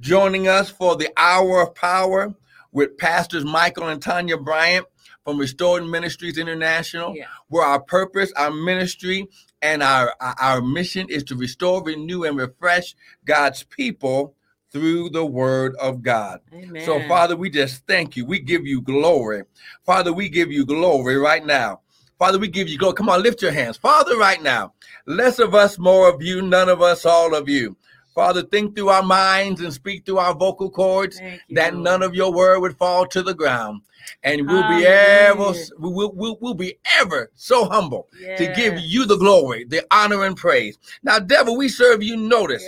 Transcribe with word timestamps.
joining 0.00 0.48
us 0.48 0.70
for 0.70 0.96
the 0.96 1.10
hour 1.16 1.62
of 1.62 1.74
power 1.74 2.34
with 2.72 2.98
pastors 2.98 3.44
Michael 3.44 3.88
and 3.88 4.00
Tanya 4.00 4.36
Bryant 4.36 4.86
from 5.24 5.38
Restored 5.38 5.84
Ministries 5.84 6.38
International, 6.38 7.14
Yeah. 7.14 7.26
where 7.48 7.66
our 7.66 7.80
purpose, 7.80 8.32
our 8.36 8.50
ministry, 8.50 9.26
and 9.60 9.82
our, 9.82 10.14
our 10.20 10.60
mission 10.62 11.06
is 11.10 11.24
to 11.24 11.36
restore, 11.36 11.82
renew, 11.82 12.24
and 12.24 12.36
refresh 12.36 12.94
God's 13.24 13.62
people 13.64 14.34
through 14.70 15.10
the 15.10 15.24
word 15.24 15.74
of 15.80 16.02
God. 16.02 16.40
Amen. 16.52 16.82
So, 16.84 17.00
Father, 17.08 17.36
we 17.36 17.50
just 17.50 17.86
thank 17.86 18.16
you. 18.16 18.24
We 18.24 18.38
give 18.38 18.66
you 18.66 18.80
glory. 18.80 19.42
Father, 19.84 20.12
we 20.12 20.28
give 20.28 20.52
you 20.52 20.64
glory 20.64 21.16
right 21.16 21.44
now. 21.44 21.80
Father, 22.18 22.38
we 22.38 22.48
give 22.48 22.68
you 22.68 22.78
glory. 22.78 22.94
Come 22.94 23.08
on, 23.08 23.22
lift 23.22 23.42
your 23.42 23.52
hands. 23.52 23.76
Father, 23.76 24.16
right 24.16 24.42
now, 24.42 24.74
less 25.06 25.38
of 25.38 25.54
us, 25.54 25.78
more 25.78 26.08
of 26.08 26.22
you, 26.22 26.42
none 26.42 26.68
of 26.68 26.82
us, 26.82 27.06
all 27.06 27.34
of 27.34 27.48
you. 27.48 27.76
Father, 28.18 28.42
think 28.42 28.74
through 28.74 28.88
our 28.88 29.04
minds 29.04 29.60
and 29.60 29.72
speak 29.72 30.04
through 30.04 30.18
our 30.18 30.34
vocal 30.34 30.68
cords 30.70 31.20
that 31.50 31.76
none 31.76 32.02
of 32.02 32.16
your 32.16 32.32
word 32.32 32.58
would 32.58 32.76
fall 32.76 33.06
to 33.06 33.22
the 33.22 33.32
ground. 33.32 33.82
And 34.24 34.48
we'll 34.48 34.64
be 34.64 34.84
ever, 34.84 35.52
we'll, 35.78 36.12
we'll, 36.12 36.36
we'll 36.40 36.54
be 36.54 36.78
ever 36.98 37.30
so 37.36 37.66
humble 37.66 38.08
to 38.36 38.52
give 38.56 38.76
you 38.80 39.06
the 39.06 39.16
glory, 39.16 39.66
the 39.66 39.86
honor, 39.92 40.24
and 40.24 40.36
praise. 40.36 40.78
Now, 41.04 41.20
devil, 41.20 41.56
we 41.56 41.68
serve 41.68 42.02
you 42.02 42.16
notice 42.16 42.64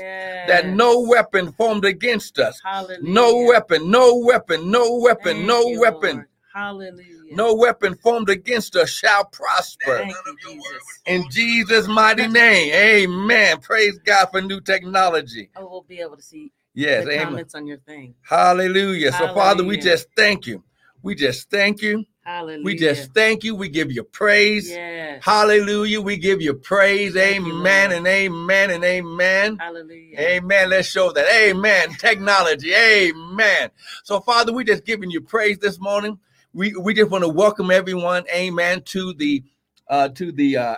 that 0.47 0.67
no 0.67 1.01
weapon 1.01 1.51
formed 1.51 1.85
against 1.85 2.39
us 2.39 2.61
Hallelujah. 2.63 3.03
no 3.03 3.47
weapon, 3.49 3.91
no 3.91 4.19
weapon, 4.19 4.71
no 4.71 4.99
weapon, 4.99 5.39
Thank 5.39 5.49
no 5.49 5.67
you, 5.67 5.81
weapon, 5.81 6.15
Lord. 6.15 6.27
Hallelujah. 6.55 7.20
No 7.31 7.55
weapon 7.55 7.95
formed 7.97 8.29
against 8.29 8.77
us 8.77 8.91
shall 8.91 9.25
prosper. 9.25 9.99
Thank 9.99 10.17
you, 10.27 10.37
Jesus. 10.43 11.01
In 11.07 11.25
Jesus' 11.31 11.87
mighty 11.89 12.27
name, 12.29 12.73
amen. 12.75 13.59
Praise 13.61 13.99
God 14.05 14.27
for 14.27 14.41
new 14.41 14.61
technology. 14.61 15.51
Oh, 15.57 15.69
we'll 15.69 15.83
be 15.83 16.01
able 16.01 16.17
to 16.17 16.23
see 16.23 16.53
Yes, 16.75 17.05
the 17.05 17.13
amen. 17.13 17.27
comments 17.29 17.55
on 17.55 17.67
your 17.67 17.79
thing. 17.79 18.15
Hallelujah. 18.23 19.13
So, 19.13 19.35
Father, 19.35 19.65
we 19.65 19.77
just 19.77 20.09
thank 20.17 20.47
you. 20.47 20.63
We 21.03 21.15
just 21.15 21.51
thank 21.51 21.83
you. 21.83 22.05
Hallelujah. 22.23 22.65
We 22.65 22.75
just 22.77 23.13
thank 23.15 23.43
you. 23.43 23.55
We 23.55 23.69
give 23.69 23.91
you 23.91 24.05
praise. 24.05 24.71
Yes. 24.71 25.25
Hallelujah. 25.25 26.01
We 26.01 26.17
give 26.17 26.41
you 26.43 26.55
praise. 26.55 27.15
Thank 27.15 27.47
amen 27.47 27.91
Lord. 27.91 27.99
and 27.99 28.07
amen 28.07 28.71
and 28.71 28.85
amen. 28.85 29.57
Hallelujah. 29.57 30.19
Amen. 30.19 30.71
Let's 30.71 30.89
show 30.89 31.11
that. 31.13 31.27
Amen. 31.27 31.95
Technology. 31.95 32.75
Amen. 32.75 33.71
So, 34.05 34.21
Father, 34.21 34.53
we 34.53 34.65
just 34.65 34.85
giving 34.85 35.11
you 35.11 35.23
praise 35.23 35.59
this 35.59 35.81
morning. 35.81 36.19
We 36.53 36.75
we 36.75 36.95
just 36.95 37.11
want 37.11 37.23
to 37.23 37.29
welcome 37.29 37.71
everyone. 37.71 38.25
Amen. 38.35 38.83
To 38.87 39.15
the 39.15 39.45
uh 39.89 40.09
to 40.11 40.33
the 40.33 40.57
uh 40.57 40.77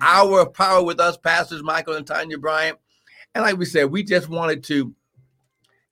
hour 0.00 0.40
of 0.40 0.52
power 0.54 0.82
with 0.82 1.00
us, 1.00 1.16
pastors 1.16 1.62
Michael 1.62 1.94
and 1.94 2.06
Tanya 2.06 2.38
Bryant. 2.38 2.78
And 3.34 3.42
like 3.42 3.56
we 3.56 3.64
said, 3.64 3.90
we 3.90 4.02
just 4.02 4.28
wanted 4.28 4.62
to 4.64 4.94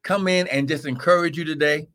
come 0.03 0.29
in 0.29 0.47
and 0.49 0.69
just 0.69 0.87
encourage 0.87 1.37
you 1.39 1.45
today. 1.45 1.89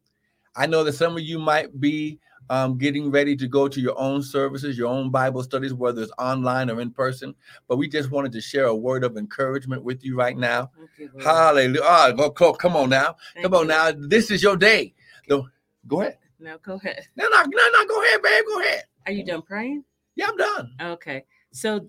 I 0.55 0.65
know 0.65 0.83
that 0.83 0.93
some 0.93 1.15
of 1.15 1.21
you 1.23 1.39
might 1.39 1.79
be 1.79 2.19
um, 2.49 2.77
getting 2.77 3.11
ready 3.11 3.35
to 3.35 3.47
go 3.47 3.67
to 3.67 3.79
your 3.79 3.97
own 3.99 4.23
services, 4.23 4.77
your 4.77 4.87
own 4.87 5.11
Bible 5.11 5.43
studies, 5.43 5.73
whether 5.73 6.01
it's 6.01 6.11
online 6.17 6.69
or 6.71 6.81
in 6.81 6.89
person. 6.91 7.35
But 7.67 7.77
we 7.77 7.87
just 7.87 8.09
wanted 8.09 8.31
to 8.31 8.41
share 8.41 8.65
a 8.65 8.75
word 8.75 9.03
of 9.03 9.17
encouragement 9.17 9.83
with 9.83 10.03
you 10.03 10.17
right 10.17 10.35
now. 10.35 10.71
You, 10.97 11.09
Hallelujah. 11.19 11.81
Ah, 11.83 12.11
go- 12.11 12.53
come 12.53 12.75
on 12.75 12.89
now. 12.89 13.15
Thank 13.35 13.43
Come 13.43 13.53
on 13.53 13.61
you. 13.61 13.67
now. 13.67 13.91
This 13.95 14.31
is 14.31 14.41
your 14.41 14.57
day. 14.57 14.95
The- 15.27 15.43
go 15.87 16.01
ahead. 16.01 16.17
Now 16.39 16.57
go 16.63 16.75
ahead. 16.75 17.05
No, 17.15 17.27
no, 17.29 17.41
no, 17.43 17.69
no. 17.73 17.85
Go 17.87 18.03
ahead, 18.03 18.21
babe. 18.21 18.43
Go 18.47 18.59
ahead. 18.61 18.83
Are 19.05 19.11
you 19.11 19.25
done 19.25 19.41
praying? 19.41 19.83
Yeah, 20.15 20.27
I'm 20.29 20.37
done. 20.37 20.71
Okay. 20.81 21.25
So 21.51 21.87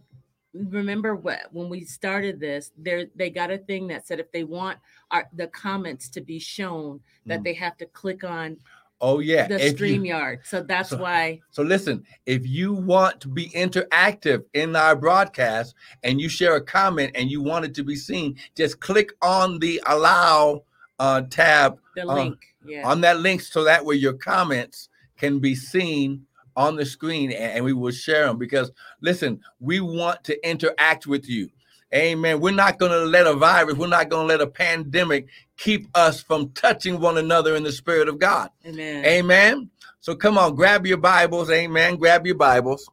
remember 0.53 1.15
what 1.15 1.43
when 1.53 1.69
we 1.69 1.85
started 1.85 2.41
this, 2.41 2.73
there 2.77 3.07
they 3.15 3.31
got 3.31 3.51
a 3.51 3.59
thing 3.59 3.87
that 3.89 4.07
said 4.07 4.19
if 4.21 4.31
they 4.33 4.45
want 4.45 4.79
our 5.11 5.29
the 5.35 5.47
comments 5.49 6.09
to 6.11 6.21
be 6.21 6.39
shown, 6.39 7.01
that 7.27 7.41
Mm. 7.41 7.45
they 7.45 7.55
have 7.55 7.77
to 7.79 7.87
click 7.87 8.25
on 8.25 8.57
Oh, 9.03 9.21
yeah. 9.21 9.47
the 9.49 9.55
If 9.65 9.81
you- 9.81 9.87
StreamYard. 10.03 10.45
So 10.45 10.63
that's 10.63 10.91
So- 10.91 10.99
why 10.99 11.41
So 11.51 11.63
listen, 11.63 12.05
if 12.27 12.47
you 12.47 12.75
want 12.75 13.21
to 13.23 13.29
be 13.29 13.49
interactive 13.51 14.45
in 14.53 14.77
our 14.77 14.95
broadcast 14.97 15.75
and 16.03 16.21
you 16.21 16.29
share 16.29 16.57
a 16.57 16.61
comment 16.61 17.13
and 17.15 17.31
you 17.31 17.41
want 17.43 17.65
it 17.65 17.75
to 17.77 17.85
be 17.85 17.97
seen, 17.97 18.37
just 18.57 18.81
click 18.81 19.13
on 19.23 19.59
the 19.61 19.81
allow 19.87 20.65
uh, 20.99 21.23
tab 21.31 21.79
the 21.97 22.05
link. 22.05 22.50
Yeah. 22.65 22.87
on 22.89 23.01
that 23.03 23.21
link 23.21 23.41
so 23.41 23.65
that 23.65 23.85
way 23.85 23.97
your 23.97 24.13
comments 24.13 24.89
can 25.17 25.39
be 25.39 25.55
seen 25.55 26.27
on 26.57 26.77
the 26.77 26.85
screen 26.85 27.31
and, 27.33 27.53
and 27.53 27.65
we 27.65 27.73
will 27.73 27.93
share 27.93 28.27
them 28.27 28.39
because 28.39 28.71
listen, 29.01 29.41
we 29.61 29.81
want 29.81 30.23
to 30.25 30.49
interact 30.49 31.07
with 31.07 31.29
you. 31.29 31.49
Amen. 31.93 32.41
We're 32.41 32.53
not 32.53 32.79
going 32.79 32.93
to 32.93 33.05
let 33.05 33.27
a 33.27 33.35
virus, 33.35 33.75
we're 33.75 33.89
not 33.89 34.09
going 34.09 34.29
to 34.29 34.33
let 34.33 34.41
a 34.41 34.47
pandemic 34.47 35.27
keep 35.57 35.89
us 35.95 36.21
from 36.21 36.51
touching 36.51 37.01
one 37.01 37.19
another 37.19 37.57
in 37.57 37.65
the 37.65 37.73
spirit 37.73 38.09
of 38.09 38.19
God. 38.19 38.51
Amen. 38.65 39.05
Amen. 39.05 39.71
So 40.01 40.15
come 40.15 40.39
on, 40.39 40.55
grab 40.55 40.87
your 40.87 40.99
Bibles. 40.99 41.51
Amen. 41.51 41.97
Grab 41.97 42.27
your 42.27 42.37
Bibles. 42.37 42.89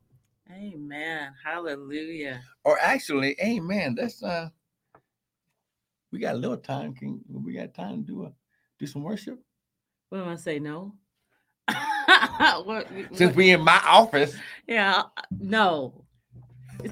Amen. 0.51 1.31
Hallelujah. 1.43 2.41
Or 2.63 2.79
actually, 2.81 3.37
amen. 3.41 3.95
That's 3.95 4.23
uh 4.23 4.49
we 6.11 6.19
got 6.19 6.35
a 6.35 6.37
little 6.37 6.57
time. 6.57 6.95
Can 6.95 7.21
we 7.29 7.53
got 7.53 7.73
time 7.73 7.97
to 7.97 8.07
do 8.07 8.23
a 8.25 8.31
do 8.79 8.87
some 8.87 9.03
worship? 9.03 9.39
What 10.09 10.21
am 10.21 10.29
I 10.29 10.35
say? 10.35 10.59
No. 10.59 10.93
what, 12.63 12.87
Since 13.13 13.19
what- 13.29 13.35
we 13.35 13.51
in 13.51 13.61
my 13.61 13.81
office. 13.85 14.35
yeah, 14.67 15.03
uh, 15.17 15.21
no. 15.39 15.93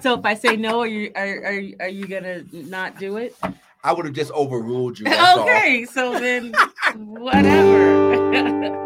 So 0.02 0.16
if 0.20 0.26
I 0.26 0.34
say 0.34 0.58
no, 0.58 0.80
are 0.82 0.88
you 0.88 1.12
are 1.16 1.44
are, 1.46 1.62
are 1.82 1.88
you 1.90 2.08
gonna 2.08 2.44
not 2.52 2.98
do 3.00 3.18
it? 3.18 3.36
I 3.84 3.94
would 3.94 4.06
have 4.06 4.16
just 4.16 4.32
overruled 4.32 4.98
you. 5.00 5.06
That's 5.10 5.38
all. 5.38 5.44
okay, 5.44 5.86
so 5.86 6.20
then 6.20 6.54
whatever. 6.96 8.82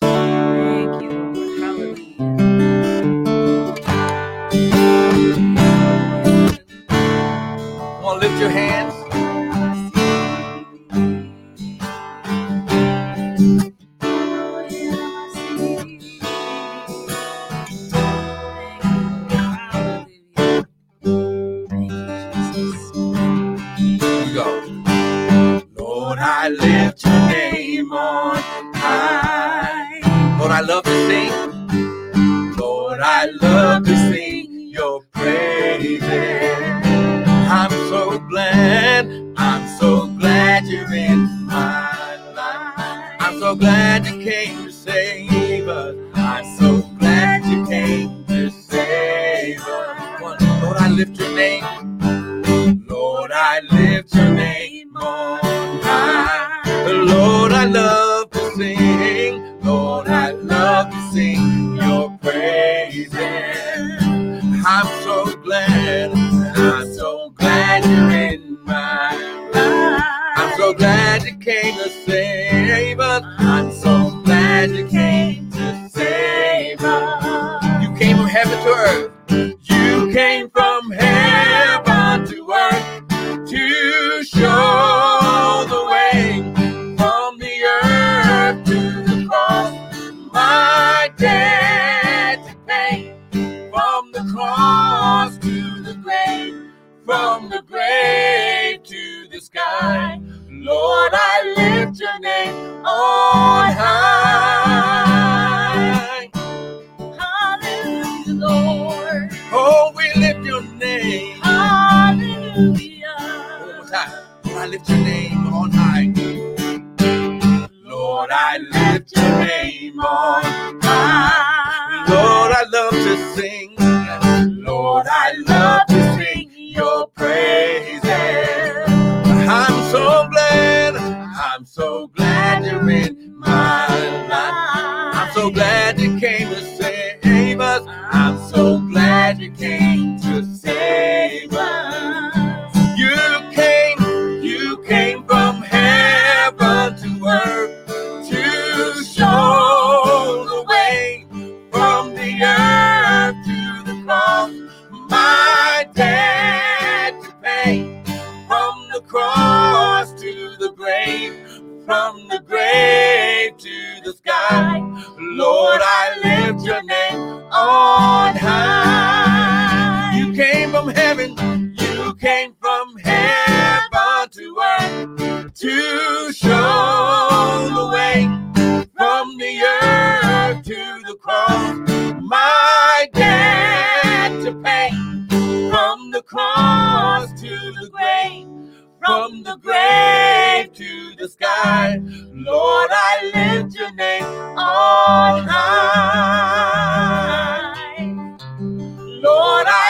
Thank 0.00 1.02
you, 1.02 1.58
Hallelujah. 4.50 5.57
Lift 8.20 8.40
your 8.40 8.50
hands. 8.50 8.97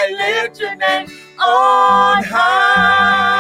I 0.00 0.10
lift 0.44 0.60
your 0.60 0.76
name 0.76 1.08
on 1.40 2.22
high. 2.24 3.38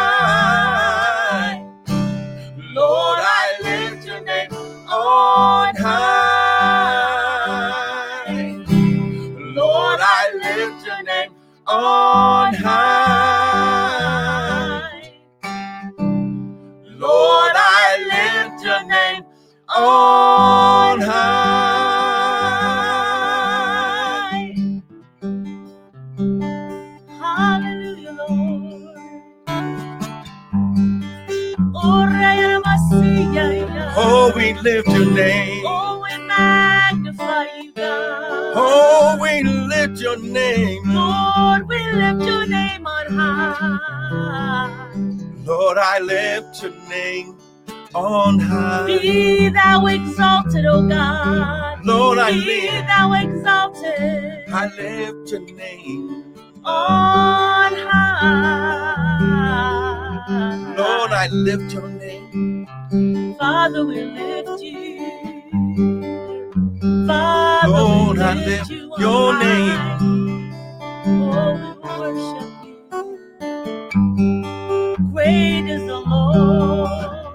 Name. 35.22 35.64
Oh, 35.66 36.02
we 36.02 36.16
magnify 36.26 37.44
you, 37.60 37.72
God. 37.72 38.52
Oh, 38.56 39.18
we 39.20 39.42
lift 39.42 40.00
your 40.00 40.18
name. 40.22 40.82
Lord, 40.94 41.68
we 41.68 41.78
lift 41.92 42.22
your 42.24 42.46
name 42.46 42.86
on 42.86 43.06
high. 43.12 44.68
Lord, 45.44 45.78
I 45.78 45.98
lift 46.00 46.62
your 46.62 46.74
name 46.88 47.36
on 47.94 48.38
high. 48.38 48.86
Be 48.86 49.48
thou 49.48 49.86
exalted, 49.86 50.66
O 50.66 50.86
God. 50.88 51.84
Lord, 51.84 52.18
I 52.18 52.30
lift. 52.30 52.46
Be 52.46 52.80
thou 52.86 53.12
exalted 53.12 54.44
I 54.52 54.66
lift 54.76 55.30
your 55.30 55.40
name. 55.40 56.34
on 56.64 57.72
high. 57.74 59.34
Lord, 60.76 61.12
I 61.12 61.28
lift 61.28 61.72
your 61.72 61.88
name. 61.88 62.66
Father, 63.38 63.84
we 63.86 64.02
lift 64.04 64.60
you. 64.62 64.97
Father, 67.08 67.68
Lord, 67.68 68.18
we 68.18 68.20
I 68.20 68.34
lift 68.34 68.46
lift 68.46 68.70
you 68.70 68.92
on 68.94 69.00
your 69.00 69.34
high. 69.34 69.44
name. 69.44 69.98
Oh, 71.06 71.54
we 71.54 71.72
worship 71.98 72.50
you. 72.64 72.76
Great 75.12 75.68
is 75.70 75.86
the 75.86 76.00
Lord. 76.00 77.34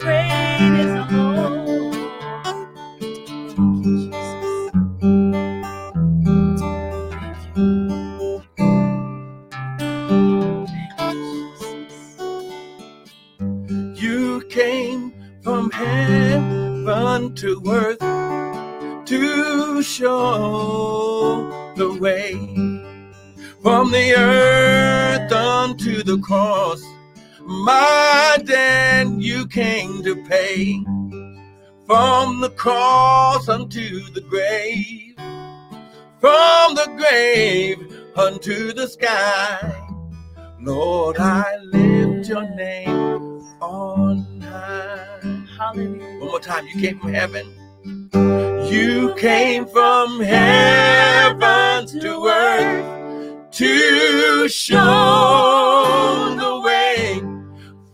Great 0.00 0.80
is 0.80 0.92
the 0.92 1.06
Lord. 1.12 1.94
Thank 3.40 3.58
you, 3.86 3.98
Jesus. 3.98 4.72
Thank 7.10 7.56
you. 7.56 8.42
Thank 10.66 11.00
you, 11.00 11.52
Jesus. 11.58 12.18
You 13.94 14.42
came 14.50 15.14
from 15.42 15.70
heaven 15.72 16.65
to 16.86 17.60
earth 17.68 17.98
to 19.06 19.82
show 19.82 21.72
the 21.74 21.92
way 22.00 22.34
from 23.60 23.90
the 23.90 24.14
earth 24.16 25.32
unto 25.32 26.04
the 26.04 26.16
cross. 26.18 26.80
My 27.42 28.38
debt 28.44 29.08
you 29.18 29.48
came 29.48 30.04
to 30.04 30.14
pay 30.26 30.80
from 31.86 32.40
the 32.40 32.52
cross 32.54 33.48
unto 33.48 34.08
the 34.12 34.20
grave, 34.20 35.16
from 36.20 36.76
the 36.76 36.86
grave 36.96 37.78
unto 38.16 38.72
the 38.72 38.86
sky. 38.86 39.88
Lord, 40.60 41.16
I 41.18 41.56
lift 41.64 42.28
your 42.28 42.48
name 42.54 43.42
on. 43.60 44.25
Hallelujah. 45.58 46.18
One 46.18 46.28
more 46.28 46.40
time. 46.40 46.66
You 46.66 46.80
came 46.80 46.98
from 46.98 47.14
heaven. 47.14 47.46
You 48.70 49.14
came 49.16 49.66
from 49.66 50.20
heaven 50.20 51.86
to 52.00 52.26
earth 52.26 53.50
to 53.52 54.48
show 54.48 54.76
the 56.38 56.60
way 56.60 57.20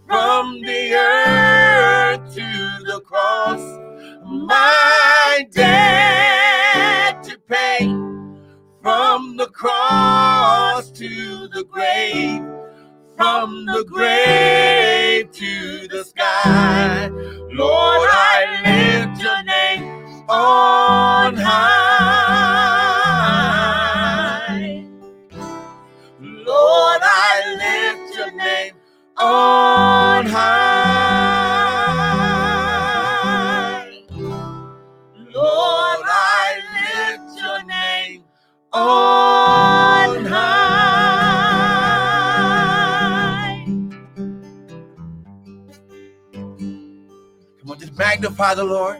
from 0.06 0.60
the 0.62 0.94
earth 0.94 2.34
to 2.34 2.84
the 2.84 3.00
cross. 3.04 3.60
My 4.24 5.46
debt 5.52 7.22
to 7.22 7.38
pay 7.48 7.86
from 8.82 9.36
the 9.36 9.48
cross 9.52 10.90
to 10.90 11.48
the 11.48 11.64
grave, 11.70 12.42
from 13.16 13.66
the 13.66 13.84
grave 13.86 15.30
to 15.32 15.88
the 15.88 16.04
sky. 16.04 17.08
Lord, 17.52 18.08
I 18.12 18.62
lift 18.64 19.22
your 19.22 19.42
name 19.44 19.84
on 20.28 21.36
high. 21.36 21.62
Lord, 26.20 27.02
I 27.02 27.42
lift 27.62 28.16
your 28.16 28.32
name 28.32 28.74
on 29.18 30.11
magnify 48.12 48.54
the 48.54 48.62
Lord. 48.64 48.98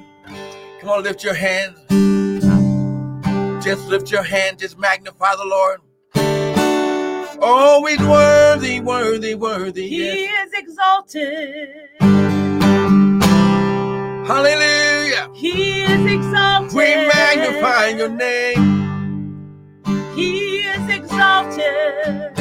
Come 0.80 0.88
on, 0.88 1.02
lift 1.02 1.22
your 1.22 1.34
hands. 1.34 1.78
Just 3.62 3.86
lift 3.88 4.10
your 4.10 4.22
hand, 4.22 4.58
just 4.58 4.78
magnify 4.78 5.36
the 5.36 5.44
Lord. 5.44 5.80
Oh, 7.44 7.84
he's 7.86 8.00
worthy, 8.00 8.80
worthy, 8.80 9.34
worthy. 9.34 9.86
He 9.86 10.24
Yes. 10.24 10.46
is 10.46 10.52
exalted. 10.54 11.68
Hallelujah. 14.30 15.28
He 15.34 15.82
is 15.82 16.04
exalted. 16.10 16.74
We 16.74 16.88
magnify 17.14 17.88
your 17.88 18.08
name. 18.08 18.64
He 20.16 20.60
is 20.74 20.88
exalted. 20.88 22.32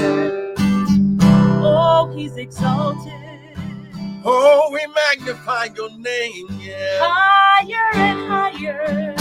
Oh, 1.63 2.13
he's 2.15 2.37
exalted. 2.37 3.20
Oh, 4.23 4.69
we 4.71 4.85
magnify 4.93 5.69
your 5.75 5.89
name, 5.97 6.47
yeah. 6.59 6.99
Higher 7.01 7.89
and 7.95 8.19
higher. 8.29 9.15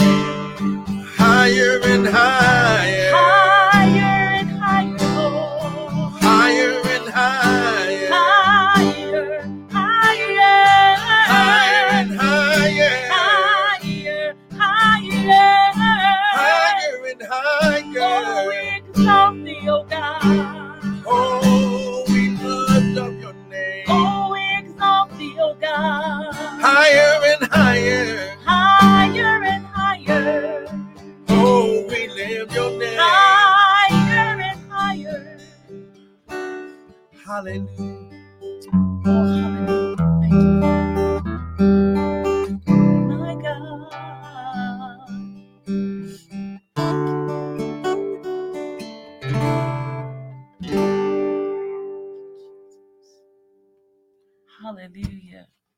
Higher 1.17 1.79
and 1.83 2.07
higher. 2.07 3.11
Higher 3.11 4.39
and 4.39 4.49
higher. 4.59 4.97
Lord. 5.19 6.21
Higher 6.21 6.81
and 6.85 7.09
higher. 7.09 8.09
Higher, 8.11 9.41
higher, 9.71 10.95
Higher 11.31 11.87
and 11.97 12.11
higher. 12.13 12.91
higher, 13.09 14.35
higher. 14.51 15.71
Higher 16.31 17.05
and 17.07 17.21
Oh, 18.03 18.47
we 18.49 18.77
exalt 18.77 19.43
thee, 19.45 19.67
O 19.69 19.83
God. 19.89 20.60
Higher 25.73 27.21
and 27.25 27.51
higher. 27.51 28.37
Higher 28.45 29.43
and 29.43 29.65
higher. 29.67 30.67
Oh, 31.29 31.85
we 31.89 32.07
lift 32.09 32.53
your 32.53 32.71
name. 32.79 32.97
Higher 32.99 34.41
and 34.41 34.71
higher. 34.71 35.37
Hallelujah. 37.25 38.09
Oh, 39.05 39.25
hallelujah. 39.25 39.97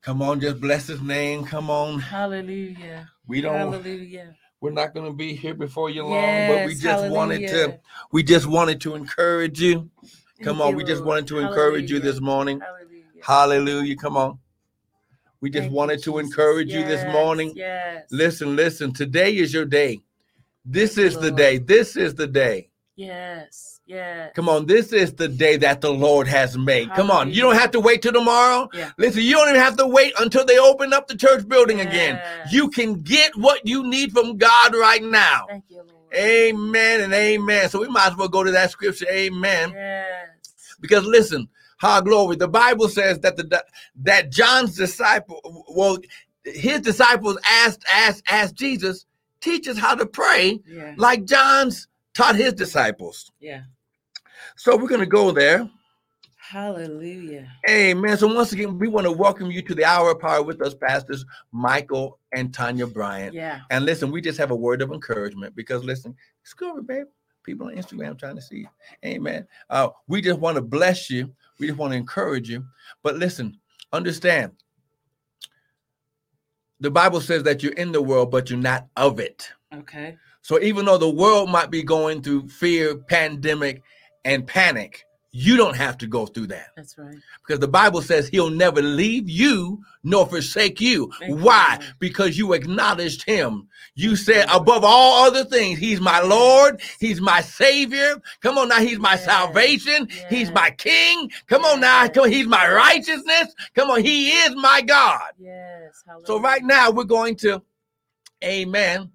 Come 0.04 0.20
on, 0.20 0.38
just 0.38 0.60
bless 0.60 0.86
his 0.86 1.00
name. 1.00 1.44
Come 1.46 1.70
on. 1.70 1.98
Hallelujah. 1.98 3.08
We 3.26 3.40
don't 3.40 3.70
Hallelujah. 3.70 4.36
we're 4.60 4.70
not 4.70 4.92
gonna 4.92 5.14
be 5.14 5.34
here 5.34 5.54
before 5.54 5.88
you 5.88 6.04
long, 6.04 6.46
but 6.46 6.62
we 6.62 6.72
Yes, 6.72 6.82
just 6.82 7.10
wanted 7.10 7.48
to 7.48 7.80
we 8.12 8.22
just 8.22 8.46
wanted 8.46 8.82
to 8.82 8.96
encourage 8.96 9.62
you. 9.62 9.88
Come 10.42 10.60
Thank 10.60 10.66
on, 10.66 10.70
you, 10.72 10.76
we 10.76 10.84
just 10.84 11.02
wanted 11.02 11.26
to 11.28 11.38
encourage 11.38 11.90
you 11.90 12.00
this 12.00 12.20
morning. 12.20 12.60
Hallelujah. 12.60 13.22
Hallelujah. 13.22 13.96
Come 13.96 14.18
on. 14.18 14.38
We 15.40 15.48
just 15.48 15.62
Thank 15.62 15.72
you, 15.72 15.76
wanted 15.76 16.02
to 16.02 16.18
Jesus. 16.18 16.26
encourage 16.26 16.74
you 16.74 16.84
this 16.84 17.04
morning. 17.06 17.52
Yes. 17.54 18.08
Listen, 18.10 18.56
listen. 18.56 18.92
Today 18.92 19.34
is 19.36 19.54
your 19.54 19.64
day. 19.64 20.02
This 20.66 20.96
Thank 20.96 20.98
you, 20.98 21.04
is 21.06 21.18
the 21.18 21.30
Lord. 21.30 21.36
day. 21.36 21.58
This 21.58 21.96
is 21.96 22.14
the 22.14 22.26
day. 22.26 22.68
Yes. 22.96 23.73
Yes. 23.86 24.32
Come 24.34 24.48
on, 24.48 24.66
this 24.66 24.92
is 24.92 25.12
the 25.14 25.28
day 25.28 25.56
that 25.58 25.82
the 25.82 25.92
Lord 25.92 26.26
has 26.26 26.56
made. 26.56 26.90
Come 26.94 27.10
on, 27.10 27.30
you 27.30 27.42
don't 27.42 27.56
have 27.56 27.70
to 27.72 27.80
wait 27.80 28.00
till 28.02 28.12
tomorrow. 28.14 28.68
Yeah. 28.72 28.92
Listen, 28.96 29.22
you 29.22 29.32
don't 29.32 29.48
even 29.50 29.60
have 29.60 29.76
to 29.76 29.86
wait 29.86 30.14
until 30.18 30.44
they 30.44 30.58
open 30.58 30.92
up 30.94 31.06
the 31.06 31.16
church 31.16 31.46
building 31.46 31.80
again. 31.80 32.20
You 32.50 32.70
can 32.70 32.94
get 33.02 33.36
what 33.36 33.66
you 33.66 33.82
need 33.86 34.12
from 34.12 34.38
God 34.38 34.74
right 34.74 35.02
now. 35.02 35.44
Thank 35.48 35.64
you, 35.68 35.76
Lord. 35.78 36.14
Amen 36.14 37.00
and 37.02 37.12
amen. 37.12 37.68
So 37.68 37.80
we 37.80 37.88
might 37.88 38.12
as 38.12 38.16
well 38.16 38.28
go 38.28 38.42
to 38.42 38.50
that 38.52 38.70
scripture. 38.70 39.06
Amen. 39.10 39.72
Yes. 39.74 40.28
Because 40.80 41.04
listen, 41.04 41.48
how 41.76 42.00
glory. 42.00 42.36
The 42.36 42.48
Bible 42.48 42.88
says 42.88 43.20
that 43.20 43.36
the 43.36 43.62
that 43.96 44.30
John's 44.30 44.76
disciple, 44.76 45.64
well, 45.74 45.98
his 46.44 46.80
disciples 46.80 47.36
asked 47.48 47.84
asked 47.92 48.22
asked 48.30 48.54
Jesus, 48.54 49.04
teach 49.40 49.68
us 49.68 49.76
how 49.76 49.94
to 49.94 50.06
pray 50.06 50.60
Yeah. 50.66 50.94
like 50.96 51.24
John's 51.26 51.88
taught 52.14 52.36
his 52.36 52.54
disciples. 52.54 53.30
Yeah. 53.40 53.62
So 54.56 54.76
we're 54.76 54.88
gonna 54.88 55.06
go 55.06 55.30
there. 55.30 55.68
Hallelujah. 56.36 57.50
Amen. 57.68 58.18
So 58.18 58.32
once 58.32 58.52
again, 58.52 58.78
we 58.78 58.86
want 58.86 59.06
to 59.06 59.12
welcome 59.12 59.50
you 59.50 59.62
to 59.62 59.74
the 59.74 59.84
hour 59.84 60.10
of 60.10 60.20
power 60.20 60.42
with 60.42 60.60
us, 60.60 60.74
pastors 60.74 61.24
Michael 61.52 62.18
and 62.32 62.52
Tanya 62.52 62.86
Bryant. 62.86 63.34
Yeah. 63.34 63.60
And 63.70 63.86
listen, 63.86 64.10
we 64.10 64.20
just 64.20 64.38
have 64.38 64.50
a 64.50 64.56
word 64.56 64.82
of 64.82 64.92
encouragement 64.92 65.56
because 65.56 65.82
listen, 65.84 66.14
it's 66.42 66.52
good, 66.52 66.86
babe. 66.86 67.06
People 67.44 67.68
on 67.68 67.74
Instagram 67.74 68.18
trying 68.18 68.36
to 68.36 68.42
see 68.42 68.58
you. 68.58 68.68
Amen. 69.04 69.46
Uh, 69.70 69.88
we 70.06 70.20
just 70.20 70.38
want 70.38 70.56
to 70.56 70.62
bless 70.62 71.08
you. 71.08 71.32
We 71.58 71.66
just 71.66 71.78
want 71.78 71.92
to 71.92 71.96
encourage 71.96 72.48
you. 72.48 72.64
But 73.02 73.16
listen, 73.16 73.58
understand. 73.92 74.52
The 76.80 76.90
Bible 76.90 77.22
says 77.22 77.42
that 77.44 77.62
you're 77.62 77.72
in 77.72 77.92
the 77.92 78.02
world, 78.02 78.30
but 78.30 78.50
you're 78.50 78.58
not 78.58 78.86
of 78.96 79.18
it. 79.18 79.50
Okay. 79.74 80.18
So 80.42 80.60
even 80.60 80.84
though 80.84 80.98
the 80.98 81.08
world 81.08 81.48
might 81.48 81.70
be 81.70 81.82
going 81.82 82.22
through 82.22 82.48
fear, 82.48 82.96
pandemic, 82.96 83.82
and 84.24 84.46
panic, 84.46 85.04
you 85.30 85.56
don't 85.56 85.76
have 85.76 85.98
to 85.98 86.06
go 86.06 86.26
through 86.26 86.46
that 86.46 86.68
That's 86.76 86.96
right. 86.96 87.18
because 87.44 87.58
the 87.58 87.68
Bible 87.68 88.02
says 88.02 88.28
he'll 88.28 88.50
never 88.50 88.80
leave 88.80 89.28
you 89.28 89.82
nor 90.04 90.26
forsake 90.26 90.80
you. 90.80 91.10
Thank 91.18 91.40
Why? 91.40 91.80
Because 91.98 92.38
you 92.38 92.52
acknowledged 92.52 93.24
him. 93.24 93.68
You 93.96 94.14
said, 94.14 94.46
above 94.52 94.84
all 94.84 95.24
other 95.24 95.44
things, 95.44 95.78
he's 95.78 96.00
my 96.00 96.20
Lord, 96.20 96.80
he's 97.00 97.20
my 97.20 97.40
Savior. 97.40 98.22
Come 98.40 98.58
on 98.58 98.68
now, 98.68 98.78
he's 98.78 98.98
my 98.98 99.14
Yes, 99.14 99.24
salvation, 99.24 100.08
he's 100.30 100.52
my 100.52 100.70
King. 100.70 101.30
Come 101.48 101.64
on 101.64 101.80
now, 101.80 102.06
come 102.08 102.24
on, 102.24 102.30
he's 102.30 102.46
my 102.46 102.70
righteousness. 102.72 103.54
Come 103.74 103.90
on, 103.90 104.02
he 104.02 104.30
is 104.30 104.54
my 104.54 104.82
God. 104.82 105.32
Yes. 105.38 106.02
Hallelujah. 106.06 106.26
So 106.26 106.40
right 106.40 106.62
now 106.62 106.90
we're 106.90 107.04
going 107.04 107.36
to, 107.36 107.62
amen, 108.44 109.10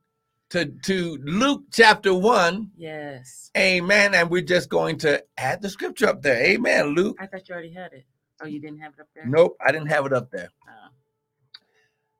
to, 0.49 0.65
to 0.83 1.17
Luke 1.23 1.63
chapter 1.71 2.13
1, 2.13 2.71
Yes. 2.77 3.51
amen, 3.57 4.15
and 4.15 4.29
we're 4.29 4.41
just 4.41 4.69
going 4.69 4.97
to 4.99 5.23
add 5.37 5.61
the 5.61 5.69
scripture 5.69 6.07
up 6.07 6.21
there. 6.21 6.41
Amen, 6.43 6.95
Luke. 6.95 7.17
I 7.19 7.27
thought 7.27 7.47
you 7.47 7.53
already 7.53 7.71
had 7.73 7.93
it. 7.93 8.05
Oh, 8.41 8.47
you 8.47 8.59
didn't 8.59 8.79
have 8.79 8.93
it 8.93 9.01
up 9.01 9.07
there? 9.13 9.25
Nope, 9.25 9.57
I 9.65 9.71
didn't 9.71 9.89
have 9.89 10.05
it 10.05 10.13
up 10.13 10.31
there. 10.31 10.49
Oh. 10.67 10.89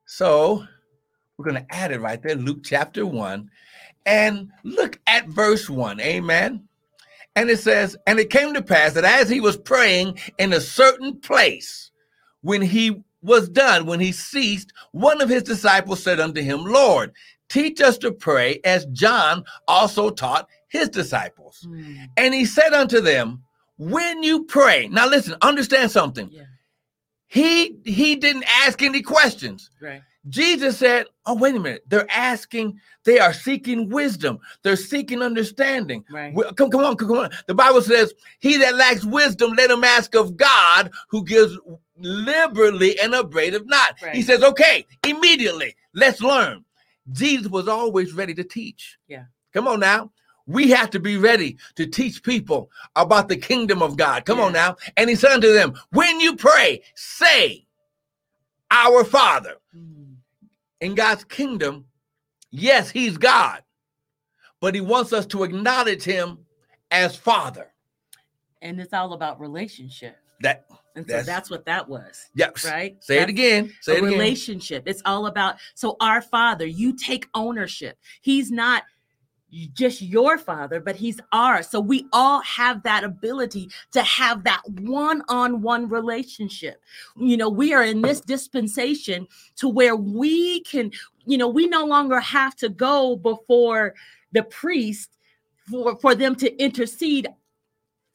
So 0.06 0.64
we're 1.36 1.50
going 1.50 1.64
to 1.64 1.74
add 1.74 1.92
it 1.92 2.00
right 2.00 2.22
there, 2.22 2.34
Luke 2.36 2.60
chapter 2.64 3.06
1. 3.06 3.50
And 4.06 4.50
look 4.64 4.98
at 5.06 5.28
verse 5.28 5.68
1. 5.68 6.00
Amen. 6.00 6.68
And 7.36 7.48
it 7.50 7.58
says, 7.60 7.96
And 8.06 8.18
it 8.18 8.30
came 8.30 8.54
to 8.54 8.62
pass 8.62 8.92
that 8.94 9.04
as 9.04 9.28
he 9.28 9.40
was 9.40 9.56
praying 9.56 10.18
in 10.38 10.52
a 10.52 10.60
certain 10.60 11.20
place, 11.20 11.90
when 12.42 12.62
he 12.62 13.02
was 13.22 13.48
done, 13.48 13.86
when 13.86 14.00
he 14.00 14.12
ceased, 14.12 14.72
one 14.92 15.20
of 15.20 15.28
his 15.28 15.42
disciples 15.42 16.02
said 16.02 16.18
unto 16.20 16.40
him, 16.40 16.64
Lord, 16.64 17.12
teach 17.50 17.82
us 17.82 17.98
to 17.98 18.12
pray 18.12 18.60
as 18.64 18.86
John 18.86 19.44
also 19.68 20.08
taught 20.08 20.48
his 20.68 20.88
disciples. 20.88 21.66
Hmm. 21.68 22.04
And 22.16 22.32
he 22.32 22.46
said 22.46 22.72
unto 22.72 23.02
them, 23.02 23.42
When 23.76 24.22
you 24.22 24.44
pray, 24.44 24.88
now 24.88 25.06
listen, 25.06 25.36
understand 25.42 25.90
something. 25.90 26.30
Yeah. 26.32 26.44
He 27.26 27.76
he 27.84 28.16
didn't 28.16 28.44
ask 28.64 28.80
any 28.82 29.02
questions. 29.02 29.70
Right. 29.80 30.02
Jesus 30.28 30.78
said, 30.78 31.06
Oh, 31.26 31.34
wait 31.34 31.54
a 31.54 31.60
minute. 31.60 31.84
They're 31.88 32.10
asking, 32.10 32.78
they 33.04 33.18
are 33.18 33.32
seeking 33.32 33.88
wisdom, 33.88 34.38
they're 34.62 34.76
seeking 34.76 35.22
understanding. 35.22 36.04
Right. 36.10 36.34
Come, 36.56 36.70
come 36.70 36.84
on, 36.84 36.96
come 36.96 37.12
on. 37.12 37.30
The 37.46 37.54
Bible 37.54 37.82
says, 37.82 38.12
He 38.40 38.56
that 38.58 38.74
lacks 38.76 39.04
wisdom, 39.04 39.52
let 39.52 39.70
him 39.70 39.84
ask 39.84 40.14
of 40.14 40.36
God, 40.36 40.90
who 41.08 41.24
gives 41.24 41.58
liberally 41.96 42.98
and 43.00 43.14
upbraideth 43.14 43.64
not. 43.66 43.96
He 44.12 44.22
says, 44.22 44.42
Okay, 44.42 44.86
immediately, 45.04 45.74
let's 45.94 46.20
learn. 46.20 46.64
Jesus 47.12 47.48
was 47.48 47.68
always 47.68 48.12
ready 48.12 48.34
to 48.34 48.44
teach. 48.44 48.98
Yeah. 49.08 49.24
Come 49.52 49.66
on 49.68 49.80
now. 49.80 50.12
We 50.46 50.70
have 50.70 50.90
to 50.90 51.00
be 51.00 51.16
ready 51.16 51.58
to 51.76 51.86
teach 51.86 52.22
people 52.22 52.70
about 52.96 53.28
the 53.28 53.36
kingdom 53.36 53.82
of 53.82 53.96
God. 53.96 54.24
Come 54.24 54.40
on 54.40 54.52
now. 54.52 54.76
And 54.96 55.08
he 55.08 55.14
said 55.16 55.32
unto 55.32 55.52
them, 55.52 55.74
When 55.90 56.18
you 56.20 56.34
pray, 56.36 56.82
say, 56.94 57.66
Our 58.70 59.04
Father 59.04 59.56
Hmm. 59.72 60.14
in 60.80 60.94
God's 60.94 61.24
kingdom, 61.24 61.86
yes, 62.50 62.90
he's 62.90 63.16
God, 63.16 63.62
but 64.60 64.74
he 64.74 64.80
wants 64.80 65.12
us 65.12 65.26
to 65.26 65.44
acknowledge 65.44 66.02
him 66.02 66.38
as 66.90 67.14
Father. 67.14 67.72
And 68.62 68.80
it's 68.80 68.92
all 68.92 69.12
about 69.12 69.38
relationship. 69.40 70.16
That 70.40 70.66
And 70.96 71.04
so 71.06 71.12
That's- 71.12 71.26
that's, 71.26 71.50
what 71.50 71.64
that 71.66 71.88
was. 71.88 72.28
yes. 72.34 72.64
Right. 72.64 72.96
Say 73.02 73.18
it 73.18 73.28
again. 73.28 73.72
Say 73.80 73.94
it 73.94 73.98
again. 73.98 74.10
relationship. 74.12 74.82
It's 74.86 75.02
all 75.04 75.26
about 75.26 75.56
so 75.74 75.96
our 76.00 76.20
father, 76.22 76.66
you 76.66 76.96
take 76.96 77.26
ownership. 77.34 77.96
He's 78.22 78.50
not 78.50 78.82
just 79.74 80.00
your 80.00 80.38
father, 80.38 80.78
but 80.80 80.94
he's 80.94 81.18
ours. 81.32 81.68
So 81.68 81.80
we 81.80 82.06
all 82.12 82.40
have 82.42 82.84
that 82.84 83.02
ability 83.02 83.68
to 83.92 84.02
have 84.02 84.44
that 84.44 84.62
one-on-one 84.68 85.88
relationship. 85.88 86.80
You 87.16 87.36
know, 87.36 87.48
we 87.48 87.72
are 87.74 87.82
in 87.82 88.00
this 88.00 88.20
dispensation 88.20 89.26
to 89.56 89.68
where 89.68 89.96
we 89.96 90.60
can, 90.60 90.92
you 91.26 91.36
know, 91.36 91.48
we 91.48 91.66
no 91.66 91.84
longer 91.84 92.20
have 92.20 92.54
to 92.56 92.68
go 92.68 93.16
before 93.16 93.94
the 94.30 94.44
priest 94.44 95.16
for 95.68 95.96
for 95.96 96.14
them 96.14 96.36
to 96.36 96.56
intercede 96.62 97.26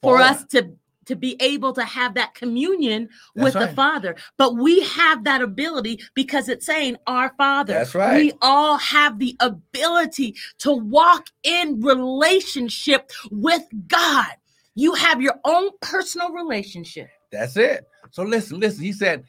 for 0.01 0.19
Oh. 0.19 0.23
us 0.23 0.45
to 0.51 0.71
to 1.05 1.15
be 1.15 1.35
able 1.39 1.73
to 1.73 1.83
have 1.83 2.13
that 2.15 2.33
communion 2.33 3.09
That's 3.35 3.55
with 3.55 3.69
the. 3.69 3.75
Father. 3.75 4.15
But 4.37 4.55
we 4.55 4.81
have 4.81 5.23
that 5.25 5.41
ability 5.41 6.01
because 6.13 6.49
it's 6.49 6.65
saying 6.65 6.97
our 7.07 7.33
Father. 7.37 7.73
That's 7.73 7.95
right. 7.95 8.17
We 8.17 8.33
all 8.41 8.77
have 8.77 9.19
the 9.19 9.35
ability 9.39 10.35
to 10.59 10.71
walk 10.71 11.27
in 11.43 11.81
relationship 11.81 13.11
with 13.31 13.63
God. 13.87 14.27
You 14.75 14.93
have 14.93 15.21
your 15.21 15.39
own 15.45 15.69
personal 15.81 16.31
relationship. 16.31 17.09
That's 17.31 17.57
it. 17.57 17.87
So 18.11 18.23
listen, 18.23 18.59
listen. 18.59 18.83
He 18.83 18.93
said, 18.93 19.25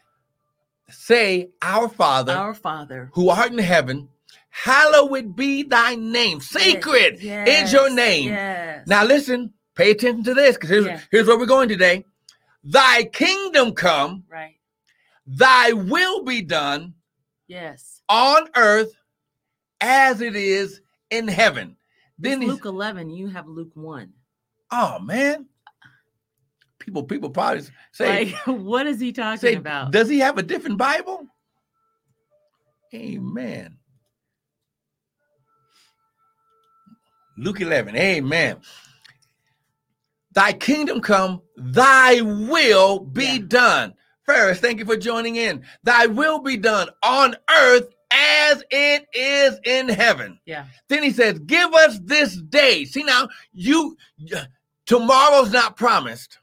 Say, 0.89 1.51
Our 1.63 1.89
Father 1.89 2.33
Our 2.33 2.55
Father. 2.55 3.11
who 3.13 3.29
art 3.29 3.51
in 3.51 3.59
heaven, 3.59 4.09
hallowed 4.51 5.35
be 5.35 5.65
thy 5.65 5.97
name. 5.97 6.41
Sacred 6.41 7.19
is 7.21 7.73
your 7.73 7.91
name. 7.91 8.31
Yes. 8.31 8.87
Now 8.87 9.05
listen, 9.05 9.53
pay 9.77 9.93
attention 9.93 10.25
to 10.25 10.35
this 10.35 10.57
because 10.57 10.71
here's, 10.71 10.87
Yeah. 10.87 11.01
here's 11.11 11.27
where 11.29 11.39
we're 11.39 11.47
going 11.47 11.69
today. 11.69 12.05
Thy 12.65 13.05
kingdom 13.05 13.73
come, 13.75 14.25
right. 14.29 14.57
thy 15.27 15.73
will 15.73 16.25
be 16.25 16.43
done 16.43 16.95
Yes. 17.47 18.03
on 18.09 18.49
earth 18.57 18.93
as 19.81 20.21
it 20.21 20.35
is 20.35 20.81
in 21.11 21.29
heaven. 21.29 21.77
Then 22.19 22.41
Luke 22.41 22.65
11, 22.65 23.11
you 23.11 23.29
have 23.29 23.47
Luke 23.47 23.71
1. 23.75 24.13
oh 24.73 24.99
man. 24.99 25.47
People, 26.79 27.03
people 27.03 27.31
probably 27.31 27.63
say, 27.93 28.27
Like, 28.27 28.35
what 28.61 28.87
is 28.87 28.99
he 29.01 29.13
talking 29.13 29.39
say, 29.39 29.55
about? 29.55 29.91
does 29.93 30.09
he 30.09 30.19
have 30.21 30.39
a 30.39 30.43
different 30.43 30.79
Bible? 30.79 31.27
Amen. 32.95 33.77
Luke 37.39 37.61
11, 37.61 37.95
amen. 37.97 38.57
Thy 40.37 40.53
kingdom 40.53 41.01
come, 41.01 41.41
thy 41.57 42.21
will 42.21 43.01
be 43.01 43.25
Yeah. 43.39 43.47
done. 43.49 43.95
Ferris, 44.27 44.61
thank 44.61 44.79
you 44.79 44.85
for 44.85 44.97
joining 44.97 45.37
in. 45.37 45.65
Thy 45.83 46.07
will 46.07 46.41
be 46.41 46.57
done 46.59 46.89
on 47.03 47.35
earth 47.51 47.89
as 48.11 48.63
it 48.71 49.07
is 49.15 49.59
in 49.65 49.89
heaven. 49.89 50.39
yeah. 50.47 50.67
Then 50.89 51.03
he 51.03 51.11
says, 51.11 51.39
Give 51.41 51.73
us 51.75 51.99
this 52.05 52.37
day. 52.37 52.85
See 52.85 53.03
now, 53.03 53.29
you 53.53 53.97
tomorrow's 54.85 55.53
not 55.53 55.77
promised, 55.77 56.39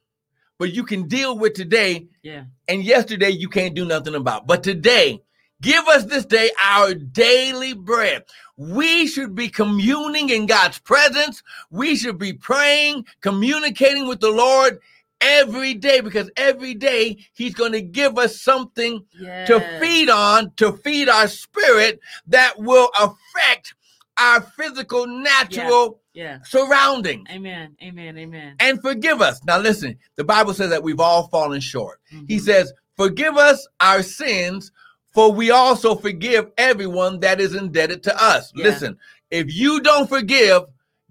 but 0.59 0.73
you 0.73 0.83
can 0.83 1.07
deal 1.07 1.37
with 1.37 1.53
today 1.53 2.07
Yeah. 2.23 2.45
and 2.67 2.83
yesterday 2.83 3.29
you 3.29 3.47
can't 3.47 3.75
do 3.75 3.85
nothing 3.85 4.15
about. 4.15 4.47
But 4.47 4.63
today, 4.63 5.21
give 5.63 5.87
us 5.87 6.05
this 6.05 6.25
day 6.25 6.51
our 6.63 6.93
daily 6.93 7.73
bread. 7.73 8.23
We 8.57 9.07
should 9.07 9.33
be 9.33 9.49
communing 9.49 10.29
in 10.29 10.45
God's 10.45 10.77
presence. 10.77 11.41
We 11.71 11.95
should 11.95 12.19
be 12.19 12.33
praying, 12.33 13.05
communicating 13.21 14.07
with 14.07 14.19
the 14.19 14.29
Lord 14.29 14.79
every 15.21 15.73
day 15.73 16.01
because 16.01 16.29
every 16.37 16.75
day 16.75 17.17
He's 17.33 17.55
going 17.55 17.71
to 17.71 17.81
give 17.81 18.19
us 18.19 18.39
something 18.41 19.03
Yeah. 19.17 19.45
to 19.45 19.59
feed 19.79 20.09
on, 20.09 20.51
to 20.57 20.73
feed 20.73 21.09
our 21.09 21.27
spirit 21.27 21.99
that 22.27 22.59
will 22.59 22.89
affect 22.99 23.73
our 24.19 24.41
physical, 24.41 25.07
natural 25.07 26.01
Yeah. 26.13 26.39
surroundings. 26.43 27.27
Amen. 27.31 27.75
Amen. 27.81 28.17
Amen. 28.17 28.55
And 28.59 28.79
forgive 28.81 29.21
us. 29.21 29.43
Now, 29.45 29.57
listen, 29.57 29.97
the 30.17 30.23
Bible 30.23 30.53
says 30.53 30.69
that 30.69 30.83
we've 30.83 30.99
all 30.99 31.29
fallen 31.29 31.61
short. 31.61 31.99
He 32.27 32.37
Mhm. 32.37 32.41
says, 32.41 32.73
Forgive 32.95 33.37
us 33.37 33.67
our 33.79 34.03
sins, 34.03 34.71
for 35.13 35.31
we 35.31 35.51
also 35.51 35.95
forgive 35.95 36.51
everyone 36.57 37.19
that 37.21 37.39
is 37.39 37.55
indebted 37.55 38.03
to 38.03 38.23
us. 38.23 38.51
Yeah. 38.55 38.65
Listen, 38.65 38.97
if 39.29 39.53
you 39.53 39.81
don't 39.81 40.09
forgive, 40.09 40.63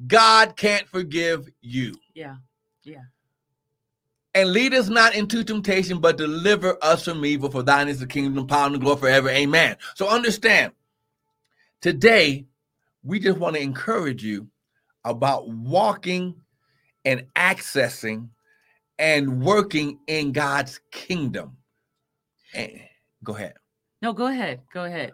God 0.06 0.56
can't 0.56 0.88
forgive 0.88 1.48
you. 1.60 1.94
Yeah. 2.14 2.36
Yeah. 2.82 3.02
And 4.34 4.52
lead 4.52 4.74
us 4.74 4.88
not 4.88 5.14
into 5.14 5.44
temptation, 5.44 6.00
but 6.00 6.16
deliver 6.16 6.78
us 6.82 7.04
from 7.04 7.24
evil. 7.24 7.50
For 7.50 7.62
thine 7.62 7.88
is 7.88 8.00
the 8.00 8.06
kingdom, 8.06 8.46
power, 8.46 8.66
and 8.66 8.80
glory 8.80 8.98
forever. 8.98 9.28
Amen. 9.28 9.76
So 9.94 10.08
understand, 10.08 10.72
today, 11.80 12.46
we 13.04 13.20
just 13.20 13.38
want 13.38 13.56
to 13.56 13.62
encourage 13.62 14.24
you 14.24 14.48
about 15.04 15.48
walking 15.48 16.36
and 17.04 17.26
accessing 17.36 18.28
and 18.98 19.42
working 19.42 19.98
in 20.06 20.32
God's 20.32 20.80
kingdom. 20.90 21.58
And 22.54 22.80
go 23.22 23.34
ahead. 23.34 23.54
No, 24.02 24.12
go 24.12 24.26
ahead. 24.26 24.60
Go 24.74 24.84
ahead. 24.84 25.12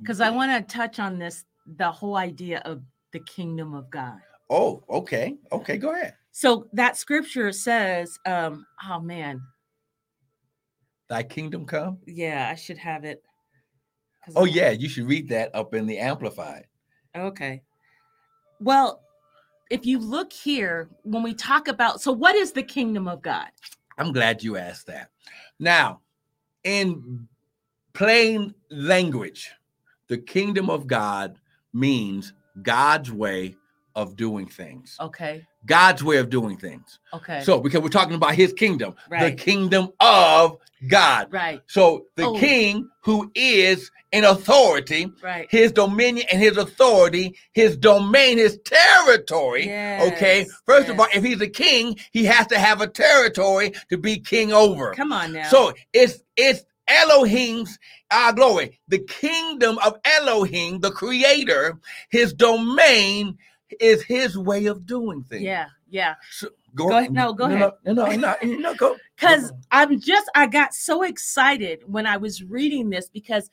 Because 0.00 0.20
I 0.20 0.30
want 0.30 0.52
to 0.68 0.76
touch 0.76 1.00
on 1.00 1.18
this 1.18 1.44
the 1.76 1.90
whole 1.90 2.16
idea 2.16 2.60
of 2.64 2.82
the 3.12 3.20
kingdom 3.20 3.74
of 3.74 3.90
God. 3.90 4.18
Oh, 4.50 4.82
okay. 4.88 5.36
Okay, 5.50 5.78
go 5.78 5.92
ahead. 5.94 6.14
So 6.30 6.68
that 6.74 6.96
scripture 6.96 7.50
says, 7.52 8.18
um, 8.26 8.64
oh 8.88 9.00
man, 9.00 9.40
Thy 11.08 11.22
kingdom 11.22 11.64
come. 11.64 11.98
yeah, 12.06 12.48
I 12.50 12.54
should 12.54 12.76
have 12.78 13.04
it. 13.04 13.22
Oh, 14.36 14.44
I- 14.44 14.48
yeah, 14.50 14.70
you 14.70 14.88
should 14.90 15.06
read 15.06 15.28
that 15.30 15.54
up 15.54 15.74
in 15.74 15.86
the 15.86 15.98
Amplified. 15.98 16.66
Okay. 17.16 17.62
Well, 18.60 19.00
if 19.70 19.86
you 19.86 19.98
look 19.98 20.32
here, 20.32 20.90
when 21.02 21.22
we 21.22 21.32
talk 21.34 21.68
about, 21.68 22.02
so 22.02 22.12
what 22.12 22.34
is 22.34 22.52
the 22.52 22.62
kingdom 22.62 23.08
of 23.08 23.22
God? 23.22 23.48
I'm 23.96 24.12
glad 24.12 24.42
you 24.42 24.56
asked 24.58 24.86
that. 24.88 25.10
Now, 25.58 26.00
in 26.64 27.26
plain 27.98 28.54
language, 28.70 29.50
the 30.06 30.16
kingdom 30.18 30.70
of 30.70 30.86
God 30.86 31.38
means 31.74 32.32
God's 32.62 33.10
way 33.10 33.56
of 33.96 34.14
doing 34.14 34.46
things. 34.46 34.96
Okay. 35.00 35.44
God's 35.66 36.04
way 36.04 36.18
of 36.18 36.30
doing 36.30 36.56
things. 36.56 37.00
Okay. 37.12 37.42
So, 37.42 37.58
because 37.58 37.80
we're 37.82 37.88
talking 37.88 38.14
about 38.14 38.36
his 38.36 38.52
kingdom, 38.52 38.94
the 39.10 39.32
kingdom 39.32 39.88
of 39.98 40.58
God. 40.86 41.26
right. 41.32 41.60
So, 41.66 42.06
the 42.14 42.26
Oh. 42.26 42.38
king 42.38 42.88
who 43.02 43.32
is 43.34 43.90
in 44.12 44.22
authority, 44.22 45.10
Right. 45.20 45.48
his 45.50 45.72
dominion 45.72 46.24
and 46.30 46.40
his 46.40 46.56
authority, 46.56 47.36
his 47.52 47.76
domain, 47.76 48.38
his 48.38 48.58
territory. 48.64 49.64
Okay. 49.64 50.38
Yes, 50.42 50.50
First 50.64 50.88
of 50.88 51.00
all, 51.00 51.08
if 51.12 51.24
he's 51.24 51.40
a 51.40 51.48
king, 51.48 51.98
he 52.12 52.24
has 52.26 52.46
to 52.46 52.58
have 52.60 52.80
a 52.80 52.86
territory 52.86 53.72
to 53.90 53.98
be 53.98 54.20
king 54.20 54.52
over. 54.52 54.94
Come 54.94 55.12
on 55.12 55.32
now. 55.32 55.48
So 55.48 55.72
it's 55.92 56.22
it's 56.36 56.62
Elohim's 56.88 57.78
uh, 58.10 58.32
glory, 58.32 58.78
the 58.88 58.98
kingdom 58.98 59.78
of 59.84 59.98
Elohim, 60.04 60.80
the 60.80 60.90
creator, 60.90 61.78
his 62.10 62.32
domain 62.32 63.36
is 63.80 64.02
his 64.02 64.36
way 64.38 64.66
of 64.66 64.86
doing 64.86 65.22
things. 65.24 65.42
yeah, 65.42 65.66
yeah. 65.90 66.14
So, 66.30 66.48
Go 66.74 66.90
ahead. 66.96 67.12
No, 67.12 67.32
go 67.32 67.46
no, 67.48 67.72
No, 67.84 67.92
no, 67.92 68.06
no, 68.06 68.16
no, 68.16 68.36
no, 68.42 68.74
go. 68.76 68.96
Because 69.16 69.52
I'm 69.72 70.00
just, 70.00 70.30
I 70.34 70.46
got 70.46 70.74
so 70.74 71.02
excited 71.02 71.80
when 71.86 72.06
I 72.06 72.16
was 72.16 72.42
reading 72.44 72.90
this 72.90 73.08
because 73.08 73.50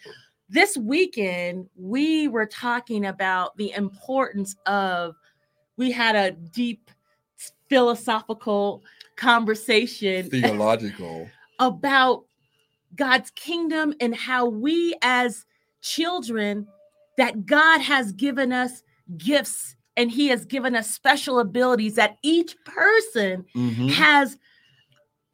this 0.50 0.78
weekend 0.78 1.67
we 1.76 2.28
were 2.28 2.45
talking 2.45 3.06
about 3.06 3.58
the 3.58 3.71
importance 3.71 4.56
of, 4.65 5.15
we 5.78 5.91
had 5.91 6.15
a 6.15 6.32
deep 6.32 6.91
philosophical 7.67 8.84
conversation 9.15 10.30
theological. 10.30 11.28
about 11.60 12.26
God's 12.95 13.31
kingdom 13.31 13.93
and 13.99 14.15
how 14.15 14.45
we 14.45 14.95
as 15.01 15.45
children 15.81 16.67
that 17.17 17.45
God 17.45 17.79
has 17.81 18.12
given 18.12 18.51
us 18.51 18.84
gifts 19.17 19.75
and 19.97 20.12
he 20.12 20.27
has 20.27 20.45
given 20.45 20.75
us 20.75 20.91
special 20.93 21.39
abilities 21.39 21.95
that 21.95 22.17
each 22.21 22.55
person 22.65 23.45
Mhm, 23.55 23.89
has 23.91 24.38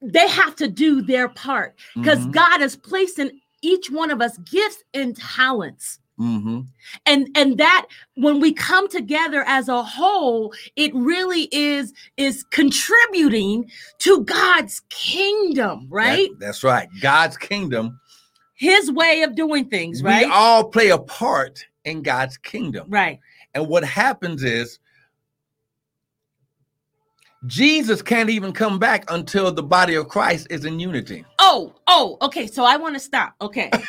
they 0.01 0.27
have 0.27 0.55
to 0.55 0.67
do 0.67 1.01
their 1.01 1.29
part 1.29 1.75
because 1.95 2.25
mhm, 2.25 2.31
God 2.31 2.61
has 2.61 2.75
placed 2.75 3.19
in 3.19 3.39
each 3.61 3.91
one 3.91 4.09
of 4.09 4.21
us 4.21 4.37
gifts 4.39 4.83
and 4.93 5.15
talents 5.15 5.99
mhm. 6.21 6.67
and 7.07 7.27
and 7.35 7.57
that 7.57 7.87
when 8.15 8.39
we 8.39 8.53
come 8.53 8.87
together 8.87 9.43
as 9.47 9.67
a 9.69 9.81
whole 9.81 10.53
it 10.75 10.93
really 10.93 11.49
is 11.51 11.93
is 12.17 12.43
contributing 12.51 13.69
to 13.99 14.23
God's 14.25 14.81
kingdom 14.89 15.87
That- 15.89 15.95
right 16.03 16.29
that's 16.39 16.63
right. 16.63 16.87
God's 17.01 17.37
kingdom. 17.37 17.99
his 18.53 18.91
way 18.91 19.23
of 19.23 19.35
doing 19.35 19.65
things 19.65 20.03
right? 20.03 20.25
We 20.27 20.31
all 20.31 20.63
play 20.69 20.89
a 20.89 20.99
part 20.99 21.65
in 21.85 22.03
God's 22.03 22.37
kingdom. 22.37 22.85
right 22.89 23.19
And 23.55 23.67
what 23.67 23.83
happens 23.83 24.43
is 24.43 24.77
Jesus 27.47 28.03
can't 28.03 28.29
even 28.29 28.51
come 28.53 28.77
back 28.77 29.09
until 29.09 29.51
the 29.51 29.63
body 29.63 29.95
of 29.95 30.07
Christ 30.07 30.45
is 30.51 30.63
in 30.65 30.79
unity. 30.79 31.25
oh 31.39 31.73
oh 31.87 32.17
okay 32.21 32.45
so 32.45 32.63
i 32.63 32.77
want 32.77 32.93
to 32.93 32.99
stop 32.99 33.33
okay 33.41 33.71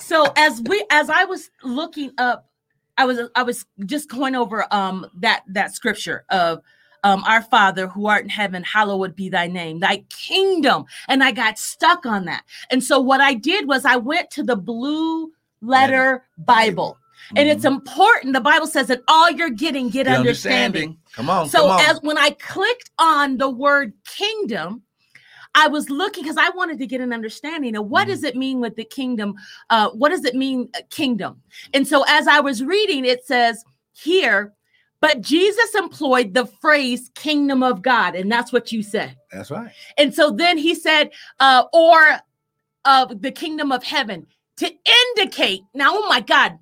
so 0.00 0.24
as 0.36 0.60
we 0.62 0.84
as 0.90 1.10
i 1.10 1.24
was 1.24 1.50
looking 1.62 2.10
up 2.18 2.48
i 2.96 3.04
was 3.04 3.18
i 3.34 3.42
was 3.42 3.66
just 3.86 4.08
going 4.08 4.34
over 4.34 4.66
um 4.72 5.06
that 5.14 5.42
that 5.48 5.74
scripture 5.74 6.24
of 6.30 6.60
um 7.04 7.22
our 7.24 7.42
father 7.42 7.86
who 7.88 8.06
art 8.06 8.22
in 8.24 8.28
heaven 8.28 8.62
hallowed 8.62 9.14
be 9.14 9.28
thy 9.28 9.46
name 9.46 9.80
thy 9.80 9.98
kingdom 10.10 10.84
and 11.08 11.22
i 11.22 11.30
got 11.30 11.58
stuck 11.58 12.04
on 12.06 12.24
that 12.24 12.44
and 12.70 12.82
so 12.82 13.00
what 13.00 13.20
i 13.20 13.34
did 13.34 13.66
was 13.68 13.84
i 13.84 13.96
went 13.96 14.30
to 14.30 14.42
the 14.42 14.56
blue 14.56 15.30
letter 15.60 16.24
bible 16.38 16.96
and 17.36 17.48
it's 17.48 17.64
Mhm. 17.64 17.72
important 17.72 18.32
the 18.32 18.40
bible 18.40 18.66
says 18.66 18.86
that 18.86 19.02
all 19.08 19.30
you're 19.30 19.50
getting 19.50 19.88
get 19.90 20.04
The 20.06 20.12
understanding 20.16 20.98
Come 21.14 21.30
on. 21.30 21.48
so 21.48 21.62
come 21.62 21.70
on. 21.72 21.80
as 21.80 21.98
when 22.02 22.16
I 22.16 22.30
clicked 22.30 22.90
on 22.98 23.38
the 23.38 23.50
word 23.50 23.92
kingdom, 24.06 24.82
I 25.58 25.66
was 25.66 25.90
looking 25.90 26.22
because 26.22 26.36
I 26.36 26.50
wanted 26.50 26.78
to 26.78 26.86
get 26.86 27.00
an 27.00 27.12
understanding 27.12 27.74
of 27.76 27.86
what 27.86 28.06
Mhm. 28.06 28.10
does 28.10 28.24
it 28.24 28.36
mean 28.36 28.60
with 28.60 28.76
the 28.76 28.84
kingdom? 28.84 29.34
Uh, 29.70 29.88
what 29.90 30.10
does 30.10 30.24
it 30.24 30.36
mean 30.36 30.68
uh, 30.76 30.80
kingdom? 30.88 31.42
And 31.74 31.86
so 31.86 32.04
as 32.06 32.28
I 32.28 32.38
was 32.40 32.62
reading, 32.62 33.04
it 33.04 33.24
says 33.24 33.64
here, 33.92 34.54
But 35.00 35.20
Jesus 35.20 35.76
employed 35.76 36.34
the 36.34 36.46
phrase 36.60 37.10
kingdom 37.14 37.62
of 37.62 37.82
God, 37.82 38.16
and 38.16 38.30
that's 38.30 38.52
what 38.52 38.72
you 38.72 38.82
said. 38.82 39.16
That's 39.30 39.48
right. 39.48 39.70
And 39.96 40.12
so 40.12 40.32
then 40.32 40.58
he 40.58 40.74
said, 40.74 41.12
uh, 41.38 41.64
or 41.72 42.18
of 42.84 43.22
the 43.22 43.30
kingdom 43.30 43.70
of 43.70 43.84
heaven 43.84 44.26
to 44.56 44.66
indicate. 45.16 45.60
Now, 45.72 45.90
oh 45.92 46.08
my 46.08 46.20
God, 46.20 46.58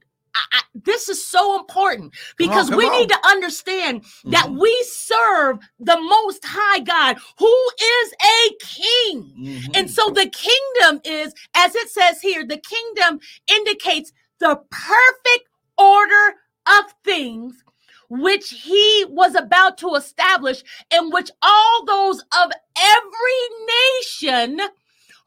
I, 0.53 0.62
this 0.85 1.09
is 1.09 1.25
so 1.27 1.59
important 1.59 2.14
because 2.38 2.68
come 2.70 2.79
we 2.79 2.87
on. 2.87 3.01
need 3.01 3.09
to 3.11 3.27
understand 3.29 4.05
that 4.27 4.46
Mhm. 4.46 4.59
we 4.61 4.85
serve 4.85 5.59
the 5.81 6.01
most 6.01 6.44
high 6.44 6.81
God 6.81 7.18
who 7.38 7.70
is 7.81 8.14
a 8.22 8.55
king. 8.61 9.35
Mhm. 9.38 9.77
And 9.77 9.90
so 9.90 10.11
the 10.11 10.29
kingdom 10.31 11.01
is, 11.05 11.35
as 11.55 11.75
it 11.75 11.90
says 11.90 12.20
here, 12.20 12.44
the 12.46 12.59
kingdom 12.59 13.20
indicates 13.49 14.12
the 14.40 14.61
perfect 14.70 15.49
order 15.79 16.37
of 16.66 16.85
things 17.05 17.64
which 18.11 18.51
he 18.51 19.05
was 19.09 19.35
about 19.35 19.79
to 19.79 19.94
establish, 19.96 20.62
in 20.92 21.11
which 21.11 21.31
all 21.42 21.85
those 21.87 22.20
of 22.20 22.53
every 22.79 23.66
nation 23.99 24.61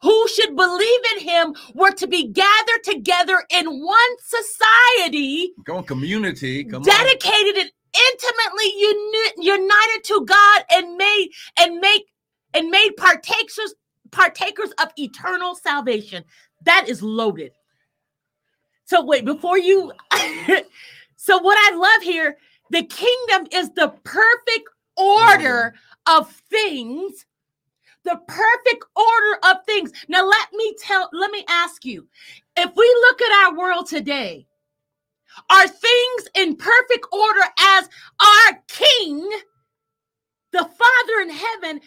who 0.02 0.28
should 0.28 0.56
believe 0.56 1.00
in 1.16 1.28
him 1.28 1.54
were 1.74 1.90
to 1.92 2.06
be 2.06 2.28
gathered 2.28 2.84
together 2.84 3.44
in 3.50 3.66
one 3.66 4.16
society, 4.18 5.52
come 5.66 5.78
on, 5.78 5.84
community. 5.84 6.64
Come 6.64 6.76
on. 6.76 6.82
dedicated 6.82 7.56
and 7.56 7.70
intimately 8.12 8.72
uni- 8.78 9.46
united 9.46 10.04
to 10.04 10.24
God 10.24 10.64
and 10.72 10.96
made 10.96 11.30
and 11.58 11.78
make 11.78 12.06
and 12.54 12.70
made 12.70 12.90
partakers 12.96 13.74
partakers 14.10 14.70
of 14.82 14.88
eternal 14.96 15.54
salvation. 15.54 16.24
That 16.64 16.88
is 16.88 17.02
loaded. 17.02 17.52
So 18.84 19.04
wait, 19.04 19.24
before 19.24 19.58
you 19.58 19.92
so 21.16 21.38
what 21.38 21.58
I 21.72 21.76
love 21.76 22.02
here, 22.02 22.36
the 22.70 22.84
kingdom 22.84 23.48
is 23.52 23.70
the 23.70 23.88
perfect 24.04 24.68
order 24.96 25.74
mm. 26.08 26.18
of 26.18 26.30
things. 26.30 27.26
The 28.04 28.20
perfect 28.26 28.84
order 28.96 29.38
of 29.44 29.64
things. 29.66 29.92
Now 30.08 30.26
let 30.26 30.52
me 30.52 30.74
tell 30.80 31.08
let 31.12 31.30
me 31.30 31.44
ask 31.48 31.84
you. 31.84 32.06
If 32.56 32.70
we 32.74 32.84
look 33.08 33.20
at 33.22 33.46
our 33.46 33.58
world 33.58 33.86
today, 33.86 34.46
are 35.50 35.68
things 35.68 36.28
in 36.34 36.56
perfect 36.56 37.06
order 37.12 37.42
as 37.60 37.88
our 38.20 38.58
king, 38.68 39.28
the 40.52 40.64
Father 40.64 41.20
in 41.22 41.30
heaven, 41.30 41.80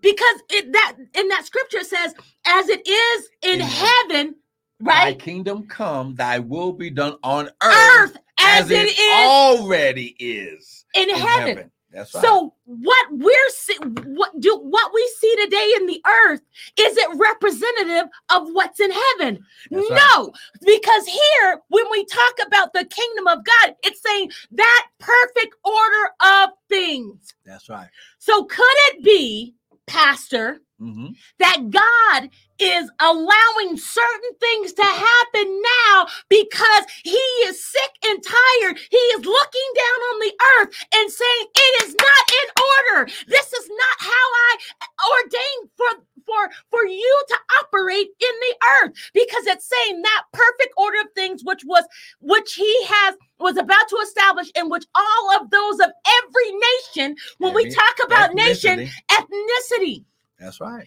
because 0.00 0.42
it 0.50 0.72
that 0.72 0.96
in 1.14 1.28
that 1.28 1.44
scripture 1.46 1.84
says, 1.84 2.14
as 2.46 2.68
it 2.68 2.86
is 2.86 3.28
in 3.42 3.60
In 3.60 3.66
heaven, 3.66 4.34
Thy 4.80 4.94
right? 4.94 5.18
kingdom 5.18 5.66
come, 5.66 6.14
thy 6.14 6.38
will 6.38 6.72
be 6.72 6.90
done 6.90 7.16
on 7.22 7.50
earth, 7.62 8.12
Earth 8.12 8.16
as, 8.40 8.70
it 8.70 8.88
is 8.88 9.26
already 9.28 10.16
is 10.18 10.84
in, 10.94 11.10
in 11.10 11.16
heaven. 11.16 11.70
That's 11.92 12.14
right. 12.14 12.22
So 12.22 12.54
what 12.64 13.06
we're 13.10 13.50
see, 13.50 13.76
what 14.04 14.38
do 14.40 14.56
what 14.58 14.92
we 14.94 15.14
see 15.18 15.34
today 15.44 15.74
in 15.76 15.86
the 15.86 16.02
earth 16.26 16.40
is 16.78 16.96
it 16.96 17.18
representative 17.18 18.10
of 18.30 18.48
what's 18.52 18.80
in 18.80 18.90
heaven? 18.90 19.44
That's 19.70 19.90
right. 19.90 20.00
no, 20.14 20.32
because 20.64 21.06
here 21.06 21.60
when 21.68 21.84
we 21.90 22.04
talk 22.04 22.34
about 22.46 22.72
the 22.72 22.84
kingdom 22.84 23.26
of 23.26 23.44
God, 23.44 23.74
it's 23.82 24.02
saying 24.02 24.30
that 24.52 24.86
perfect 24.98 25.54
order 25.64 26.10
of 26.44 26.50
things. 26.68 27.34
That's 27.44 27.68
right. 27.68 27.88
So 28.18 28.44
could 28.44 28.64
it 28.88 29.04
be, 29.04 29.54
Pastor, 29.86 30.60
Mhm. 30.80 31.14
that 31.38 31.70
God 31.70 32.30
is 32.58 32.90
allowing 33.00 33.76
certain 33.76 34.34
things 34.40 34.72
to 34.74 34.84
happen 34.84 35.62
now 35.86 36.06
because 36.28 36.84
he 37.02 37.18
is 37.44 37.64
sick 37.64 37.92
and 38.06 38.22
tired. 38.22 38.78
He 38.90 38.96
is 38.96 39.24
looking 39.24 39.70
down 39.76 40.00
on 40.12 40.18
the 40.20 40.34
earth 40.58 40.74
and 40.94 41.10
saying, 41.10 41.46
It 41.56 41.82
is 41.84 41.94
not 41.94 42.32
in 42.32 42.62
order. 42.96 43.12
This 43.28 43.52
is 43.52 43.68
not 43.68 43.96
how 43.98 44.12
I 44.12 44.56
ordained 45.22 45.70
for. 45.76 45.86
For, 46.26 46.50
for 46.70 46.86
you 46.86 47.24
to 47.28 47.36
operate 47.62 48.06
in 48.20 48.34
the 48.40 48.54
earth 48.82 48.92
because 49.14 49.46
it's 49.46 49.68
saying 49.68 50.02
that 50.02 50.24
perfect 50.32 50.72
order 50.76 51.00
of 51.00 51.08
things 51.16 51.42
which 51.44 51.62
was 51.64 51.84
which 52.20 52.54
he 52.54 52.84
has 52.84 53.16
was 53.40 53.56
about 53.56 53.88
to 53.88 53.96
establish 53.96 54.48
in 54.54 54.68
which 54.70 54.84
all 54.94 55.36
of 55.40 55.50
those 55.50 55.80
of 55.80 55.90
every 56.22 56.52
nation 56.52 57.16
when 57.38 57.54
we 57.54 57.66
talk 57.74 57.96
about 58.06 58.34
nation 58.34 58.88
ethnicity. 59.10 60.04
That's 60.40 60.60
right. 60.60 60.86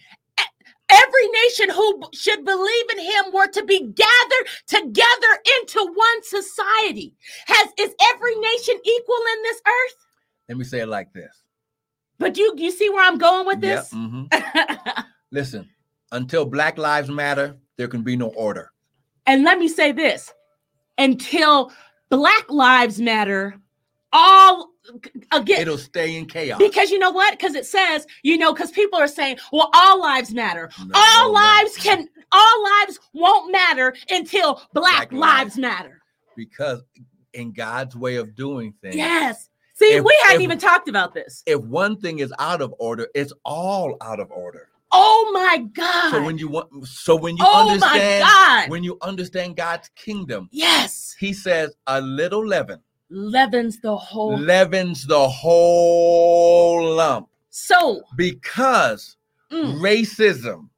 every 0.90 1.28
nation 1.44 1.70
who 1.70 2.02
should 2.12 2.44
believe 2.44 2.84
in 2.92 2.98
him 2.98 3.24
were 3.32 3.46
to 3.48 3.64
be 3.64 3.80
gathered 3.80 4.46
together 4.66 5.32
into 5.60 5.80
one 5.94 6.22
society 6.22 7.14
has 7.46 7.68
is 7.78 7.94
every 8.14 8.34
nation 8.36 8.74
equal 8.84 9.16
in 9.36 9.42
this 9.44 9.60
earth 9.66 9.96
Let 10.48 10.58
me 10.58 10.64
say 10.64 10.80
it 10.80 10.88
like 10.88 11.12
this. 11.12 11.42
but 12.18 12.36
you 12.36 12.52
you 12.56 12.70
see 12.70 12.90
where 12.90 13.04
i'm 13.06 13.18
going 13.18 13.46
with 13.46 13.60
this 13.60 13.90
mhm. 13.90 14.28
Listen, 15.32 15.68
until 16.12 16.44
Black 16.44 16.78
Lives 16.78 17.10
Matter, 17.10 17.56
there 17.76 17.88
can 17.88 18.02
be 18.02 18.14
no 18.16 18.28
order. 18.28 18.70
and 19.26 19.42
let 19.42 19.58
me 19.58 19.66
say 19.68 19.90
this 19.90 20.32
until 20.98 21.72
black 22.10 22.48
lives 22.50 23.00
matter 23.00 23.56
all 24.14 24.70
again 25.32 25.60
It'll 25.60 25.76
stay 25.76 26.16
in 26.16 26.24
chaos. 26.26 26.58
because 26.58 26.90
you 26.90 26.98
know 26.98 27.10
what 27.10 27.32
because 27.36 27.54
it 27.54 27.66
says 27.66 28.06
you 28.22 28.38
know 28.38 28.52
because 28.54 28.70
people 28.70 28.98
are 28.98 29.08
saying 29.08 29.38
well 29.52 29.68
all 29.74 30.00
lives 30.00 30.32
matter 30.32 30.70
No, 30.86 30.92
all 30.94 31.26
no. 31.28 31.32
lives 31.32 31.76
can 31.76 32.08
all 32.32 32.62
lives 32.80 32.98
won't 33.12 33.52
matter 33.52 33.94
until 34.10 34.62
black, 34.72 35.10
Black 35.10 35.12
lives 35.12 35.56
lives. 35.56 35.58
matter 35.58 36.00
because 36.36 36.82
in 37.32 37.52
God's 37.52 37.94
way 37.96 38.16
of 38.16 38.34
doing 38.34 38.72
things, 38.80 38.94
Yes. 38.96 39.50
See, 39.74 39.86
If- 39.94 40.04
we 40.04 40.16
hadn't 40.22 40.40
if- 40.40 40.44
even 40.44 40.58
talked 40.58 40.88
about 40.88 41.14
this. 41.14 41.42
if 41.46 41.60
one 41.60 42.00
thing 42.00 42.20
is 42.20 42.32
out 42.38 42.62
of 42.62 42.72
order, 42.78 43.08
it's 43.14 43.32
all 43.44 43.96
out 44.00 44.20
of 44.20 44.30
order. 44.30 44.68
Oh 44.92 45.30
my 45.34 45.58
God. 45.58 46.12
So 46.12 46.22
when 46.22 46.38
you 46.38 46.46
want, 46.48 46.86
so 46.86 47.16
when 47.16 47.36
you 47.36 47.44
oh 47.44 47.70
understand, 47.72 48.22
God. 48.24 48.70
when 48.70 48.84
you 48.84 48.96
understand 49.02 49.56
God's 49.56 49.90
kingdom, 49.96 50.48
yes. 50.52 51.16
He 51.18 51.32
says 51.32 51.74
a 51.88 52.00
little 52.00 52.46
leaven 52.46 52.78
Leavens 53.10 53.80
the 53.80 53.96
whole. 53.96 54.36
leavens 54.36 55.06
the 55.06 55.28
whole 55.28 56.94
lump 56.94 57.28
so, 57.56 58.02
because 58.16 59.16
mm, 59.52 59.78
racism 59.78 60.68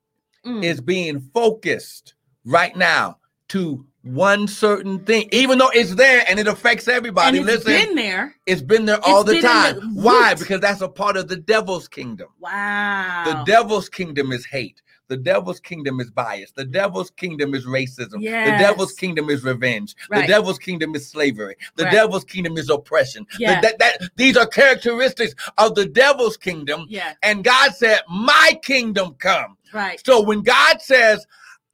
mm. 0.44 0.62
is 0.62 0.78
being 0.78 1.20
focused 1.32 2.12
right 2.44 2.76
now 2.76 3.16
to 3.48 3.86
one 4.02 4.46
certain 4.46 4.98
thing, 4.98 5.26
even 5.32 5.56
though 5.56 5.70
it's 5.70 5.94
there 5.94 6.22
and 6.28 6.38
it 6.38 6.46
affects 6.46 6.86
everybody. 6.86 7.38
and 7.38 7.48
it's 7.48 7.64
Listen, 7.64 7.86
been 7.86 7.96
there. 7.96 8.36
it's 8.44 8.60
been 8.60 8.84
there 8.84 9.02
all 9.06 9.24
the 9.24 9.40
time. 9.40 9.76
the 9.76 10.02
Why? 10.02 10.34
Because 10.34 10.60
that's 10.60 10.82
a 10.82 10.88
part 10.88 11.16
of 11.16 11.28
the 11.28 11.36
devil's 11.38 11.88
kingdom. 11.88 12.28
Wow. 12.40 13.22
The 13.24 13.50
devil's 13.50 13.88
kingdom 13.88 14.30
is 14.30 14.44
hate. 14.44 14.82
The 15.08 15.16
devil's 15.16 15.60
kingdom 15.60 16.00
is 16.00 16.10
bias. 16.10 16.50
The 16.52 16.64
devil's 16.64 17.10
kingdom 17.10 17.54
is 17.54 17.64
racism. 17.64 18.20
The 18.20 18.56
devil's 18.58 18.92
kingdom 18.92 19.30
is 19.30 19.44
revenge. 19.44 19.94
Right. 20.10 20.22
The 20.22 20.26
devil's 20.32 20.58
kingdom 20.58 20.94
is 20.96 21.08
slavery. 21.08 21.56
The 21.76 21.84
Right. 21.84 21.92
devil's 21.92 22.24
kingdom 22.24 22.56
is 22.58 22.68
oppression. 22.70 23.26
The- 23.38 23.60
that, 23.62 23.78
that, 23.78 23.98
these 24.16 24.36
are 24.36 24.46
characteristics 24.46 25.34
of 25.58 25.74
the 25.76 25.86
devil's 25.86 26.36
kingdom. 26.36 26.86
yeah. 26.88 27.14
And 27.22 27.44
God 27.44 27.74
said, 27.74 28.00
My 28.08 28.58
kingdom 28.62 29.14
come. 29.18 29.56
Right. 29.72 30.00
So 30.04 30.20
when 30.22 30.42
God 30.42 30.80
says, 30.82 31.24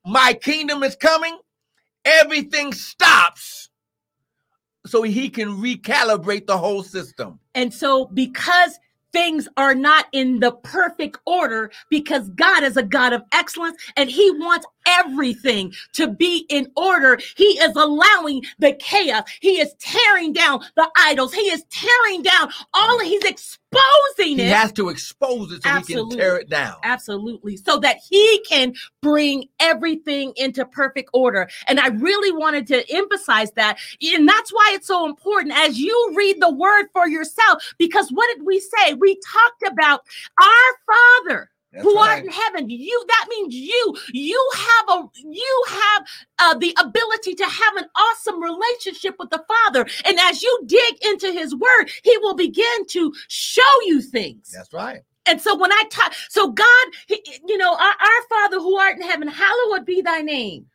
My 0.05 0.35
kingdom 0.35 0.83
is 0.83 0.95
coming, 0.97 1.38
everything 2.05 2.73
stops 2.73 3.71
so 4.85 5.03
he 5.03 5.31
can 5.31 5.49
recalibrate 5.62 6.47
the 6.47 6.59
whole 6.59 6.83
system. 6.83 7.38
And 7.55 7.73
so, 7.73 8.07
because 8.07 8.79
things 9.12 9.48
are 9.57 9.75
not 9.75 10.07
in 10.12 10.40
the 10.40 10.53
perfect 10.53 11.18
order, 11.27 11.70
because 11.90 12.29
God 12.31 12.62
is 12.62 12.77
a 12.77 12.83
God 12.83 13.12
of 13.12 13.22
excellence 13.33 13.77
and 13.96 14.11
He 14.11 14.31
wants 14.33 14.66
everything 14.87 15.72
to 15.92 16.09
be 16.09 16.46
in 16.48 16.70
order, 16.77 17.18
He 17.37 17.59
is 17.61 17.77
allowing 17.77 18.44
the 18.59 18.75
chaos. 18.75 19.25
He 19.40 19.61
is 19.61 19.75
tearing 19.79 20.33
down 20.33 20.61
the 20.77 20.88
idols. 20.96 21.33
He 21.33 21.42
is 21.42 21.64
tearing 21.70 22.22
down 22.22 22.51
all, 22.75 23.01
He's 23.01 23.25
exposing 23.25 23.53
He 24.29 24.43
it. 24.43 24.53
has 24.53 24.73
to 24.73 24.89
expose 24.89 25.53
it 25.53 25.63
so 25.63 25.71
he 25.79 25.95
can 25.95 26.11
tear 26.11 26.37
it 26.37 26.49
down. 26.49 26.77
Absolutely. 26.83 27.57
So 27.57 27.79
that 27.79 27.99
he 28.09 28.45
can 28.49 28.75
bring 29.01 29.49
everything 29.61 30.33
into 30.37 30.65
perfect 30.65 31.11
order. 31.13 31.49
And 31.69 31.81
I 31.81 31.89
really 31.89 32.33
wanted 32.33 32.67
to 32.69 32.85
emphasize 32.95 33.51
that. 33.53 33.79
And 34.03 34.29
that's 34.29 34.53
why 34.53 34.73
it's 34.75 34.87
so 34.87 35.07
important 35.07 35.55
as 35.55 35.79
you 35.79 36.15
read 36.17 36.41
the 36.41 36.51
word 36.51 36.87
for 36.93 37.09
yourself. 37.09 37.75
Because 37.79 38.11
what 38.11 38.29
did 38.35 38.47
we 38.47 38.61
say? 38.61 38.95
We 38.95 39.15
talked 39.17 39.73
about 39.73 40.01
our 40.41 41.27
Father. 41.27 41.51
That's 41.73 41.85
who 41.85 41.97
right. 41.97 42.23
in 42.25 42.31
heaven 42.31 42.69
you 42.69 43.05
that 43.09 43.27
means 43.31 43.55
you 43.55 43.97
you 44.13 44.51
have 44.57 44.99
a 44.99 45.09
you 45.25 45.65
have 45.69 46.07
uh, 46.39 46.59
the 46.59 46.77
ability 46.81 47.35
to 47.35 47.45
have 47.45 47.77
an 47.77 47.87
awesome 47.97 48.43
relationship 48.43 49.15
with 49.19 49.31
the 49.31 49.43
father 49.49 49.87
and 50.05 50.19
as 50.21 50.43
you 50.43 50.61
dig 50.67 50.95
into 51.05 51.33
his 51.33 51.55
word 51.55 51.91
he 52.05 52.17
will 52.19 52.35
begin 52.35 52.87
to 52.89 53.13
show 53.29 53.63
you 53.87 54.03
things 54.03 54.51
That's 54.55 54.73
right. 54.73 55.01
and 55.27 55.41
so 55.41 55.57
when 55.57 55.73
I 55.73 55.83
talk, 55.91 56.13
so 56.29 56.51
God, 56.51 56.87
he- 57.07 57.25
you 57.47 57.57
know, 57.57 57.73
our, 57.73 57.79
our 57.79 58.23
Father 58.29 58.59
who 58.59 58.77
art 58.77 58.97
in 58.97 59.03
heaven, 59.03 59.29
hallowed 59.29 59.87
be 59.87 60.03
thy 60.03 60.21
name. 60.21 60.67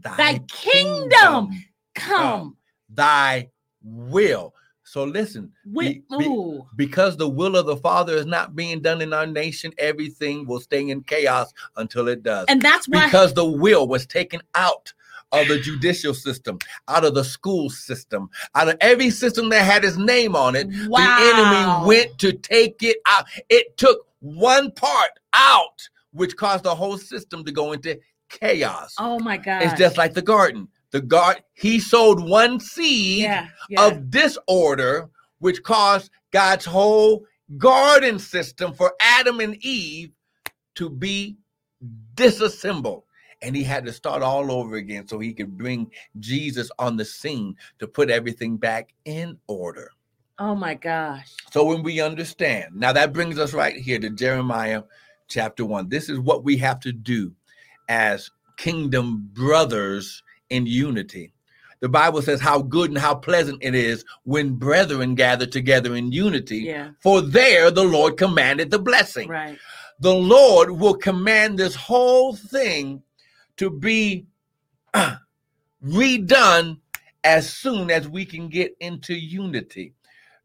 Thy 0.00 0.40
kingdom 0.48 1.50
come. 1.94 2.56
thy 2.88 3.50
will. 3.82 4.54
So 4.92 5.04
listen, 5.04 5.50
be- 5.64 6.02
be- 6.18 6.60
because 6.76 7.16
the 7.16 7.26
will 7.26 7.56
of 7.56 7.64
the 7.64 7.78
Father 7.78 8.14
is 8.14 8.26
not 8.26 8.54
being 8.54 8.82
done 8.82 9.00
in 9.00 9.14
our 9.14 9.26
nation, 9.26 9.72
everything 9.78 10.46
will 10.46 10.60
stay 10.60 10.86
in 10.86 11.02
chaos 11.04 11.50
until 11.76 12.08
it 12.08 12.22
does. 12.22 12.44
and 12.48 12.60
that's 12.60 12.86
why 12.90 13.06
because 13.06 13.32
the 13.32 13.46
will 13.46 13.88
was 13.88 14.04
taken 14.04 14.42
out 14.54 14.92
of 15.32 15.48
the 15.48 15.58
judicial 15.58 16.12
system, 16.12 16.58
out 16.88 17.06
of 17.06 17.14
the 17.14 17.24
school 17.24 17.70
system, 17.70 18.28
out 18.54 18.68
of 18.68 18.76
every 18.82 19.08
system 19.08 19.48
that 19.48 19.64
had 19.64 19.82
his 19.82 19.96
name 19.96 20.36
on 20.36 20.54
it. 20.54 20.66
wow. 20.88 20.98
The 21.16 21.22
enemy 21.30 21.86
went 21.88 22.18
to 22.18 22.34
take 22.34 22.82
it 22.82 22.98
out. 23.06 23.24
It 23.48 23.78
took 23.78 24.06
one 24.20 24.72
part 24.72 25.18
out, 25.32 25.88
which 26.10 26.36
caused 26.36 26.64
the 26.64 26.74
whole 26.74 26.98
system 26.98 27.46
to 27.46 27.50
go 27.50 27.72
into 27.72 27.98
chaos. 28.28 28.94
Oh 28.98 29.18
my 29.20 29.38
God. 29.38 29.62
It's 29.62 29.72
just 29.78 29.96
like 29.96 30.12
the 30.12 30.20
garden. 30.20 30.68
The 30.92 31.00
God 31.00 31.42
he 31.54 31.80
sowed 31.80 32.20
one 32.20 32.60
seed 32.60 33.24
yeah, 33.24 33.48
yeah. 33.68 33.86
of 33.86 34.10
disorder, 34.10 35.08
which 35.38 35.62
caused 35.62 36.10
God's 36.30 36.64
whole 36.64 37.24
garden 37.58 38.18
system 38.18 38.72
for 38.74 38.94
Adam 39.00 39.40
and 39.40 39.56
Eve 39.64 40.10
to 40.76 40.88
be 40.88 41.36
disassembled. 42.14 43.04
And 43.40 43.56
he 43.56 43.64
had 43.64 43.84
to 43.86 43.92
start 43.92 44.22
all 44.22 44.52
over 44.52 44.76
again 44.76 45.08
so 45.08 45.18
he 45.18 45.32
could 45.32 45.58
bring 45.58 45.90
Jesus 46.20 46.70
on 46.78 46.96
the 46.96 47.04
scene 47.04 47.56
to 47.80 47.88
put 47.88 48.08
everything 48.08 48.56
back 48.56 48.94
in 49.04 49.38
order. 49.48 49.90
oh 50.38 50.54
my 50.54 50.74
gosh. 50.74 51.32
So 51.50 51.64
when 51.64 51.82
we 51.82 52.00
understand, 52.00 52.74
now 52.74 52.92
that 52.92 53.12
brings 53.12 53.38
us 53.38 53.52
right 53.52 53.76
here 53.76 53.98
to 53.98 54.10
Jeremiah 54.10 54.82
chapter 55.28 55.64
one. 55.64 55.88
This 55.88 56.08
is 56.08 56.18
what 56.20 56.44
we 56.44 56.56
have 56.58 56.78
to 56.80 56.92
do 56.92 57.32
as 57.88 58.30
kingdom 58.56 59.28
brothers 59.32 60.22
in 60.52 60.66
unity. 60.66 61.32
The 61.80 61.88
Bible 61.88 62.22
says 62.22 62.40
how 62.40 62.62
good 62.62 62.90
and 62.90 62.98
how 62.98 63.16
pleasant 63.16 63.58
it 63.60 63.74
is 63.74 64.04
when 64.22 64.54
brethren 64.54 65.16
gather 65.16 65.46
together 65.46 65.96
in 65.96 66.12
unity. 66.12 66.58
Yeah. 66.58 66.90
For 67.00 67.20
there 67.20 67.72
the 67.72 67.82
Lord 67.82 68.16
commanded 68.16 68.70
the 68.70 68.78
blessing. 68.78 69.28
Right. 69.28 69.58
The 69.98 70.14
Lord 70.14 70.70
will 70.70 70.94
command 70.94 71.58
this 71.58 71.74
whole 71.74 72.36
thing 72.36 73.02
to 73.56 73.68
be 73.68 74.26
uh, 74.94 75.16
redone 75.84 76.78
as 77.24 77.52
soon 77.52 77.90
as 77.90 78.08
we 78.08 78.24
can 78.24 78.48
get 78.48 78.76
into 78.78 79.14
unity. 79.14 79.94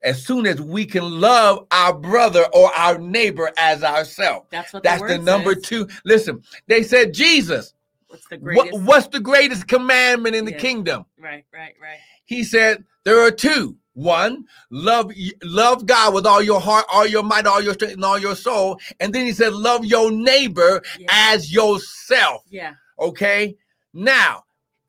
As 0.04 0.26
soon 0.26 0.46
as 0.46 0.62
we 0.62 0.86
can 0.86 1.20
love 1.20 1.68
our 1.72 1.94
brother 1.94 2.46
or 2.54 2.72
our 2.76 2.98
neighbor 2.98 3.52
as 3.58 3.84
ourselves. 3.84 4.48
That's 4.52 4.74
what 4.74 4.84
That's 4.84 5.02
the, 5.02 5.18
the 5.18 5.18
number 5.20 5.54
says. 5.56 5.64
two. 5.64 5.88
Listen, 6.06 6.44
they 6.68 6.84
said, 6.84 7.14
Jesus, 7.14 7.74
What's 8.08 8.28
the 8.28 8.38
what, 8.38 8.44
greatest? 8.44 8.82
what's 8.84 9.08
the 9.08 9.20
greatest 9.20 9.68
commandment 9.68 10.36
in 10.36 10.46
the 10.46 10.52
Yeah. 10.52 10.58
kingdom? 10.58 11.06
Right, 11.20 11.44
right, 11.54 11.74
right. 11.82 11.98
He 12.26 12.44
said, 12.44 12.84
there 13.04 13.20
are 13.22 13.32
two. 13.32 13.78
One, 13.94 14.46
love 14.70 15.12
love 15.44 15.88
God 15.88 16.14
with 16.14 16.28
all 16.28 16.44
your 16.44 16.62
heart, 16.62 16.86
all 16.94 17.08
your 17.08 17.24
might, 17.24 17.48
all 17.48 17.62
your 17.64 17.74
strength, 17.74 17.96
and 17.96 18.06
all 18.06 18.20
your 18.20 18.36
soul. 18.36 18.80
And 19.00 19.12
then 19.12 19.26
he 19.26 19.32
said, 19.32 19.54
love 19.54 19.84
your 19.86 20.12
neighbor 20.12 20.84
Yeah. 21.00 21.08
as 21.10 21.52
yourself. 21.52 22.44
Yeah. 22.48 22.74
Okay. 23.00 23.56
Now, 23.94 24.44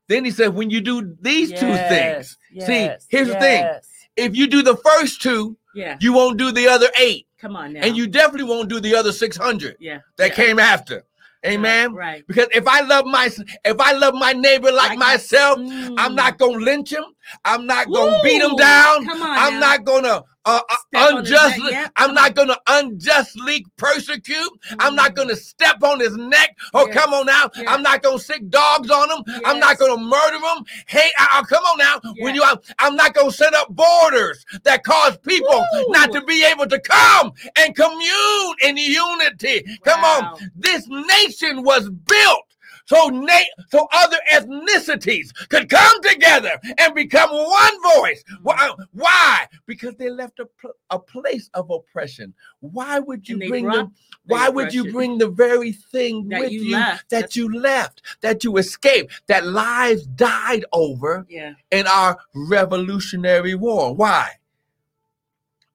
then 0.07 0.25
he 0.25 0.31
said, 0.31 0.49
when 0.53 0.69
you 0.69 0.79
do 0.81 1.15
these 1.21 1.49
two 1.49 1.75
things, 1.75 2.37
Yes, 2.51 2.67
See, 2.67 2.81
yes, 2.81 3.05
here's 3.09 3.27
the 3.29 3.39
thing. 3.39 3.67
if 4.15 4.35
you 4.35 4.45
do 4.47 4.61
the 4.61 4.75
first 4.77 5.21
two, 5.23 5.57
Yeah. 5.73 5.97
you 5.99 6.13
won't 6.13 6.37
do 6.37 6.51
the 6.51 6.67
other 6.67 6.89
eight, 6.99 7.25
Come 7.39 7.55
on 7.55 7.73
now. 7.73 7.81
and 7.81 7.97
you 7.97 8.05
definitely 8.05 8.47
won't 8.47 8.69
do 8.69 8.79
the 8.79 8.95
other 8.95 9.11
600 9.11 9.75
yeah. 9.79 9.99
that 10.17 10.29
yeah, 10.29 10.35
came 10.35 10.59
after. 10.59 11.03
Amen. 11.45 11.93
Right. 11.93 12.25
Because 12.27 12.47
if 12.53 12.67
I 12.67 12.81
love 12.81 13.05
my 13.05 13.29
if 13.65 13.79
I 13.79 13.93
love 13.93 14.13
my 14.13 14.33
neighbor 14.33 14.71
like, 14.71 14.89
Like 14.89 14.99
myself, 14.99 15.57
Mm. 15.59 15.95
I'm 15.97 16.15
not 16.15 16.37
gonna 16.37 16.57
lynch 16.57 16.91
him. 16.91 17.05
I'm 17.45 17.65
not 17.65 17.91
gonna 17.91 18.19
beat 18.21 18.41
him 18.41 18.55
down. 18.55 19.07
I'm 19.09 19.53
now. 19.53 19.59
not 19.59 19.83
gonna 19.85 20.23
uh, 20.45 20.61
uh, 20.67 20.75
Step 20.87 21.13
on 21.13 21.23
his 21.23 21.31
neck. 21.31 21.41
unjustly. 21.41 21.71
Yep, 21.71 21.91
I'm 21.97 22.13
not 22.15 22.33
gonna 22.33 22.57
unjustly 22.67 23.65
persecute. 23.77 24.49
I'm 24.79 24.95
not 24.95 25.11
Mm. 25.11 25.15
gonna 25.15 25.35
step 25.35 25.83
on 25.83 25.99
his 25.99 26.15
neck. 26.15 26.57
Oh, 26.73 26.87
Yes. 26.87 26.95
come 26.95 27.13
on 27.13 27.25
now. 27.27 27.49
Yes. 27.55 27.65
I'm 27.67 27.83
not 27.83 28.01
gonna 28.01 28.19
sick 28.19 28.49
dogs 28.49 28.89
on 28.89 29.11
him. 29.11 29.23
I'm 29.45 29.59
not 29.59 29.77
gonna 29.77 29.97
murder 29.97 30.37
him. 30.37 30.65
Hey, 30.87 31.09
uh, 31.19 31.27
uh, 31.33 31.43
come 31.43 31.63
on 31.65 31.77
now. 31.77 31.99
When 32.19 32.33
you, 32.35 32.43
I'm, 32.43 32.57
I'm 32.79 32.95
not 32.95 33.13
gonna 33.13 33.31
set 33.31 33.53
up 33.53 33.67
borders 33.69 34.43
that 34.63 34.83
cause 34.83 35.17
people 35.17 35.65
Woo! 35.73 35.85
not 35.89 36.11
to 36.13 36.21
be 36.23 36.43
able 36.45 36.65
to 36.67 36.79
come 36.79 37.31
and 37.57 37.75
commune 37.75 38.55
in 38.63 38.77
unity. 38.77 39.65
Come 39.83 40.03
on. 40.03 40.51
This 40.55 40.87
nation 40.87 41.63
was 41.63 41.89
built 41.89 42.48
so 42.89 43.07
na- 43.09 43.51
so 43.69 43.87
other 43.93 44.17
ethnicities 44.33 45.29
could 45.49 45.69
come 45.69 46.01
together 46.01 46.59
and 46.79 46.95
become 46.95 47.29
one 47.29 47.81
voice. 47.97 48.23
Why? 48.41 49.45
Because 49.67 49.95
they 49.97 50.09
left 50.09 50.39
a, 50.39 50.45
pl- 50.45 50.73
a 50.89 50.97
place 50.97 51.51
of 51.53 51.69
oppression. 51.69 52.33
Why 52.61 52.97
would 52.99 53.29
you 53.29 53.37
bring 53.37 53.65
the 53.67 53.91
Why 54.25 54.49
would 54.49 54.73
you 54.73 54.91
bring 54.91 55.19
the 55.19 55.29
very 55.29 55.71
thing 55.71 56.29
that 56.29 56.39
with 56.41 56.51
you 56.51 56.61
you, 56.63 56.71
that 56.71 57.03
That's- 57.09 57.35
you 57.35 57.53
left, 57.53 58.01
that 58.21 58.43
you 58.43 58.57
escaped, 58.57 59.21
that 59.27 59.45
lives 59.45 60.07
died 60.07 60.65
over 60.73 61.27
Yeah. 61.29 61.53
in 61.69 61.85
our 61.85 62.17
Revolutionary 62.33 63.53
War? 63.53 63.93
Why? 63.93 64.31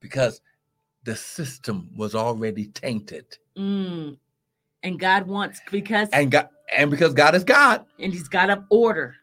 Because 0.01 0.41
the 1.05 1.15
system 1.17 1.91
was 1.97 2.15
already 2.15 2.67
tainted, 2.67 3.39
Mm. 3.57 4.17
And 4.85 5.01
God 5.01 5.27
wants 5.27 5.61
because 5.71 6.09
and 6.13 6.31
God, 6.31 6.49
and 6.77 6.91
because 6.91 7.15
God 7.15 7.35
is 7.35 7.43
God, 7.43 7.85
and 7.99 8.13
He's 8.13 8.29
got 8.29 8.51
up 8.51 8.65
order. 8.71 9.17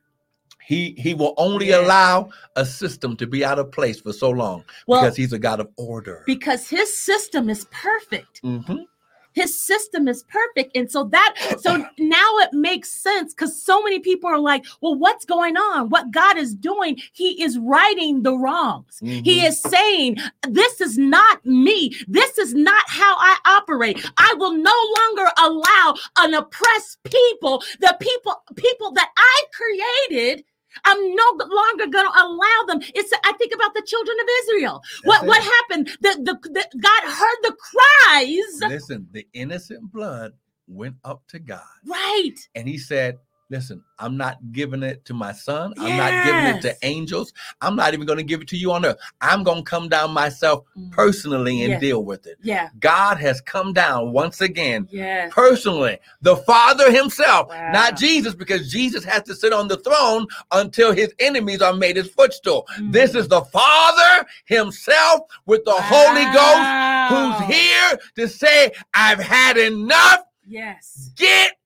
He 0.68 0.96
He 0.98 1.14
will 1.14 1.36
only 1.38 1.70
Yeah. 1.70 1.82
allow 1.82 2.30
a 2.56 2.66
system 2.66 3.16
to 3.18 3.28
be 3.28 3.46
out 3.46 3.60
of 3.60 3.72
place 3.72 4.02
for 4.02 4.12
so 4.12 4.30
long 4.32 4.64
Well, 4.88 5.02
because 5.02 5.16
He's 5.16 5.34
a 5.34 5.40
God 5.40 5.60
of 5.60 5.70
order. 5.78 6.24
because 6.26 6.68
His 6.68 7.00
system 7.00 7.50
is 7.50 7.66
perfect. 7.72 8.42
Mhm. 8.44 8.86
His 9.34 9.60
system 9.60 10.08
is 10.08 10.24
perfect. 10.24 10.76
And 10.76 10.92
so 10.92 11.06
that 11.06 11.36
so 11.62 11.78
now 12.00 12.38
it 12.40 12.54
makes 12.54 12.92
sense 12.92 13.34
because 13.34 13.62
so 13.62 13.82
many 13.84 14.00
people 14.00 14.30
are 14.30 14.40
like 14.40 14.66
well 14.82 14.96
what's 14.96 15.26
going 15.26 15.58
on? 15.58 15.90
What 15.90 16.12
god 16.12 16.38
is 16.38 16.54
doing 16.56 16.98
he 17.14 17.42
is 17.44 17.58
righting 17.60 18.24
the 18.24 18.34
wrongs. 18.38 19.00
He 19.00 19.40
Mhm. 19.42 19.48
is 19.48 19.62
saying 19.62 20.18
this 20.50 20.82
is 20.82 20.98
not 20.98 21.46
me. 21.46 21.96
This 22.08 22.38
is 22.38 22.54
not 22.54 22.84
how 22.88 23.16
i 23.20 23.38
operate. 23.46 24.04
I 24.18 24.34
will 24.38 24.54
no 24.54 24.76
longer 25.00 25.32
allow 25.38 25.96
an 26.20 26.34
oppressed 26.34 27.02
people 27.04 27.64
the 27.80 27.96
people 28.00 28.36
people 28.56 28.92
that 28.94 29.10
i 29.18 29.44
created 29.54 30.44
I'm 30.86 31.16
no 31.16 31.38
longer 31.40 31.88
going 31.88 32.06
to 32.06 32.22
allow 32.24 32.66
them. 32.68 32.80
It's 32.96 33.12
I 33.24 33.34
think 33.34 33.54
about 33.54 33.74
the 33.74 33.84
children 33.86 34.18
of 34.22 34.28
Israel. 34.44 34.82
what 35.04 35.22
That's 35.22 35.28
what 35.28 35.42
it. 35.42 35.44
happened? 35.44 35.98
The, 36.02 36.24
the, 36.24 36.50
the 36.50 36.80
God 36.80 37.04
heard 37.04 37.38
the 37.44 37.56
cries. 37.56 38.70
Listen, 38.72 39.08
the 39.12 39.28
innocent 39.34 39.92
blood 39.92 40.34
went 40.68 40.96
up 41.04 41.24
to 41.30 41.40
God. 41.40 41.62
Right. 41.86 42.36
And 42.56 42.68
he 42.68 42.78
said, 42.78 43.20
Listen, 43.52 43.84
I'm 44.00 44.16
not 44.16 44.38
giving 44.54 44.82
it 44.82 45.04
to 45.06 45.14
my 45.14 45.34
son. 45.34 45.74
I'm 45.78 45.98
not 45.98 46.14
giving 46.24 46.48
it 46.48 46.62
to 46.62 46.74
angels. 46.84 47.34
I'm 47.60 47.76
not 47.76 47.94
even 47.94 48.06
going 48.06 48.18
to 48.18 48.24
give 48.24 48.40
it 48.42 48.48
to 48.48 48.58
you 48.58 48.72
on 48.72 48.86
earth. 48.86 48.96
I'm 49.20 49.44
going 49.44 49.66
to 49.66 49.70
come 49.70 49.90
down 49.90 50.12
myself 50.12 50.64
Mm. 50.78 50.90
personally 50.92 51.62
and 51.64 51.72
Yeah. 51.74 51.80
deal 51.80 52.02
with 52.02 52.26
it. 52.28 52.38
Yeah. 52.42 52.70
God 52.80 53.18
has 53.18 53.42
come 53.42 53.74
down 53.74 54.14
once 54.14 54.40
again 54.40 54.88
Yes. 54.90 55.34
personally. 55.34 56.00
The 56.22 56.38
Father 56.38 56.90
Himself, 56.94 57.50
Wow. 57.50 57.72
not 57.74 57.98
Jesus, 57.98 58.34
because 58.34 58.72
Jesus 58.72 59.04
has 59.04 59.24
to 59.24 59.36
sit 59.36 59.52
on 59.52 59.68
the 59.68 59.78
throne 59.78 60.28
until 60.54 60.94
His 60.94 61.14
enemies 61.20 61.62
are 61.62 61.74
made 61.74 61.98
His 61.98 62.08
footstool. 62.08 62.66
This 62.90 63.12
Mm. 63.12 63.20
is 63.20 63.28
the 63.28 63.42
Father 63.42 64.26
Himself 64.46 65.24
with 65.46 65.66
the 65.66 65.74
Holy 65.74 66.24
Ghost 66.24 66.70
who's 67.10 67.40
here 67.54 68.00
to 68.16 68.30
say, 68.30 68.72
I've 68.94 69.20
had 69.20 69.58
enough. 69.58 70.22
Yes. 70.48 71.12
Get 71.18 71.58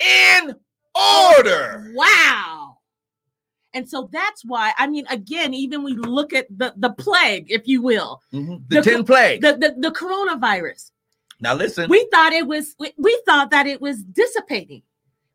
in 0.00 0.33
Wow. 1.94 2.78
And 3.72 3.88
so 3.88 4.08
that's 4.12 4.44
why, 4.44 4.72
I 4.78 4.86
mean, 4.86 5.04
again, 5.10 5.52
even 5.52 5.82
we 5.82 5.94
look 5.94 6.32
at 6.32 6.46
the, 6.56 6.72
the 6.76 6.90
plague, 6.90 7.46
if 7.50 7.66
you 7.66 7.82
will, 7.82 8.22
Mhm. 8.32 8.62
The, 8.68 8.76
The- 8.76 8.90
10 8.90 9.04
plague, 9.04 9.40
the, 9.42 9.52
the, 9.56 9.74
the 9.78 9.90
coronavirus. 9.90 10.92
now 11.40 11.54
listen. 11.54 11.90
We 11.90 12.06
thought 12.12 12.32
it 12.32 12.46
was, 12.46 12.76
we, 12.78 12.92
we 12.98 13.20
thought 13.26 13.50
that 13.50 13.66
it 13.66 13.80
was 13.80 14.02
dissipating. 14.04 14.82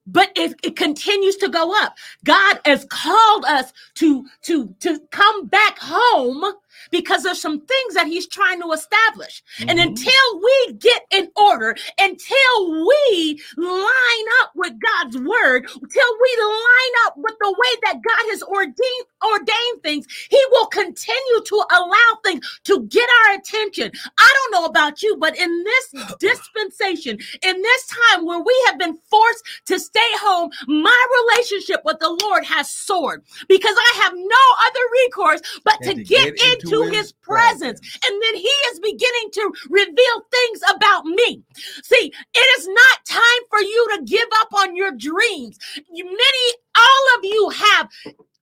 But 0.07 0.31
if 0.35 0.53
it 0.63 0.75
continues 0.75 1.35
to 1.37 1.49
go 1.49 1.71
up, 1.83 1.95
God 2.23 2.59
has 2.65 2.83
called 2.89 3.45
us 3.45 3.71
to 3.95 4.25
to 4.43 4.73
to 4.79 4.99
come 5.11 5.45
back 5.45 5.77
home 5.77 6.43
because 6.91 7.23
there's 7.23 7.41
some 7.41 7.61
things 7.61 7.93
that 7.95 8.07
He's 8.07 8.27
trying 8.27 8.61
to 8.61 8.71
establish. 8.71 9.43
And 9.67 9.79
Mhm. 9.79 9.83
until 9.87 10.39
we 10.41 10.73
get 10.73 11.03
in 11.11 11.29
order, 11.35 11.75
until 11.99 12.85
we 12.87 13.41
line 13.57 14.25
up 14.41 14.51
with 14.55 14.73
God's 14.79 15.17
word, 15.17 15.67
till 15.67 16.11
we 16.21 16.43
line 16.43 16.95
up 17.05 17.13
with 17.17 17.35
the 17.39 17.51
way 17.51 17.75
that 17.83 18.01
God 18.01 18.29
has 18.31 18.43
ordained 18.43 19.05
ordained 19.23 19.83
things, 19.83 20.05
He 20.29 20.41
will 20.51 20.67
continue 20.67 21.41
to 21.45 21.63
allow 21.71 22.19
things 22.23 22.45
to 22.65 22.83
get 22.87 23.07
our 23.27 23.35
attention. 23.35 23.91
I 24.19 24.33
don't 24.35 24.51
know 24.61 24.65
about 24.65 25.01
you, 25.01 25.17
but 25.17 25.37
in 25.37 25.63
this 25.63 25.93
dispensation, 26.19 27.19
in 27.41 27.61
this 27.61 27.87
time 27.87 28.25
where 28.25 28.39
we 28.39 28.63
have 28.67 28.79
been 28.79 28.97
forced 29.09 29.43
to 29.67 29.79
stay 29.79 29.99
home, 30.21 30.51
my 30.67 31.05
relationship 31.31 31.81
with 31.85 31.99
the 31.99 32.09
Lord 32.23 32.45
has 32.45 32.69
soared 32.69 33.23
because 33.47 33.75
I 33.77 34.01
have 34.03 34.13
no 34.15 34.45
other 34.67 34.85
recourse 35.05 35.41
but 35.63 35.81
to 35.83 35.95
to 35.95 36.03
get, 36.03 36.35
get 36.35 36.45
into 36.55 36.68
his 36.93 37.13
presence. 37.13 37.79
And 38.08 38.21
then 38.23 38.36
he 38.36 38.49
is 38.71 38.79
beginning 38.82 39.32
to 39.34 39.53
reveal 39.69 40.21
things 40.32 40.62
about 40.75 41.05
me. 41.05 41.43
See, 41.84 42.13
it 42.36 42.60
is 42.60 42.67
not 42.67 43.05
time 43.08 43.43
for 43.49 43.62
you 43.62 43.88
to 43.97 44.03
give 44.05 44.27
up 44.41 44.49
on 44.55 44.75
your 44.75 44.91
dreams. 44.91 45.58
You- 45.93 46.05
Many, 46.05 46.53
all 46.77 47.17
of 47.19 47.25
you 47.25 47.49
have 47.49 47.89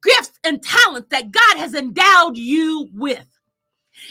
gifts 0.04 0.40
and 0.44 0.62
talents 0.64 1.10
that 1.12 1.32
God 1.32 1.58
has 1.58 1.76
endowed 1.76 2.38
you 2.38 2.90
with. 2.94 3.28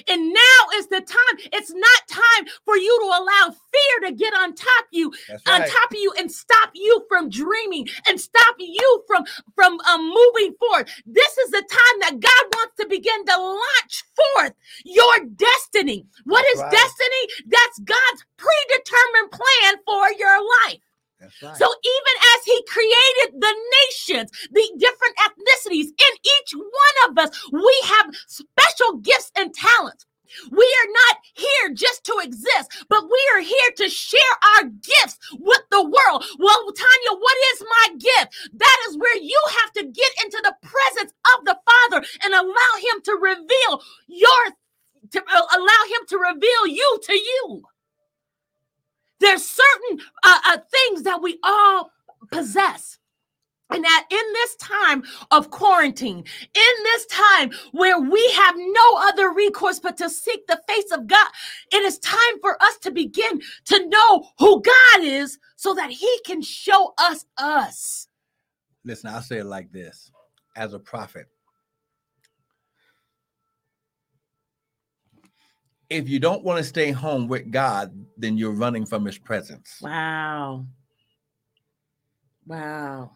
And 0.09 0.33
now 0.33 0.61
is 0.77 0.89
the 0.89 1.01
time. 1.01 1.49
It's 1.53 1.73
not 1.73 2.09
time 2.09 2.47
for 2.65 2.77
you 2.77 2.99
to 3.01 3.07
allow 3.07 3.55
fear 3.55 4.09
to 4.09 4.15
get 4.15 4.35
on 4.35 4.55
top 4.55 4.85
of 4.85 4.93
you 4.93 5.13
That's 5.29 5.43
on 5.49 5.61
top 5.61 5.91
of 5.91 5.99
you 5.99 6.13
and 6.19 6.31
stop 6.31 6.71
you 6.75 7.05
from 7.09 7.29
dreaming 7.31 7.89
and 8.09 8.21
stop 8.21 8.57
you 8.59 9.05
from 9.07 9.25
from 9.55 9.79
um, 9.81 10.09
moving 10.09 10.55
forward. 10.59 10.89
This 11.07 11.39
is 11.39 11.51
the 11.51 11.63
time 11.63 12.01
that 12.01 12.21
god 12.21 12.57
wants 12.57 12.77
to 12.81 12.89
begin 12.89 13.25
to 13.27 13.37
launch 13.39 14.05
forth 14.17 14.53
your 14.85 15.27
destiny. 15.37 16.07
What 16.25 16.45
That's 16.55 16.57
is 16.57 16.63
right. 16.63 16.73
destiny? 16.73 17.47
That's 17.47 17.79
god's 17.81 18.25
predetermined 18.37 19.31
plan 19.33 19.75
for 19.85 20.13
your 20.19 20.39
life 20.67 20.81
right. 21.21 21.57
so 21.57 21.67
even 21.67 22.17
as 22.37 22.45
he 22.45 22.65
created 22.69 23.41
the 23.41 23.55
nations, 23.87 24.31
the 24.53 24.71
different 24.79 25.17
ethnicities, 25.25 25.87
in 25.89 26.15
each 26.23 26.53
one 26.55 27.11
of 27.11 27.19
us, 27.19 27.49
we 27.53 27.83
have 27.87 28.15
special 28.27 28.99
gifts 28.99 29.33
and 29.37 29.55
talents. 29.55 30.07
We 30.51 30.65
are 30.65 30.93
not 30.93 31.19
here 31.35 31.75
just 31.75 32.05
to 32.05 32.19
exist, 32.23 32.85
but 32.89 33.05
we 33.05 33.21
are 33.35 33.41
here 33.41 33.71
to 33.79 33.89
share 33.89 34.21
our 34.57 34.65
gifts 34.65 35.19
with 35.33 35.63
the 35.71 35.83
world. 35.83 36.25
Well, 36.39 36.73
Tanya, 36.73 37.19
what 37.21 37.37
is 37.55 37.63
my 37.63 37.89
gift? 37.95 38.51
That 38.55 38.79
is 38.89 38.99
where 38.99 39.17
you 39.19 39.41
have 39.63 39.73
to 39.75 39.85
get 39.85 40.13
into 40.25 40.41
the 40.43 40.55
presence 40.63 41.13
of 41.37 41.45
the 41.45 41.57
Father 41.65 42.07
and 42.25 42.35
allow 42.35 42.73
Him 42.79 43.03
to 43.05 43.13
reveal 43.13 43.83
your, 44.09 44.43
to 45.13 45.21
uh, 45.21 45.43
allow 45.57 45.83
Him 45.89 46.07
to 46.09 46.19
reveal 46.19 46.67
you 46.67 46.99
to 47.05 47.15
you. 47.15 47.63
There's 49.21 49.45
certain 49.45 50.01
uh, 50.23 50.39
uh, 50.47 50.59
things 50.71 51.03
that 51.05 51.23
we 51.23 51.39
all 51.43 51.91
possess. 52.31 52.99
And 53.69 53.83
that 53.83 54.07
in 54.11 54.33
this 54.33 54.57
time 54.57 55.03
of 55.33 55.51
quarantine, 55.51 56.19
in 56.19 56.83
this 56.85 57.07
time 57.07 57.51
where 57.73 58.01
we 58.01 58.31
have 58.37 58.55
no 58.57 58.99
other 58.99 59.33
recourse 59.33 59.81
but 59.81 59.97
to 59.97 60.09
seek 60.09 60.47
the 60.47 60.61
face 60.69 60.93
of 60.93 61.09
God, 61.09 61.29
it 61.73 61.83
is 61.83 61.99
time 61.99 62.41
for 62.41 62.63
us 62.63 62.79
to 62.83 62.93
begin 62.93 63.41
to 63.65 63.89
know 63.89 64.29
who 64.39 64.63
God 64.63 65.03
is 65.03 65.39
so 65.57 65.75
that 65.75 65.91
He 65.91 66.21
can 66.25 66.43
show 66.43 66.95
us 66.99 67.25
us. 67.37 68.07
Listen, 68.85 69.11
I'll 69.11 69.21
say 69.21 69.39
it 69.39 69.47
like 69.47 69.73
this 69.73 70.13
as 70.55 70.73
a 70.73 70.79
prophet. 70.79 71.27
If 75.89 76.09
you 76.09 76.19
don't 76.19 76.43
want 76.43 76.59
to 76.59 76.65
stay 76.65 76.91
home 76.91 77.29
with 77.29 77.51
God, 77.51 77.93
then 78.17 78.37
you're 78.37 78.53
running 78.53 78.85
from 78.87 79.05
his 79.05 79.19
presence. 79.19 79.79
Wow. 79.81 80.67
Wow. 82.47 83.13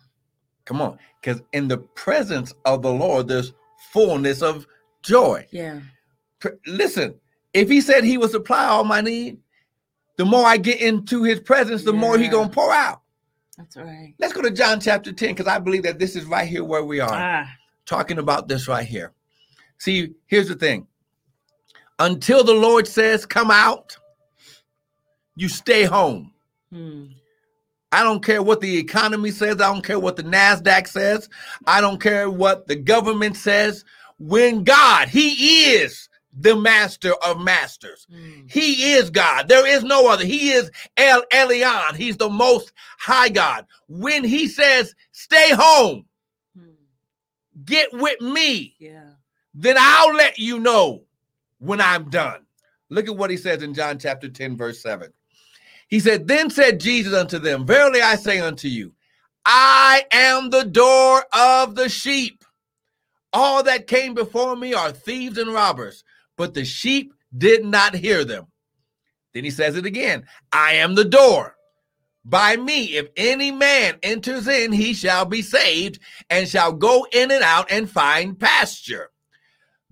Come 0.65 0.81
on. 0.81 0.99
Because 1.21 1.43
in 1.53 1.69
the 1.69 1.79
presence 1.79 2.55
of 2.65 2.83
the 2.83 2.93
Lord, 2.93 3.29
there's 3.29 3.53
fullness 3.93 4.43
of 4.43 4.67
joy. 5.03 5.47
Yeah. 5.51 5.81
Listen, 6.67 7.15
if 7.53 7.69
he 7.69 7.81
said 7.81 8.05
he 8.05 8.19
would 8.19 8.31
supply 8.31 8.67
all 8.67 8.85
my 8.85 9.01
need, 9.01 9.39
the 10.17 10.25
more 10.25 10.47
I 10.47 10.57
get 10.57 10.81
into 10.81 11.25
his 11.25 11.41
presence, 11.41 11.83
the 11.83 11.93
more 11.93 12.19
he 12.19 12.29
gonna 12.29 12.51
pour 12.51 12.73
out. 12.73 13.03
That's 13.59 13.77
right. 13.77 14.15
Let's 14.19 14.33
go 14.33 14.43
to 14.43 14.51
John 14.51 14.81
chapter 14.81 15.13
10, 15.13 15.31
because 15.31 15.47
I 15.47 15.59
believe 15.59 15.83
that 15.83 15.99
this 15.99 16.15
is 16.15 16.25
right 16.25 16.49
here 16.49 16.65
where 16.65 16.85
we 16.85 17.01
are. 17.01 17.11
Ah. 17.13 17.49
talking 17.87 18.19
about 18.19 18.47
this 18.47 18.69
right 18.69 18.87
here. 18.87 19.13
See, 19.79 20.15
here's 20.27 20.49
the 20.49 20.55
thing. 20.55 20.87
Until 22.01 22.43
the 22.43 22.55
Lord 22.55 22.89
says, 22.89 23.27
come 23.27 23.51
out, 23.51 23.99
you 25.37 25.49
stay 25.49 25.85
home. 25.85 26.33
Hmm. 26.73 27.07
I 27.93 28.03
don't 28.03 28.25
care 28.25 28.43
what 28.43 28.63
the 28.63 28.79
economy 28.79 29.31
says. 29.33 29.57
I 29.57 29.73
don't 29.73 29.85
care 29.85 30.01
what 30.01 30.17
the 30.17 30.23
NASDAQ 30.23 30.89
says. 30.89 31.29
I 31.67 31.83
don't 31.83 32.01
care 32.01 32.31
what 32.31 32.69
the 32.69 32.77
government 32.77 33.37
says. 33.37 33.85
When 34.19 34.65
God, 34.65 35.09
He 35.09 35.73
is 35.75 36.09
the 36.33 36.57
master 36.57 37.13
of 37.27 37.39
masters. 37.41 38.07
Hmm. 38.11 38.47
He 38.47 38.93
is 38.95 39.11
God. 39.11 39.49
There 39.49 39.67
is 39.67 39.85
no 39.85 40.09
other. 40.09 40.25
He 40.25 40.53
is 40.53 40.71
El 40.97 41.23
Elyon. 41.35 41.97
He's 41.97 42.17
the 42.17 42.31
most 42.31 42.73
high 42.99 43.29
God. 43.29 43.67
When 43.89 44.25
He 44.25 44.49
says, 44.49 44.95
stay 45.13 45.51
home, 45.53 46.07
Hmm. 46.57 46.71
get 47.67 47.93
with 47.93 48.23
me, 48.23 48.75
Yeah. 48.79 49.11
then 49.53 49.77
I'll 49.79 50.15
let 50.15 50.39
you 50.39 50.59
know 50.61 51.03
when 51.61 51.81
I'm 51.81 52.11
done. 52.11 52.44
Look 52.88 53.09
at 53.09 53.16
what 53.16 53.31
he 53.31 53.37
says 53.37 53.62
in 53.62 53.73
John 53.73 53.99
chapter 53.99 54.29
10, 54.29 54.57
verse 54.57 54.83
7. 54.83 55.12
He 55.88 56.01
said, 56.01 56.27
Then 56.27 56.51
said 56.51 56.81
Jesus 56.81 57.14
unto 57.14 57.38
them, 57.38 57.66
Verily 57.66 58.03
I 58.03 58.16
say 58.16 58.40
unto 58.40 58.66
you, 58.66 58.94
I 59.46 60.05
am 60.11 60.51
the 60.51 60.64
door 60.64 61.25
of 61.33 61.77
the 61.77 61.88
sheep. 61.88 62.44
All 63.33 63.62
that 63.62 63.87
came 63.87 64.14
before 64.14 64.57
me 64.57 64.75
are 64.75 64.90
thieves 64.90 65.38
and 65.38 65.53
robbers, 65.53 66.03
but 66.37 66.55
the 66.55 66.64
sheep 66.64 67.12
did 67.37 67.64
not 67.64 67.94
hear 67.94 68.25
them. 68.25 68.46
Then 69.33 69.44
he 69.44 69.51
says 69.51 69.77
it 69.77 69.87
again 69.87 70.27
I 70.53 70.75
am 70.75 70.94
the 70.94 71.05
door. 71.05 71.57
By 72.25 72.57
me, 72.57 72.96
if 72.96 73.09
any 73.16 73.51
man 73.51 73.99
enters 74.03 74.46
in, 74.46 74.73
he 74.73 74.92
shall 74.92 75.25
be 75.25 75.40
saved 75.42 76.01
and 76.29 76.46
shall 76.49 76.73
go 76.73 77.07
in 77.12 77.31
and 77.31 77.42
out 77.42 77.70
and 77.70 77.88
find 77.88 78.38
pasture. 78.38 79.11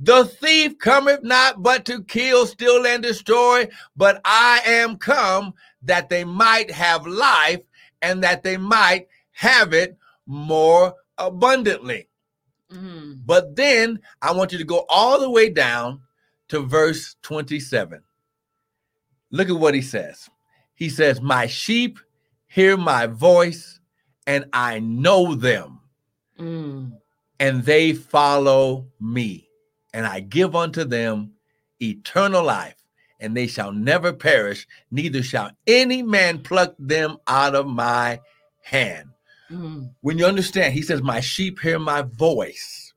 The 0.00 0.24
thief 0.24 0.78
cometh 0.78 1.22
not 1.24 1.62
but 1.62 1.84
to 1.87 2.02
kill, 2.04 2.46
steal, 2.46 2.87
and 2.87 3.02
destroy, 3.02 3.68
but 3.96 4.20
I 4.24 4.61
am 4.64 4.96
come 4.96 5.54
that 5.82 6.08
they 6.08 6.24
might 6.24 6.70
have 6.70 7.06
life 7.06 7.62
and 8.00 8.22
that 8.22 8.42
they 8.44 8.56
might 8.56 9.08
have 9.32 9.72
it 9.72 9.96
more 10.26 10.94
abundantly. 11.16 12.08
Hmm. 12.70 13.14
But 13.24 13.56
then 13.56 14.00
I 14.22 14.32
want 14.32 14.52
you 14.52 14.58
to 14.58 14.64
go 14.64 14.84
all 14.88 15.20
the 15.20 15.30
way 15.30 15.48
down 15.48 16.02
to 16.48 16.61
verse 16.61 17.16
27. 17.22 18.02
Look 19.30 19.48
at 19.48 19.56
what 19.56 19.74
he 19.74 19.82
says. 19.82 20.28
He 20.74 20.88
says, 20.88 21.20
My 21.20 21.46
sheep 21.46 21.98
hear 22.46 22.76
my 22.76 23.06
voice, 23.06 23.80
and 24.26 24.44
I 24.52 24.78
know 24.78 25.34
them, 25.34 25.80
Hmm. 26.37 26.90
and 27.40 27.64
they 27.64 27.94
follow 27.94 28.87
me. 29.00 29.47
And 29.98 30.06
I 30.06 30.20
give 30.20 30.54
unto 30.54 30.84
them 30.84 31.32
eternal 31.82 32.44
life, 32.44 32.76
and 33.18 33.37
they 33.37 33.48
shall 33.48 33.72
never 33.72 34.12
perish, 34.12 34.64
neither 34.92 35.24
shall 35.24 35.50
any 35.66 36.04
man 36.04 36.38
pluck 36.38 36.76
them 36.78 37.16
out 37.26 37.56
of 37.56 37.66
my 37.66 38.20
hand 38.62 39.08
Hmm. 39.48 39.87
when 40.02 40.18
you 40.18 40.24
understand, 40.26 40.72
he 40.74 40.82
says, 40.82 41.02
My 41.02 41.18
sheep 41.18 41.58
hear 41.58 41.80
my 41.80 42.02
voice. 42.02 42.94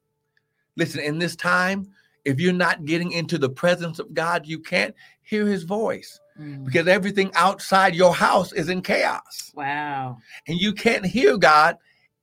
Listen, 0.75 0.99
in 0.99 1.17
this 1.17 1.35
time, 1.35 1.87
if 2.23 2.39
you're 2.39 2.53
not 2.53 2.85
getting 2.85 3.11
into 3.13 3.39
the 3.39 3.49
presence 3.49 3.97
of 3.97 4.13
God, 4.13 4.45
you 4.45 4.59
can't 4.59 4.93
hear 5.23 5.47
his 5.47 5.63
voice 5.63 6.19
Hmm. 6.37 6.63
because 6.65 6.87
everything 6.87 7.31
outside 7.33 7.95
your 7.95 8.13
house 8.13 8.51
is 8.53 8.69
in 8.69 8.83
chaos. 8.83 9.51
Wow. 9.55 10.17
And 10.47 10.59
you 10.59 10.73
can't 10.73 11.05
hear 11.05 11.35
God 11.37 11.77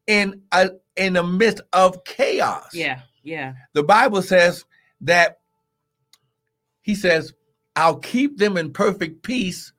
in 0.06 0.40
a 0.52 0.70
in 0.94 1.14
the 1.14 1.24
midst 1.24 1.62
of 1.72 2.04
chaos. 2.04 2.70
Yeah. 2.72 3.00
Yeah. 3.28 3.52
The 3.74 3.82
Bible 3.82 4.22
says 4.22 4.64
that 5.02 5.40
he 6.80 6.94
says, 6.94 7.34
I'll 7.76 7.98
keep 7.98 8.38
them 8.38 8.56
in 8.56 8.72
perfect 8.72 9.22
peace 9.22 9.72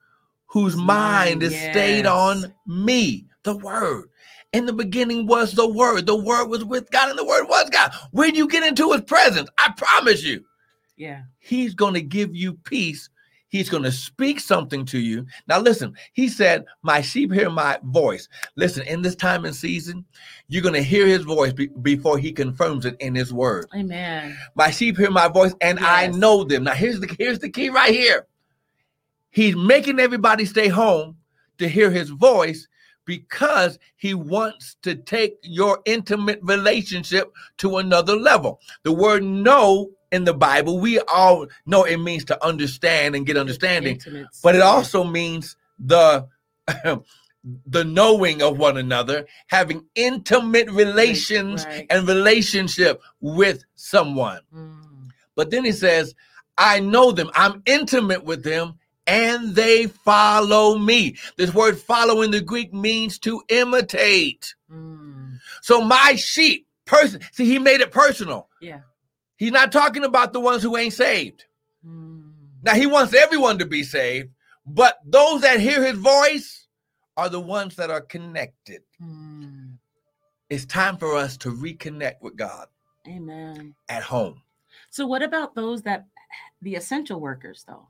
whose 0.46 0.76
mind 0.76 1.42
is 1.44 1.60
stayed 1.60 2.06
on 2.06 2.54
me, 2.68 3.26
the 3.44 3.58
word. 3.58 4.10
In 4.54 4.66
the 4.66 4.74
beginning 4.74 5.28
was 5.28 5.54
the 5.54 5.68
word. 5.68 6.06
The 6.06 6.16
word 6.16 6.48
was 6.48 6.64
with 6.64 6.90
God, 6.92 7.10
and 7.10 7.20
the 7.20 7.26
word 7.26 7.46
was 7.46 7.70
God. 7.70 7.92
When 8.12 8.36
you 8.36 8.48
get 8.48 8.64
into 8.64 8.92
his 8.92 9.02
presence, 9.02 9.50
I 9.58 9.74
promise 9.76 10.24
you, 10.24 10.44
Yeah. 10.96 11.24
he's 11.40 11.74
going 11.74 11.94
to 11.96 12.02
give 12.02 12.36
you 12.36 12.54
peace. 12.54 13.10
He's 13.50 13.70
going 13.70 13.84
to 13.84 13.92
speak 13.92 14.40
something 14.40 14.86
to 14.86 15.00
you. 15.00 15.26
Now, 15.48 15.60
listen, 15.60 15.96
he 16.14 16.30
said, 16.30 16.66
My 16.84 17.02
sheep 17.02 17.34
hear 17.34 17.50
my 17.50 17.80
voice. 17.84 18.30
Listen, 18.56 18.88
in 18.88 19.02
this 19.02 19.16
time 19.16 19.46
and 19.46 19.56
season, 19.56 20.06
you're 20.48 20.62
going 20.62 20.76
to 20.76 20.84
hear 20.84 21.08
his 21.08 21.24
voice 21.24 21.52
be- 21.52 21.68
before 21.82 22.20
he 22.20 22.32
confirms 22.32 22.86
it 22.86 22.96
in 23.00 23.16
his 23.16 23.34
word. 23.34 23.66
Amen. 23.76 24.38
My 24.56 24.70
sheep 24.70 24.98
hear 24.98 25.10
my 25.10 25.28
voice, 25.28 25.54
and 25.62 25.80
I 25.80 26.08
know 26.08 26.44
them. 26.44 26.64
Now, 26.64 26.74
here's 26.74 27.00
the 27.00 27.16
here's 27.18 27.40
the 27.40 27.50
key 27.50 27.70
right 27.70 27.94
here. 27.94 28.28
He's 29.32 29.56
making 29.56 30.00
everybody 30.00 30.46
stay 30.46 30.68
home 30.68 31.18
to 31.58 31.68
hear 31.68 31.90
his 31.92 32.10
voice 32.10 32.68
because 33.06 33.80
he 33.96 34.14
wants 34.14 34.76
to 34.84 34.94
take 34.94 35.38
your 35.42 35.80
intimate 35.86 36.40
relationship 36.44 37.34
to 37.58 37.78
another 37.78 38.16
level. 38.16 38.60
The 38.84 38.92
word 38.92 39.24
know 39.24 39.90
in 40.12 40.24
the 40.24 40.34
Bible, 40.34 40.80
we 40.80 41.00
all 41.00 41.48
know 41.66 41.84
it 41.84 41.98
means 41.98 42.26
to 42.26 42.46
understand 42.46 43.16
and 43.16 43.26
get 43.26 43.38
understanding, 43.38 44.00
but 44.44 44.56
it 44.56 44.62
also 44.62 45.04
means 45.04 45.56
the 45.78 46.28
the 47.66 47.84
knowing 47.84 48.42
of 48.42 48.58
one 48.58 48.78
another, 48.78 49.26
having 49.48 49.86
intimate 49.96 50.70
relations 50.72 51.66
right. 51.66 51.86
and 51.90 52.08
relationship 52.08 53.02
with 53.22 53.64
someone. 53.76 54.42
Hmm. 54.52 54.82
But 55.36 55.52
then 55.52 55.64
he 55.64 55.72
says, 55.72 56.16
I 56.58 56.82
know 56.82 57.12
them, 57.12 57.30
I'm 57.34 57.64
intimate 57.66 58.26
with 58.26 58.44
them, 58.44 58.78
and 59.08 59.56
they 59.56 59.88
follow 59.88 60.78
me. 60.78 61.16
This 61.38 61.54
word 61.54 61.80
follow 61.80 62.22
in 62.22 62.32
the 62.32 62.42
Greek 62.42 62.74
means 62.74 63.18
to 63.20 63.42
imitate. 63.48 64.54
Mm, 64.72 65.40
So 65.62 65.82
my 65.82 66.16
sheep, 66.16 66.68
person, 66.86 67.22
see, 67.32 67.46
he 67.46 67.58
made 67.58 67.80
it 67.82 67.92
personal. 67.92 68.50
yeah. 68.62 68.82
He's 69.40 69.54
not 69.54 69.72
talking 69.72 70.04
about 70.04 70.34
the 70.34 70.40
ones 70.42 70.62
who 70.62 70.76
ain't 70.76 70.94
saved. 70.94 71.46
Mm, 71.88 72.34
Now 72.62 72.74
he 72.74 72.86
wants 72.86 73.14
everyone 73.14 73.58
to 73.60 73.66
be 73.66 73.84
saved, 73.84 74.30
but 74.66 75.00
those 75.06 75.42
that 75.42 75.62
hear 75.62 75.82
his 75.82 75.98
voice 75.98 76.68
are 77.16 77.30
the 77.30 77.40
ones 77.40 77.78
that 77.78 77.90
are 77.90 78.02
connected. 78.02 78.82
mm. 79.02 79.78
It's 80.50 80.66
time 80.66 80.98
for 80.98 81.16
us 81.16 81.38
to 81.38 81.52
reconnect 81.56 82.22
with 82.22 82.36
God 82.36 82.68
Amen. 83.08 83.76
at 83.88 84.04
home. 84.04 84.42
So, 84.90 85.08
what 85.08 85.24
about 85.24 85.56
those 85.56 85.84
that 85.84 86.06
the 86.62 86.76
essential 86.76 87.22
workers, 87.22 87.64
though? 87.66 87.88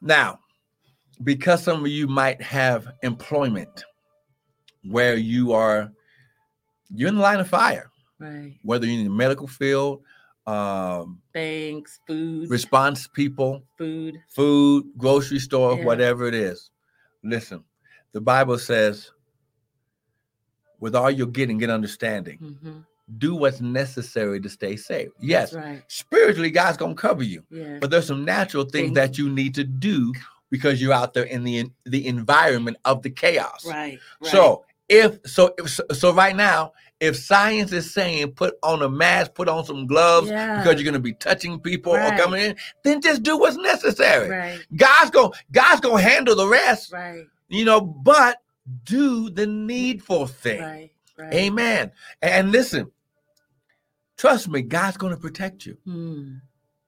Now, 0.00 0.38
because 1.22 1.62
some 1.62 1.80
of 1.84 1.88
you 1.90 2.06
might 2.08 2.40
have 2.40 2.88
employment 3.02 3.84
where 4.88 5.16
you 5.16 5.52
are 5.52 5.92
you're 6.94 7.08
in 7.10 7.16
the 7.16 7.20
line 7.22 7.40
of 7.40 7.48
fire, 7.48 7.91
Right. 8.22 8.58
whether 8.62 8.86
you're 8.86 8.98
in 8.98 9.04
the 9.04 9.10
medical 9.10 9.46
field, 9.46 10.02
um, 10.46 11.20
Banks, 11.32 12.00
food, 12.06 12.50
response 12.50 13.06
people, 13.06 13.62
food. 13.78 14.20
food, 14.28 14.86
grocery 14.96 15.38
store, 15.38 15.76
Yeah. 15.76 15.84
whatever 15.84 16.26
it 16.26 16.34
is. 16.34 16.70
Listen, 17.22 17.64
the 18.12 18.20
Bible 18.20 18.58
says, 18.58 19.10
with 20.80 20.94
all 20.96 21.10
you're 21.10 21.26
getting, 21.26 21.58
get 21.58 21.70
understanding. 21.70 22.38
hmm 22.38 22.78
Do 23.18 23.34
what's 23.34 23.60
necessary 23.60 24.40
to 24.40 24.48
stay 24.48 24.76
safe. 24.76 25.10
Yes, 25.20 25.52
right. 25.52 25.82
spiritually, 25.88 26.50
God's 26.50 26.76
gonna 26.76 26.94
cover 26.94 27.22
you, 27.22 27.44
Yeah. 27.50 27.78
but 27.80 27.90
there's 27.90 28.06
some 28.06 28.24
natural 28.24 28.64
things 28.64 28.94
that 28.94 29.18
you 29.18 29.28
need 29.28 29.54
to 29.56 29.64
do 29.64 30.12
because 30.50 30.80
you're 30.80 30.92
out 30.92 31.12
there 31.12 31.24
in 31.24 31.42
the 31.44 31.70
the 31.84 32.06
environment 32.06 32.76
of 32.84 33.02
the 33.02 33.10
chaos. 33.10 33.66
Right. 33.66 33.98
right. 34.20 34.30
So 34.30 34.64
if 34.88 35.18
so, 35.26 35.52
if, 35.58 35.68
so 35.70 35.84
so 35.92 36.12
right 36.12 36.34
now, 36.36 36.72
if 37.02 37.16
science 37.16 37.72
is 37.72 37.92
saying 37.92 38.30
put 38.30 38.54
on 38.62 38.80
a 38.80 38.88
mask, 38.88 39.34
put 39.34 39.48
on 39.48 39.64
some 39.64 39.88
gloves 39.88 40.30
yeah. 40.30 40.62
because 40.62 40.80
you're 40.80 40.90
gonna 40.90 41.02
be 41.02 41.12
touching 41.14 41.58
people 41.58 41.94
Right. 41.94 42.14
or 42.14 42.16
coming 42.22 42.42
in, 42.44 42.56
then 42.84 43.00
just 43.02 43.24
do 43.24 43.36
what's 43.36 43.56
necessary. 43.56 44.30
right. 44.30 44.60
God's 44.76 45.10
gonna 45.10 45.30
God's 45.50 45.80
gonna 45.80 46.00
handle 46.00 46.36
the 46.36 46.46
rest, 46.46 46.92
Right. 46.92 47.26
you 47.48 47.64
know, 47.64 47.80
but 47.80 48.38
do 48.84 49.28
the 49.30 49.46
needful 49.46 50.28
thing. 50.28 50.62
Right. 50.62 50.90
Right. 51.18 51.34
Amen. 51.34 51.90
And 52.22 52.52
listen, 52.52 52.92
trust 54.16 54.48
me, 54.48 54.62
God's 54.62 54.96
gonna 54.96 55.16
protect 55.16 55.66
you. 55.66 55.76
Hmm. 55.84 56.34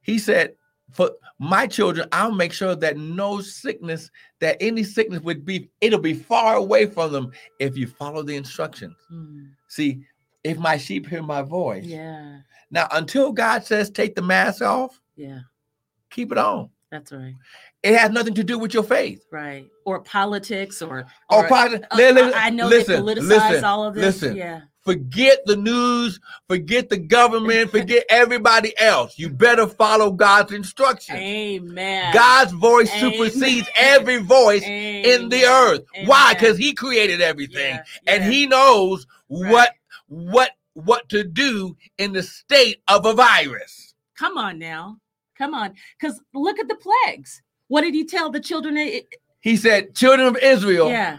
He 0.00 0.20
said, 0.20 0.54
For 0.94 1.10
my 1.40 1.66
children, 1.66 2.08
I'll 2.12 2.32
make 2.32 2.52
sure 2.52 2.76
that 2.76 2.96
no 2.96 3.40
sickness, 3.40 4.10
that 4.40 4.56
any 4.60 4.84
sickness 4.84 5.20
would 5.22 5.44
be, 5.44 5.68
it'll 5.80 5.98
be 5.98 6.14
far 6.14 6.54
away 6.56 6.86
from 6.86 7.12
them 7.12 7.32
if 7.58 7.76
you 7.76 7.86
follow 7.86 8.22
the 8.22 8.36
instructions. 8.36 8.94
Hmm. 9.08 9.46
See, 9.68 10.04
if 10.44 10.56
my 10.58 10.76
sheep 10.76 11.08
hear 11.08 11.22
my 11.22 11.42
voice. 11.42 11.84
Yeah. 11.84 12.38
Now, 12.70 12.86
until 12.92 13.32
God 13.32 13.64
says 13.64 13.90
take 13.90 14.14
the 14.14 14.22
mask 14.22 14.62
off, 14.62 15.00
Yeah. 15.16 15.40
keep 16.10 16.30
it 16.32 16.38
on. 16.38 16.70
That's 16.92 17.10
right. 17.10 17.34
It 17.82 17.96
has 17.98 18.10
nothing 18.12 18.34
to 18.34 18.44
do 18.44 18.56
with 18.58 18.72
your 18.72 18.84
faith. 18.84 19.24
Right. 19.32 19.66
Or 19.84 20.00
politics 20.00 20.80
or. 20.80 21.06
Oh, 21.28 21.40
or- 21.40 21.48
probably, 21.48 21.82
uh, 21.90 21.96
li- 21.96 22.12
li- 22.12 22.32
I 22.34 22.50
know 22.50 22.68
listen, 22.68 23.04
they 23.04 23.14
politicize 23.14 23.50
listen, 23.50 23.64
all 23.64 23.84
of 23.84 23.94
this. 23.96 24.22
listen. 24.22 24.36
Yeah. 24.36 24.60
Forget 24.84 25.38
the 25.46 25.56
news, 25.56 26.20
forget 26.46 26.90
the 26.90 26.98
government, 26.98 27.70
forget 27.70 28.04
everybody 28.10 28.78
else. 28.78 29.18
You 29.18 29.30
better 29.30 29.66
follow 29.66 30.10
God's 30.10 30.52
instructions. 30.52 31.18
Amen. 31.18 32.12
God's 32.12 32.52
voice 32.52 32.90
Amen. 32.94 33.12
supersedes 33.12 33.68
every 33.78 34.18
voice 34.18 34.62
in 34.62 35.30
the 35.30 35.44
Amen. 35.44 35.50
earth. 35.50 35.80
Why? 36.04 36.34
Because 36.34 36.58
He 36.58 36.74
created 36.74 37.22
everything, 37.22 37.76
Yeah, 37.76 37.84
and 38.06 38.24
yeah. 38.24 38.30
He 38.30 38.46
knows 38.46 39.06
Right. 39.30 39.50
what 39.50 39.70
what 40.08 40.50
what 40.74 41.08
to 41.08 41.24
do 41.24 41.76
in 41.98 42.12
the 42.12 42.22
state 42.22 42.82
of 42.88 43.06
a 43.06 43.14
virus. 43.14 43.94
Come 44.18 44.36
on 44.36 44.58
now. 44.58 44.98
Come 45.38 45.54
on. 45.54 45.74
Because 45.98 46.20
look 46.34 46.58
at 46.58 46.68
the 46.68 46.76
plagues. 46.76 47.42
What 47.68 47.80
did 47.82 47.94
he 47.94 48.04
tell 48.04 48.30
the 48.30 48.40
children? 48.40 48.76
He 49.40 49.56
said, 49.56 49.94
"Children 49.94 50.28
of 50.28 50.36
Israel, 50.36 50.88
Yeah. 50.88 51.18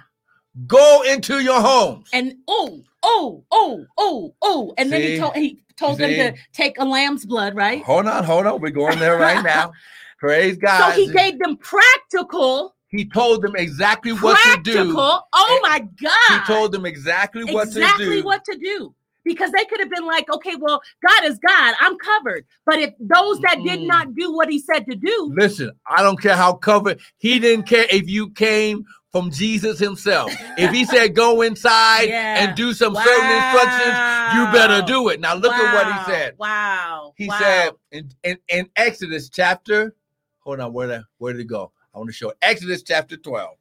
go 0.68 1.02
into 1.04 1.40
your 1.40 1.62
homes." 1.62 2.10
And 2.14 2.36
oh, 2.48 2.84
oh, 3.06 3.44
oh, 3.52 3.86
oh, 3.98 4.36
oh. 4.42 4.74
And 4.78 4.92
then 4.92 5.02
he 5.02 5.18
told 5.18 5.36
he 5.36 5.62
told 5.78 6.00
them 6.00 6.10
to 6.10 6.34
take 6.54 6.78
a 6.80 6.86
lamb's 6.86 7.26
blood, 7.26 7.56
right? 7.56 7.84
Hold 7.84 8.08
on, 8.08 8.24
hold 8.24 8.46
on. 8.46 8.62
We're 8.62 8.72
going 8.72 9.00
there 9.00 9.18
right 9.18 9.44
now. 9.44 9.72
Praise 10.20 10.58
God. 10.58 10.94
So 10.94 11.02
he 11.02 11.08
gave 11.10 11.40
them 11.40 11.58
practical, 11.58 12.76
He 12.88 13.06
told 13.06 13.42
them 13.42 13.56
exactly 13.56 14.12
what 14.12 14.38
to 14.44 14.62
do. 14.64 14.74
practical. 14.74 15.22
Oh 15.34 15.60
eh, 15.64 15.68
my 15.70 15.80
God. 16.02 16.48
He 16.48 16.54
told 16.54 16.72
them 16.72 16.86
exactly 16.86 17.44
what 17.44 17.68
exactly 17.68 18.06
to 18.06 18.12
do. 18.12 18.18
Exactly 18.18 18.22
what 18.24 18.44
to 18.46 18.58
do. 18.58 18.96
Because 19.24 19.52
they 19.52 19.66
could 19.66 19.80
have 19.80 19.90
been 19.90 20.06
like, 20.06 20.32
okay, 20.32 20.56
well, 20.56 20.80
God 21.06 21.26
is 21.26 21.40
God. 21.40 21.74
I'm 21.80 21.98
covered. 21.98 22.46
But 22.64 22.78
if 22.78 22.94
those 23.00 23.40
that 23.40 23.64
did 23.64 23.82
not 23.82 24.14
do 24.14 24.32
what 24.32 24.50
he 24.50 24.60
said 24.60 24.86
to 24.86 24.96
do, 24.96 25.34
Listen, 25.36 25.72
I 25.88 26.04
don't 26.04 26.22
care 26.22 26.36
how 26.36 26.54
covered. 26.54 27.00
He 27.18 27.40
didn't 27.40 27.66
care 27.66 27.88
if 27.90 28.08
you 28.08 28.30
came 28.30 28.86
from 29.16 29.32
Jesus 29.32 29.80
himself. 29.80 30.30
If 30.58 30.72
he 30.72 30.84
said 30.84 31.16
go 31.16 31.42
inside 31.42 32.10
Yeah. 32.10 32.44
and 32.44 32.56
do 32.56 32.74
some 32.74 32.94
certain 32.94 33.32
instructions, 33.32 33.96
you 34.36 34.46
better 34.52 34.86
do 34.86 35.08
it. 35.08 35.22
Now 35.22 35.36
look 35.36 35.54
at 35.54 35.74
what 35.74 35.88
he 35.88 36.12
said. 36.12 36.36
Wow. 36.38 37.14
He 37.16 37.30
wow. 37.30 37.40
said 37.40 37.72
in, 37.94 38.12
in, 38.26 38.38
in 38.50 38.70
Exodus 38.76 39.30
chapter, 39.30 39.96
hold 40.40 40.60
on, 40.60 40.74
where 40.74 40.88
did, 40.88 41.02
where 41.18 41.32
did 41.32 41.44
it 41.44 41.48
go? 41.48 41.72
I 41.94 41.98
want 41.98 42.10
to 42.10 42.14
show 42.14 42.32
it. 42.32 42.38
Exodus 42.42 42.84
chapter 42.84 43.16
12. 43.16 43.56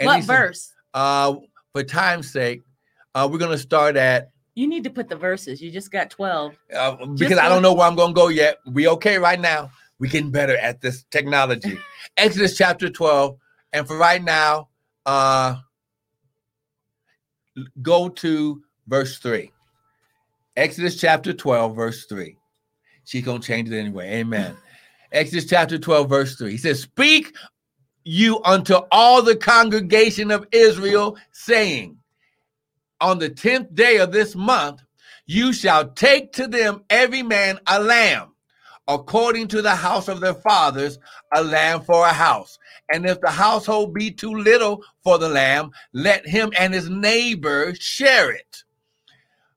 And 0.00 0.06
what 0.06 0.16
he 0.16 0.22
said, 0.22 0.34
verse? 0.34 0.72
uh, 0.94 1.34
for 1.74 1.82
time's 1.82 2.30
sake, 2.30 2.62
uh, 3.14 3.28
we're 3.30 3.36
going 3.38 3.50
to 3.50 3.58
start 3.58 3.96
at, 3.96 4.30
You 4.54 4.66
need 4.66 4.84
to 4.84 4.90
put 4.90 5.10
the 5.10 5.16
verses. 5.16 5.60
You 5.60 5.70
just 5.70 5.90
got 5.90 6.08
12. 6.08 6.56
uh, 6.74 7.04
because 7.18 7.36
I 7.36 7.50
don't 7.50 7.60
know 7.60 7.74
where 7.74 7.86
I'm 7.86 7.96
going 7.96 8.14
to 8.14 8.18
go 8.18 8.28
yet. 8.28 8.60
We 8.66 8.88
okay 8.88 9.18
right 9.18 9.38
now. 9.40 9.70
We're 9.98 10.10
getting 10.10 10.30
better 10.30 10.56
at 10.56 10.80
this 10.80 11.04
technology. 11.10 11.78
Exodus 12.16 12.56
chapter 12.56 12.88
12. 12.88 13.36
And 13.74 13.86
for 13.86 13.98
right 13.98 14.24
now, 14.24 14.68
uh, 15.06 15.56
go 17.80 18.08
to 18.08 18.62
verse 18.86 19.18
3. 19.18 19.50
Exodus 20.56 21.00
chapter 21.00 21.32
12, 21.32 21.74
verse 21.74 22.06
3. 22.06 22.36
She's 23.04 23.24
going 23.24 23.40
to 23.40 23.46
change 23.46 23.70
it 23.70 23.78
anyway. 23.78 24.16
Amen. 24.16 24.56
Exodus 25.12 25.46
chapter 25.46 25.78
12, 25.78 26.08
verse 26.08 26.36
3. 26.36 26.50
He 26.50 26.56
says, 26.58 26.82
Speak 26.82 27.34
you 28.04 28.40
unto 28.44 28.74
all 28.90 29.22
the 29.22 29.36
congregation 29.36 30.30
of 30.30 30.46
Israel, 30.52 31.16
saying, 31.32 31.96
On 33.00 33.18
the 33.18 33.28
tenth 33.28 33.74
day 33.74 33.98
of 33.98 34.12
this 34.12 34.34
month, 34.34 34.82
you 35.26 35.52
shall 35.52 35.88
take 35.90 36.32
to 36.34 36.46
them 36.46 36.84
every 36.88 37.22
man 37.22 37.58
a 37.66 37.80
lamb, 37.80 38.32
according 38.88 39.48
to 39.48 39.62
the 39.62 39.74
house 39.74 40.08
of 40.08 40.20
their 40.20 40.34
fathers, 40.34 40.98
a 41.34 41.42
lamb 41.42 41.82
for 41.82 42.06
a 42.06 42.12
house. 42.12 42.58
And 42.90 43.06
if 43.06 43.20
the 43.20 43.30
household 43.30 43.94
be 43.94 44.10
too 44.10 44.34
little 44.34 44.82
for 45.02 45.18
the 45.18 45.28
lamb, 45.28 45.72
let 45.92 46.26
him 46.26 46.52
and 46.58 46.72
his 46.72 46.88
neighbor 46.88 47.74
share 47.74 48.30
it. 48.30 48.64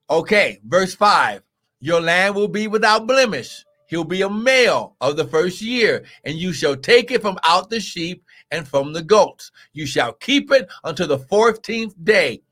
Okay, 0.08 0.60
verse 0.64 0.94
5 0.94 1.42
Your 1.80 2.00
lamb 2.00 2.34
will 2.34 2.48
be 2.48 2.66
without 2.66 3.06
blemish. 3.06 3.64
He'll 3.86 4.04
be 4.04 4.22
a 4.22 4.30
male 4.30 4.96
of 5.00 5.16
the 5.16 5.24
first 5.24 5.60
year, 5.60 6.04
and 6.24 6.36
you 6.36 6.52
shall 6.52 6.76
take 6.76 7.10
it 7.10 7.22
from 7.22 7.38
out 7.44 7.70
the 7.70 7.80
sheep 7.80 8.24
and 8.52 8.66
from 8.66 8.92
the 8.92 9.02
goats. 9.02 9.50
You 9.72 9.84
shall 9.84 10.12
keep 10.12 10.52
it 10.52 10.68
until 10.84 11.08
the 11.08 11.18
14th 11.18 11.94
day 12.04 12.42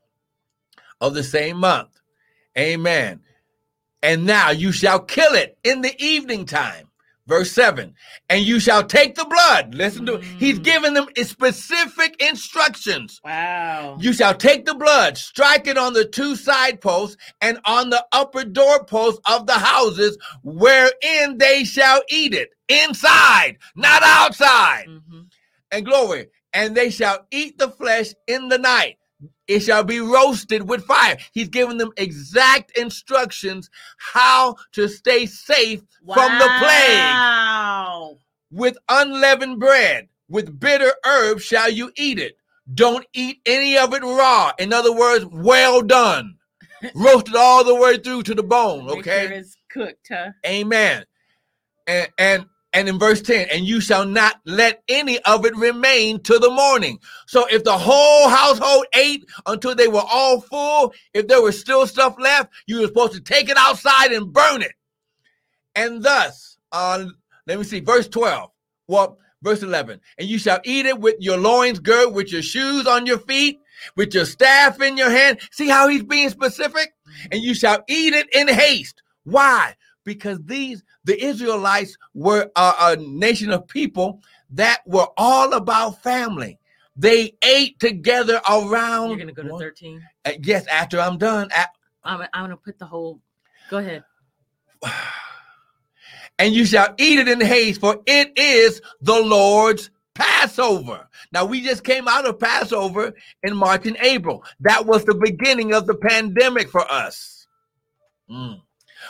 of 0.99 1.13
the 1.13 1.23
same 1.23 1.57
month. 1.57 1.99
Amen. 2.57 3.21
And 4.03 4.25
now 4.25 4.49
you 4.49 4.73
shall 4.73 4.99
kill 4.99 5.33
it 5.33 5.57
in 5.63 5.81
the 5.81 5.95
evening 6.03 6.45
time. 6.45 6.88
Verse 7.29 7.51
7 7.51 7.93
And 8.29 8.43
you 8.43 8.59
shall 8.59 8.83
take 8.83 9.13
the 9.15 9.25
blood. 9.25 9.75
Listen 9.75 10.05
to 10.07 10.17
He's 10.17 10.59
Mm. 10.59 10.63
giving 10.63 10.93
them 10.95 11.07
specific 11.23 12.21
instructions. 12.21 13.21
Wow. 13.23 13.97
You 13.99 14.13
shall 14.13 14.33
take 14.33 14.65
the 14.65 14.73
blood, 14.73 15.17
strike 15.17 15.67
it 15.67 15.77
on 15.77 15.93
the 15.93 16.05
two 16.05 16.35
side 16.35 16.81
posts 16.81 17.17
and 17.39 17.59
on 17.65 17.91
the 17.91 18.03
upper 18.11 18.43
doorposts 18.43 19.21
of 19.25 19.45
the 19.45 19.53
houses, 19.53 20.17
wherein 20.43 21.37
they 21.37 21.63
shall 21.63 22.01
eat 22.09 22.33
it. 22.33 22.49
Inside, 22.67 23.57
not 23.75 24.01
outside. 24.03 24.85
Mhm. 24.87 25.27
And 25.71 25.85
glory. 25.85 26.27
And 26.51 26.75
they 26.75 26.89
shall 26.89 27.27
eat 27.29 27.59
the 27.59 27.69
flesh 27.69 28.07
in 28.27 28.49
the 28.49 28.57
night. 28.57 28.97
It 29.47 29.59
shall 29.61 29.83
be 29.83 29.99
roasted 29.99 30.69
with 30.69 30.85
fire. 30.85 31.17
He's 31.33 31.49
giving 31.49 31.77
them 31.77 31.91
exact 31.97 32.77
instructions 32.77 33.69
how 33.97 34.55
to 34.73 34.87
stay 34.87 35.25
safe 35.25 35.81
from 36.05 36.39
the 36.39 36.49
plague 36.59 38.17
with 38.51 38.77
unleavened 38.87 39.59
bread, 39.59 40.07
with 40.27 40.59
bitter 40.59 40.93
herbs 41.05 41.43
shall 41.43 41.69
you 41.69 41.91
eat 41.95 42.19
it. 42.19 42.37
Don't 42.73 43.05
eat 43.13 43.39
any 43.45 43.77
of 43.77 43.93
it 43.93 44.03
raw. 44.03 44.51
In 44.59 44.73
other 44.73 44.93
words, 44.93 45.25
well 45.25 45.81
done. 45.81 46.35
Roasted 46.95 47.35
all 47.35 47.63
the 47.63 47.75
way 47.75 47.97
through 47.97 48.23
to 48.23 48.35
the 48.35 48.43
bone. 48.43 48.89
Okay. 48.89 49.27
sure 49.27 49.37
it's 49.37 49.57
cooked, 49.69 50.07
huh? 50.09 50.31
Amen. 50.45 51.03
and 51.87 52.07
and 52.17 52.45
and 52.73 52.87
in 52.87 52.99
verse 52.99 53.21
10, 53.21 53.47
and 53.51 53.65
you 53.65 53.81
shall 53.81 54.05
not 54.05 54.39
let 54.45 54.83
any 54.87 55.19
of 55.23 55.45
it 55.45 55.55
remain 55.55 56.21
to 56.23 56.37
the 56.37 56.49
morning. 56.49 56.99
So 57.27 57.45
if 57.47 57.63
the 57.63 57.77
whole 57.77 58.29
household 58.29 58.85
ate 58.93 59.25
until 59.45 59.73
they 59.73 59.87
were 59.87 60.03
all 60.11 60.41
full, 60.41 60.93
if 61.13 61.27
there 61.27 61.41
was 61.41 61.59
still 61.59 61.87
stuff 61.87 62.15
left, 62.19 62.53
you 62.67 62.79
were 62.79 62.87
supposed 62.87 63.13
to 63.13 63.21
take 63.21 63.49
it 63.49 63.57
outside 63.57 64.11
and 64.11 64.31
burn 64.31 64.61
it. 64.61 64.73
And 65.75 66.03
thus, 66.03 66.57
uh, 66.71 67.05
let 67.47 67.57
me 67.57 67.63
see, 67.63 67.79
verse 67.79 68.07
12. 68.07 68.51
Well, 68.87 69.17
verse 69.41 69.63
11. 69.63 69.99
And 70.17 70.27
you 70.27 70.37
shall 70.37 70.59
eat 70.63 70.85
it 70.85 70.99
with 70.99 71.15
your 71.19 71.37
loins 71.37 71.79
girt, 71.79 72.13
with 72.13 72.31
your 72.31 72.41
shoes 72.43 72.85
on 72.85 73.05
your 73.05 73.19
feet, 73.19 73.59
with 73.95 74.13
your 74.13 74.25
staff 74.25 74.81
in 74.81 74.97
your 74.97 75.09
hand. 75.09 75.39
See 75.51 75.69
how 75.69 75.87
he's 75.87 76.03
being 76.03 76.29
specific? 76.29 76.93
And 77.31 77.41
you 77.41 77.53
shall 77.53 77.83
eat 77.87 78.13
it 78.13 78.27
in 78.33 78.47
haste. 78.47 79.01
Why? 79.23 79.75
Because 80.03 80.39
these, 80.45 80.83
the 81.03 81.21
Israelites, 81.23 81.97
were 82.13 82.49
a, 82.55 82.73
a 82.79 82.95
nation 82.97 83.51
of 83.51 83.67
people 83.67 84.21
that 84.51 84.79
were 84.85 85.07
all 85.17 85.53
about 85.53 86.01
family. 86.01 86.57
They 86.95 87.35
ate 87.43 87.79
together 87.79 88.41
around. 88.49 89.09
You're 89.09 89.19
gonna 89.19 89.33
go 89.33 89.43
to 89.43 89.49
one- 89.49 89.61
13. 89.61 90.01
uh, 90.25 90.31
yes, 90.41 90.65
after 90.67 90.99
I'm 90.99 91.17
done. 91.17 91.49
a- 91.55 91.67
I'm, 92.03 92.21
I'm 92.33 92.43
gonna 92.43 92.57
put 92.57 92.79
the 92.79 92.85
whole. 92.85 93.21
Go 93.69 93.77
ahead. 93.77 94.03
and 96.39 96.53
you 96.53 96.65
shall 96.65 96.93
eat 96.97 97.19
it 97.19 97.27
in 97.27 97.41
haste, 97.41 97.81
for 97.81 98.01
it 98.05 98.31
is 98.37 98.81
the 99.01 99.19
Lord's 99.19 99.91
Passover. 100.15 101.07
Now, 101.31 101.45
we 101.45 101.61
just 101.61 101.83
came 101.83 102.07
out 102.07 102.25
of 102.25 102.39
Passover 102.39 103.13
in 103.43 103.55
March 103.55 103.85
and 103.85 103.97
April. 104.01 104.43
That 104.59 104.85
was 104.85 105.05
the 105.05 105.15
beginning 105.15 105.73
of 105.73 105.85
the 105.87 105.95
pandemic 105.95 106.69
for 106.69 106.89
us. 106.91 107.47
Mm. 108.29 108.61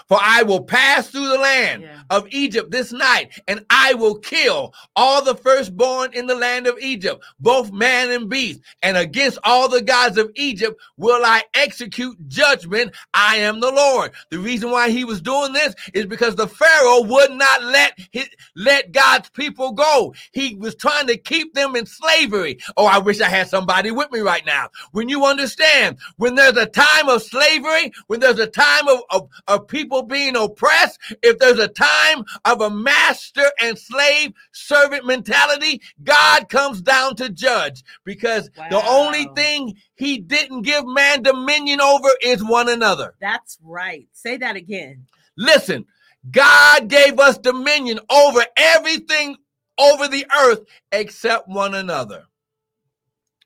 For 0.07 0.17
I 0.21 0.43
will 0.43 0.63
pass 0.63 1.09
through 1.09 1.27
the 1.29 1.37
land 1.37 1.83
Yeah. 1.83 1.99
of 2.09 2.27
Egypt 2.31 2.71
this 2.71 2.91
night, 2.91 3.31
and 3.47 3.65
I 3.69 3.93
will 3.93 4.15
kill 4.15 4.73
all 4.95 5.23
the 5.23 5.35
firstborn 5.35 6.13
in 6.13 6.27
the 6.27 6.35
land 6.35 6.67
of 6.67 6.77
Egypt, 6.79 7.23
both 7.39 7.71
man 7.71 8.11
and 8.11 8.29
beast. 8.29 8.61
And 8.81 8.97
against 8.97 9.39
all 9.43 9.67
the 9.69 9.81
gods 9.81 10.17
of 10.17 10.31
Egypt 10.35 10.79
will 10.97 11.23
I 11.25 11.43
execute 11.53 12.17
judgment. 12.27 12.95
I 13.13 13.37
am 13.37 13.59
the 13.59 13.71
Lord. 13.71 14.11
The 14.29 14.39
reason 14.39 14.71
why 14.71 14.89
he 14.89 15.03
was 15.03 15.21
doing 15.21 15.53
this 15.53 15.73
is 15.93 16.05
because 16.05 16.35
the 16.35 16.47
Pharaoh 16.47 17.01
would 17.03 17.31
not 17.31 17.63
let 17.63 17.97
his, 18.11 18.29
let 18.55 18.91
God's 18.91 19.29
people 19.29 19.71
go. 19.71 20.13
He 20.31 20.55
was 20.55 20.75
trying 20.75 21.07
to 21.07 21.17
keep 21.17 21.53
them 21.53 21.75
in 21.75 21.85
slavery. 21.85 22.59
Oh, 22.77 22.85
I 22.85 22.99
wish 22.99 23.21
I 23.21 23.29
had 23.29 23.47
somebody 23.49 23.91
with 23.91 24.11
me 24.11 24.19
right 24.19 24.45
now. 24.45 24.69
When 24.91 25.09
you 25.09 25.25
understand, 25.25 25.97
when 26.17 26.35
there's 26.35 26.57
a 26.57 26.65
time 26.65 27.09
of 27.09 27.21
slavery, 27.23 27.91
when 28.07 28.19
there's 28.19 28.39
a 28.39 28.47
time 28.47 28.87
of, 28.87 28.99
of, 29.11 29.29
of 29.47 29.67
people 29.67 29.88
being 30.07 30.35
oppressed, 30.35 30.99
if 31.21 31.37
there's 31.39 31.59
a 31.59 31.67
time 31.67 32.23
of 32.45 32.61
a 32.61 32.69
master 32.69 33.45
and 33.61 33.77
slave 33.77 34.33
servant 34.51 35.05
mentality, 35.05 35.81
God 36.03 36.49
comes 36.49 36.81
down 36.81 37.15
to 37.17 37.29
judge 37.29 37.83
because 38.05 38.49
the 38.69 38.83
only 38.87 39.25
thing 39.35 39.75
he 39.95 40.17
didn't 40.19 40.61
give 40.61 40.85
man 40.87 41.23
dominion 41.23 41.81
over 41.81 42.09
is 42.21 42.43
one 42.43 42.69
another. 42.69 43.15
That's 43.19 43.57
right. 43.63 44.07
Say 44.11 44.37
that 44.37 44.55
again. 44.55 45.05
Listen, 45.37 45.85
God 46.31 46.87
gave 46.87 47.19
us 47.19 47.37
dominion 47.37 47.99
over 48.09 48.45
everything 48.57 49.37
over 49.77 50.07
the 50.07 50.25
earth 50.43 50.63
except 50.91 51.47
one 51.47 51.73
another. 51.73 52.25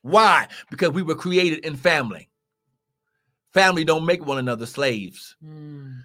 Why? 0.02 0.48
Because 0.70 0.90
we 0.90 1.02
were 1.02 1.14
created 1.14 1.64
in 1.64 1.76
family. 1.76 2.28
Family 3.54 3.84
don't 3.84 4.04
make 4.04 4.26
one 4.26 4.38
another 4.38 4.66
slaves. 4.66 5.36
Mm. 5.42 6.03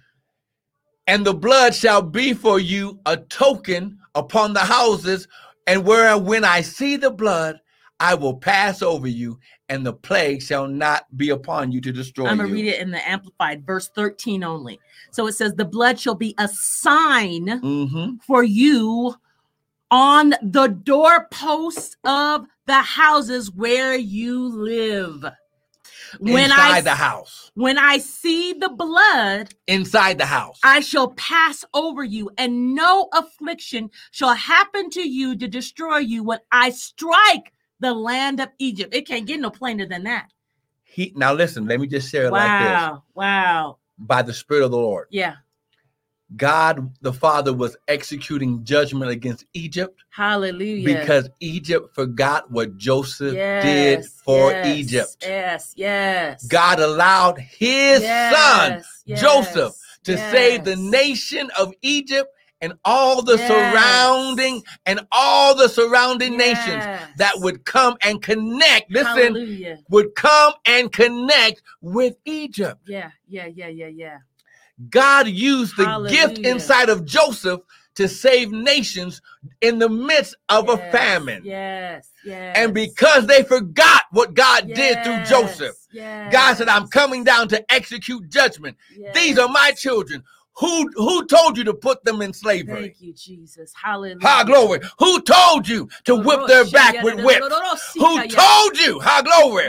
And 1.06 1.24
the 1.24 1.34
blood 1.34 1.74
shall 1.74 2.02
be 2.02 2.34
for 2.34 2.60
you 2.60 3.00
a 3.06 3.16
token 3.16 3.98
upon 4.14 4.52
the 4.52 4.60
houses, 4.60 5.26
and 5.66 5.84
where 5.84 6.16
when 6.16 6.44
I 6.44 6.60
see 6.60 6.96
the 6.96 7.10
blood, 7.10 7.60
I 7.98 8.14
will 8.14 8.36
pass 8.36 8.80
over 8.80 9.08
you, 9.08 9.38
and 9.68 9.84
the 9.84 9.92
plague 9.92 10.42
shall 10.42 10.66
not 10.66 11.04
be 11.16 11.30
upon 11.30 11.70
you 11.70 11.80
to 11.82 11.92
destroy 11.92 12.28
I'm 12.28 12.38
gonna 12.38 12.50
read 12.50 12.66
it 12.66 12.80
in 12.80 12.90
the 12.90 13.08
amplified 13.08 13.66
verse 13.66 13.88
13 13.88 14.42
only. 14.42 14.80
So 15.10 15.26
it 15.26 15.32
says, 15.32 15.54
The 15.54 15.64
blood 15.64 16.00
shall 16.00 16.14
be 16.14 16.34
a 16.38 16.48
sign 16.48 17.58
hmm 17.60 18.14
for 18.26 18.42
you 18.42 19.14
on 19.90 20.34
the 20.42 20.68
doorposts 20.68 21.96
of 22.04 22.46
the 22.66 22.80
houses 22.80 23.50
where 23.50 23.96
you 23.96 24.48
live. 24.48 25.24
When 26.18 26.44
Inside 26.44 26.70
I 26.70 26.80
the 26.80 26.94
house. 26.94 27.50
when 27.54 27.78
I 27.78 27.98
see 27.98 28.52
the 28.52 28.68
blood, 28.68 29.54
Inside 29.66 30.18
the 30.18 30.26
house. 30.26 30.58
I 30.64 30.80
shall 30.80 31.08
pass 31.12 31.64
over 31.74 32.02
you, 32.04 32.30
and 32.38 32.74
no 32.74 33.08
affliction 33.12 33.90
shall 34.10 34.34
happen 34.34 34.90
to 34.90 35.08
you 35.08 35.36
to 35.36 35.46
destroy 35.48 35.98
you 35.98 36.24
when 36.24 36.38
I 36.50 36.70
strike 36.70 37.52
the 37.80 37.94
land 37.94 38.40
of 38.40 38.48
Egypt. 38.58 38.94
It 38.94 39.06
can't 39.06 39.26
get 39.26 39.40
no 39.40 39.50
plainer 39.50 39.86
than 39.86 40.04
that. 40.04 40.28
He 40.82 41.12
now 41.14 41.32
listen, 41.32 41.66
let 41.66 41.80
me 41.80 41.86
just 41.86 42.10
share 42.10 42.26
it 42.26 42.32
like 42.32 42.62
this. 42.62 42.70
Wow. 42.72 43.02
Wow. 43.14 43.78
By 43.98 44.22
the 44.22 44.34
Spirit 44.34 44.64
of 44.64 44.70
the 44.72 44.76
Lord. 44.76 45.06
Yeah. 45.10 45.36
God 46.36 46.92
the 47.00 47.12
Father 47.12 47.52
was 47.52 47.76
executing 47.88 48.64
judgment 48.64 49.10
against 49.10 49.46
Egypt 49.52 50.00
Hallelujah. 50.10 50.98
because 50.98 51.28
Egypt 51.40 51.94
forgot 51.94 52.50
what 52.50 52.76
Joseph 52.76 53.32
did 53.32 54.04
for 54.06 54.50
yes, 54.52 54.66
Egypt. 54.66 55.16
Yes. 55.22 55.72
Yes. 55.76 56.46
God 56.46 56.80
allowed 56.80 57.38
his 57.38 58.00
son 58.02 58.82
Yes, 59.06 59.20
Joseph, 59.20 59.74
yes, 59.76 59.98
to 60.04 60.16
save 60.30 60.64
the 60.64 60.76
nation 60.76 61.50
of 61.58 61.72
Egypt 61.82 62.30
and 62.60 62.74
all 62.84 63.22
the 63.22 63.36
Yes. 63.36 63.48
surrounding 63.48 64.62
and 64.86 65.00
all 65.10 65.56
the 65.56 65.68
surrounding 65.68 66.36
nations 66.36 66.84
that 67.16 67.32
would 67.36 67.64
come 67.64 67.96
and 68.02 68.22
connect. 68.22 68.90
Listen, 68.90 69.34
Hallelujah. 69.34 69.78
would 69.88 70.14
come 70.14 70.52
and 70.66 70.92
connect 70.92 71.62
with 71.80 72.16
Egypt. 72.24 72.80
Yeah. 72.86 73.10
Yeah. 73.26 73.46
Yeah. 73.46 73.68
Yeah. 73.68 73.88
Yeah. 73.88 74.18
God 74.88 75.28
used 75.28 75.76
the 75.76 76.08
gift 76.08 76.38
inside 76.38 76.88
of 76.88 77.04
Joseph 77.04 77.60
to 77.96 78.08
save 78.08 78.50
nations 78.52 79.20
in 79.60 79.78
the 79.78 79.88
midst 79.88 80.34
of 80.48 80.68
a 80.68 80.78
famine. 80.90 81.42
Yes. 81.44 82.10
Yes. 82.24 82.56
And 82.56 82.72
because 82.72 83.26
they 83.26 83.42
forgot 83.42 84.04
what 84.12 84.34
God 84.34 84.68
did 84.72 85.02
through 85.04 85.24
Joseph, 85.24 85.76
Yes. 85.92 86.32
God 86.32 86.56
said, 86.56 86.68
I'm 86.68 86.86
coming 86.86 87.24
down 87.24 87.48
to 87.48 87.72
execute 87.72 88.30
judgment. 88.30 88.76
These 89.12 89.38
are 89.38 89.48
my 89.48 89.72
children. 89.72 90.22
Who 90.60 90.90
who 90.94 91.26
told 91.26 91.56
you 91.56 91.64
to 91.64 91.72
put 91.74 92.04
them 92.04 92.20
in 92.20 92.34
slavery? 92.34 92.82
Thank 92.82 93.00
you, 93.00 93.14
Jesus. 93.14 93.72
Hallelujah. 93.74 94.20
High 94.28 94.44
glory. 94.44 94.80
Who 94.98 95.20
told 95.22 95.66
you 95.66 95.88
to 96.04 96.16
whip 96.16 96.46
their 96.46 96.66
back 96.66 97.02
with 97.02 97.24
whips? 97.24 97.94
Who 97.94 98.28
told 98.28 98.78
you, 98.78 99.00
high 99.00 99.22
glory, 99.22 99.64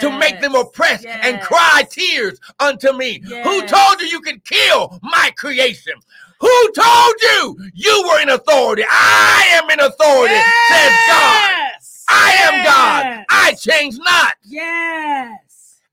to 0.00 0.18
make 0.18 0.40
them 0.40 0.54
oppressed 0.54 1.04
and 1.06 1.40
cry 1.42 1.82
tears 1.90 2.38
unto 2.60 2.92
me? 2.92 3.22
Who 3.42 3.66
told 3.66 4.00
you 4.00 4.06
you 4.06 4.20
could 4.20 4.44
kill 4.44 5.00
my 5.02 5.32
creation? 5.36 5.94
Who 6.38 6.72
told 6.72 7.14
you 7.22 7.58
you 7.74 8.04
were 8.08 8.20
in 8.20 8.28
authority? 8.28 8.84
I 8.88 9.48
am 9.52 9.70
in 9.70 9.80
authority, 9.80 10.34
says 10.68 10.92
God. 11.08 11.50
Yes. 11.50 12.04
I 12.08 12.34
am 12.42 12.64
God. 12.64 13.24
I 13.30 13.52
change 13.54 13.96
not. 13.98 14.34
Yes. 14.44 15.45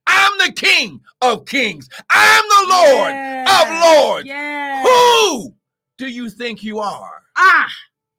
I'm 0.07 0.37
the 0.37 0.51
King 0.53 0.99
of 1.21 1.45
kings. 1.45 1.87
I'm 2.09 2.43
the 2.49 2.65
Lord 2.69 3.13
of 3.47 3.81
lords. 3.81 4.27
Yes. 4.27 4.85
Who 4.85 5.53
do 5.97 6.07
you 6.07 6.29
think 6.29 6.63
you 6.63 6.79
are? 6.79 7.21
Ah. 7.37 7.67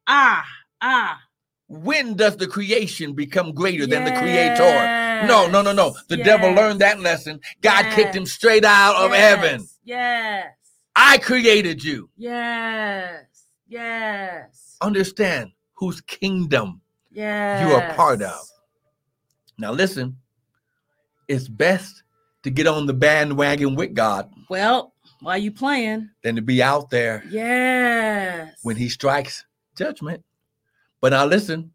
Ah. 0.07 0.45
Ah. 0.81 1.21
When 1.69 2.15
does 2.15 2.37
the 2.37 2.47
creation 2.47 3.15
become 3.15 3.53
greater 3.53 3.87
than 3.87 4.05
the 4.05 4.13
creator? 4.13 5.27
No, 5.27 5.47
no, 5.49 5.63
no, 5.63 5.73
no. 5.73 5.95
The 6.09 6.19
Yes. 6.19 6.27
devil 6.27 6.53
learned 6.53 6.81
that 6.81 7.01
lesson. 7.01 7.41
God 7.63 7.91
kicked 7.95 8.15
him 8.15 8.27
straight 8.27 8.65
out 8.65 8.97
of 8.97 9.11
Yes. 9.13 9.21
heaven. 9.21 9.69
Yes. 9.85 10.47
I 10.95 11.19
created 11.19 11.83
you. 11.83 12.11
Yes. 12.17 13.25
Yes. 13.67 14.77
Understand 14.81 15.53
whose 15.75 16.01
kingdom 16.03 16.81
Yes. 17.11 17.67
you 17.67 17.75
are 17.75 17.95
part 17.95 18.23
of. 18.23 18.47
Now, 19.59 19.73
listen, 19.73 20.17
it's 21.29 21.49
best 21.49 22.03
to 22.43 22.51
get 22.51 22.67
on 22.67 22.87
the 22.87 22.93
bandwagon 22.95 23.75
with 23.75 23.95
God 23.95 24.31
Well, 24.51 24.93
while 25.21 25.39
you 25.39 25.51
playing, 25.51 26.11
than 26.23 26.37
to 26.37 26.43
be 26.43 26.63
out 26.63 26.91
there 26.91 27.25
yes. 27.29 28.55
when 28.63 28.77
he 28.77 28.89
strikes 28.89 29.45
judgment. 29.77 30.23
But 31.01 31.11
now, 31.11 31.25
listen, 31.27 31.73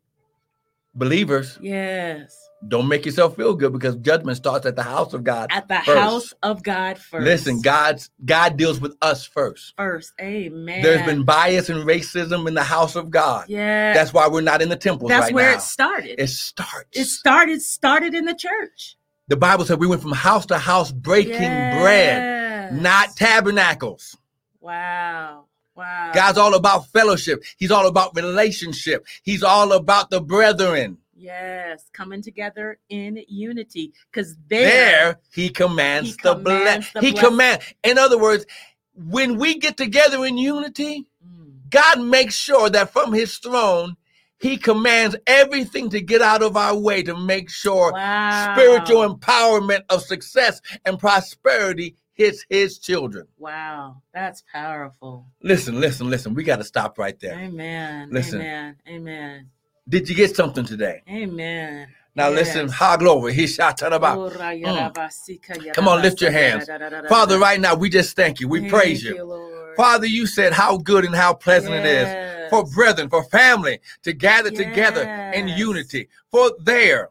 believers, 0.96 1.58
yes. 1.62 2.36
don't 2.68 2.88
make 2.88 3.06
yourself 3.06 3.36
feel 3.36 3.56
good 3.56 3.72
because 3.74 3.96
judgment 3.98 4.38
starts 4.38 4.66
at 4.66 4.76
the 4.76 4.84
house 4.84 5.14
of 5.14 5.24
God. 5.24 5.50
At 5.52 5.68
the 5.68 5.80
first. 5.86 5.98
house 5.98 6.34
of 6.44 6.62
God 6.64 6.98
first. 6.98 7.24
Listen, 7.26 7.62
God's 7.62 8.10
God 8.26 8.58
deals 8.58 8.80
with 8.80 8.96
us 9.02 9.26
first. 9.26 9.74
first. 9.78 10.14
Amen. 10.22 10.82
There's 10.82 11.06
been 11.06 11.24
bias 11.24 11.70
and 11.70 11.88
racism 11.88 12.48
in 12.48 12.54
the 12.54 12.64
house 12.64 12.96
of 12.96 13.10
God. 13.10 13.46
yeah. 13.50 13.94
That's 13.94 14.14
why 14.14 14.28
we're 14.28 14.42
not 14.42 14.62
in 14.62 14.70
the 14.70 14.76
temples 14.76 15.10
That's 15.10 15.26
right 15.26 15.34
where 15.34 15.52
now. 15.52 15.58
it 15.58 15.62
started. 15.62 16.20
it 16.22 16.28
starts. 16.30 16.90
it 16.98 17.06
started 17.06 17.62
started 17.62 18.14
in 18.14 18.26
the 18.26 18.36
church. 18.36 18.96
The 19.30 19.38
Bible 19.38 19.64
said 19.66 19.80
we 19.80 19.88
went 19.88 20.02
from 20.02 20.12
house 20.12 20.46
to 20.48 20.58
house 20.58 20.92
breaking 20.92 21.40
bread, 21.80 22.74
not 22.74 23.16
tabernacles. 23.16 24.18
Wow. 24.60 25.46
Wow. 25.76 26.12
God's 26.14 26.38
all 26.38 26.56
about 26.56 26.88
fellowship. 26.88 27.42
He's 27.58 27.72
all 27.72 27.88
about 27.88 28.16
relationship. 28.16 29.06
He's 29.24 29.44
all 29.44 29.72
about 29.72 30.10
the 30.10 30.20
brethren. 30.20 30.98
Yes, 31.16 31.84
coming 31.94 32.22
together 32.22 32.80
in 32.90 33.24
unity. 33.28 33.94
Because 34.12 34.36
there, 34.50 34.70
There, 34.70 35.20
he 35.34 35.50
commands 35.50 36.10
He 36.12 36.16
the 36.24 36.36
commands 36.36 36.44
bless. 36.44 36.94
the 36.94 37.00
He 37.02 37.12
blessing. 37.12 37.30
command. 37.30 37.62
In 37.84 37.98
other 37.98 38.18
words, 38.18 38.46
when 38.94 39.38
we 39.38 39.58
get 39.60 39.78
together 39.78 40.26
in 40.26 40.38
unity, 40.38 41.06
Mm, 41.26 41.70
God 41.70 42.02
makes 42.02 42.36
sure 42.36 42.70
that 42.70 42.92
from 42.92 43.12
his 43.14 43.38
throne, 43.38 43.96
he 44.40 44.58
commands 44.58 45.16
everything 45.28 45.90
to 45.90 46.02
get 46.02 46.22
out 46.22 46.42
of 46.42 46.56
our 46.56 46.78
way 46.78 47.04
to 47.04 47.16
make 47.16 47.50
sure 47.50 47.92
wow. 47.92 48.54
spiritual 48.54 49.08
empowerment 49.08 49.82
of 49.90 50.02
success 50.02 50.62
and 50.86 50.98
prosperity 50.98 51.96
hits 52.14 52.46
his 52.50 52.80
children. 52.80 53.28
Wow, 53.38 54.02
that's 54.14 54.44
powerful. 54.52 55.26
Listen, 55.42 55.80
listen, 55.80 56.10
listen. 56.10 56.34
We 56.34 56.44
got 56.44 56.58
to 56.58 56.64
stop 56.64 56.98
right 56.98 57.20
there. 57.20 57.36
Amen. 57.36 58.10
Listen. 58.12 58.42
Amen. 58.42 58.76
Amen. 58.88 59.50
Did 59.88 60.08
you 60.08 60.16
get 60.16 60.36
something 60.36 60.66
today? 60.66 61.02
Amen. 61.10 61.88
Now 62.16 62.30
Yes. 62.30 62.36
listen, 62.36 62.70
ha 62.70 62.98
glory. 62.98 63.34
He 63.34 63.48
shot 63.48 63.82
about. 63.82 64.18
Yarabasika 64.18 65.58
Mm. 65.58 65.74
Come 65.74 65.88
on, 65.88 66.02
lift 66.02 66.22
your 66.22 66.32
hands. 66.32 66.70
Father, 67.08 67.40
right 67.40 67.60
now 67.60 67.76
we 67.76 67.90
just 67.90 68.16
thank 68.16 68.40
you. 68.40 68.48
We 68.48 68.60
Thank 68.60 68.72
praise 68.72 69.04
you. 69.04 69.24
Lord. 69.24 69.76
Father, 69.78 70.06
you 70.06 70.26
said 70.26 70.52
how 70.52 70.78
good 70.78 71.06
and 71.06 71.16
how 71.16 71.34
pleasant 71.34 71.74
it 71.74 71.86
is 71.86 72.29
Yes. 72.52 72.64
for 72.64 72.66
brethren, 72.66 73.10
for 73.10 73.24
family 73.26 73.80
to 74.04 74.14
gather 74.14 74.52
together 74.52 75.04
in 75.34 75.48
unity. 75.48 76.10
For 76.32 76.52
there 76.60 77.10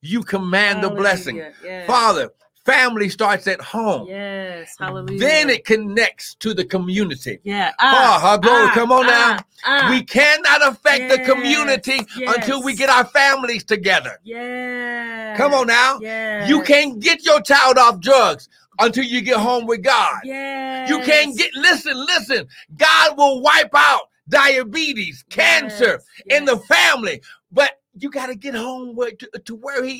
you 0.00 0.22
command 0.22 0.82
the 0.84 0.90
blessing. 0.90 1.36
Yes. 1.36 1.86
Father, 1.86 2.30
family 2.64 3.08
starts 3.08 3.46
at 3.46 3.60
home. 3.60 4.06
Yes. 4.08 4.76
Hallelujah. 4.78 5.18
Then 5.18 5.50
it 5.50 5.64
connects 5.64 6.34
to 6.36 6.54
the 6.54 6.64
community. 6.64 7.38
Yeah. 7.42 7.72
Ah, 7.78 8.18
how 8.20 8.36
glory. 8.36 8.68
Come 8.70 8.92
on 8.92 9.06
now. 9.06 9.38
ah. 9.64 9.88
We 9.90 10.02
cannot 10.02 10.66
affect 10.68 11.10
the 11.10 11.18
community 11.24 12.00
yes. 12.16 12.36
until 12.36 12.62
we 12.62 12.74
get 12.74 12.90
our 12.90 13.04
families 13.06 13.64
together. 13.64 14.18
Yeah. 14.24 15.36
Come 15.36 15.54
on 15.54 15.66
now. 15.66 15.98
Yeah. 16.00 16.46
You 16.46 16.62
can't 16.62 17.00
get 17.00 17.24
your 17.24 17.40
child 17.40 17.78
off 17.78 18.00
drugs 18.00 18.48
until 18.78 19.04
you 19.04 19.20
get 19.20 19.38
home 19.38 19.66
with 19.66 19.82
God. 19.82 20.20
Yeah. 20.24 20.88
You 20.88 21.00
can't 21.00 21.36
get, 21.36 21.54
listen, 21.54 21.96
listen. 21.96 22.46
God 22.76 23.16
will 23.16 23.40
wipe 23.40 23.74
out 23.74 24.08
diabetes, 24.28 25.24
cancer 25.28 26.00
in 26.26 26.44
the 26.44 26.58
family, 26.58 27.22
but 27.52 27.80
you 27.96 28.10
got 28.10 28.26
to 28.26 28.34
get 28.34 28.54
home 28.54 28.96
where, 28.96 29.12
to, 29.12 29.26
to 29.44 29.54
where 29.54 29.84
He 29.84 29.96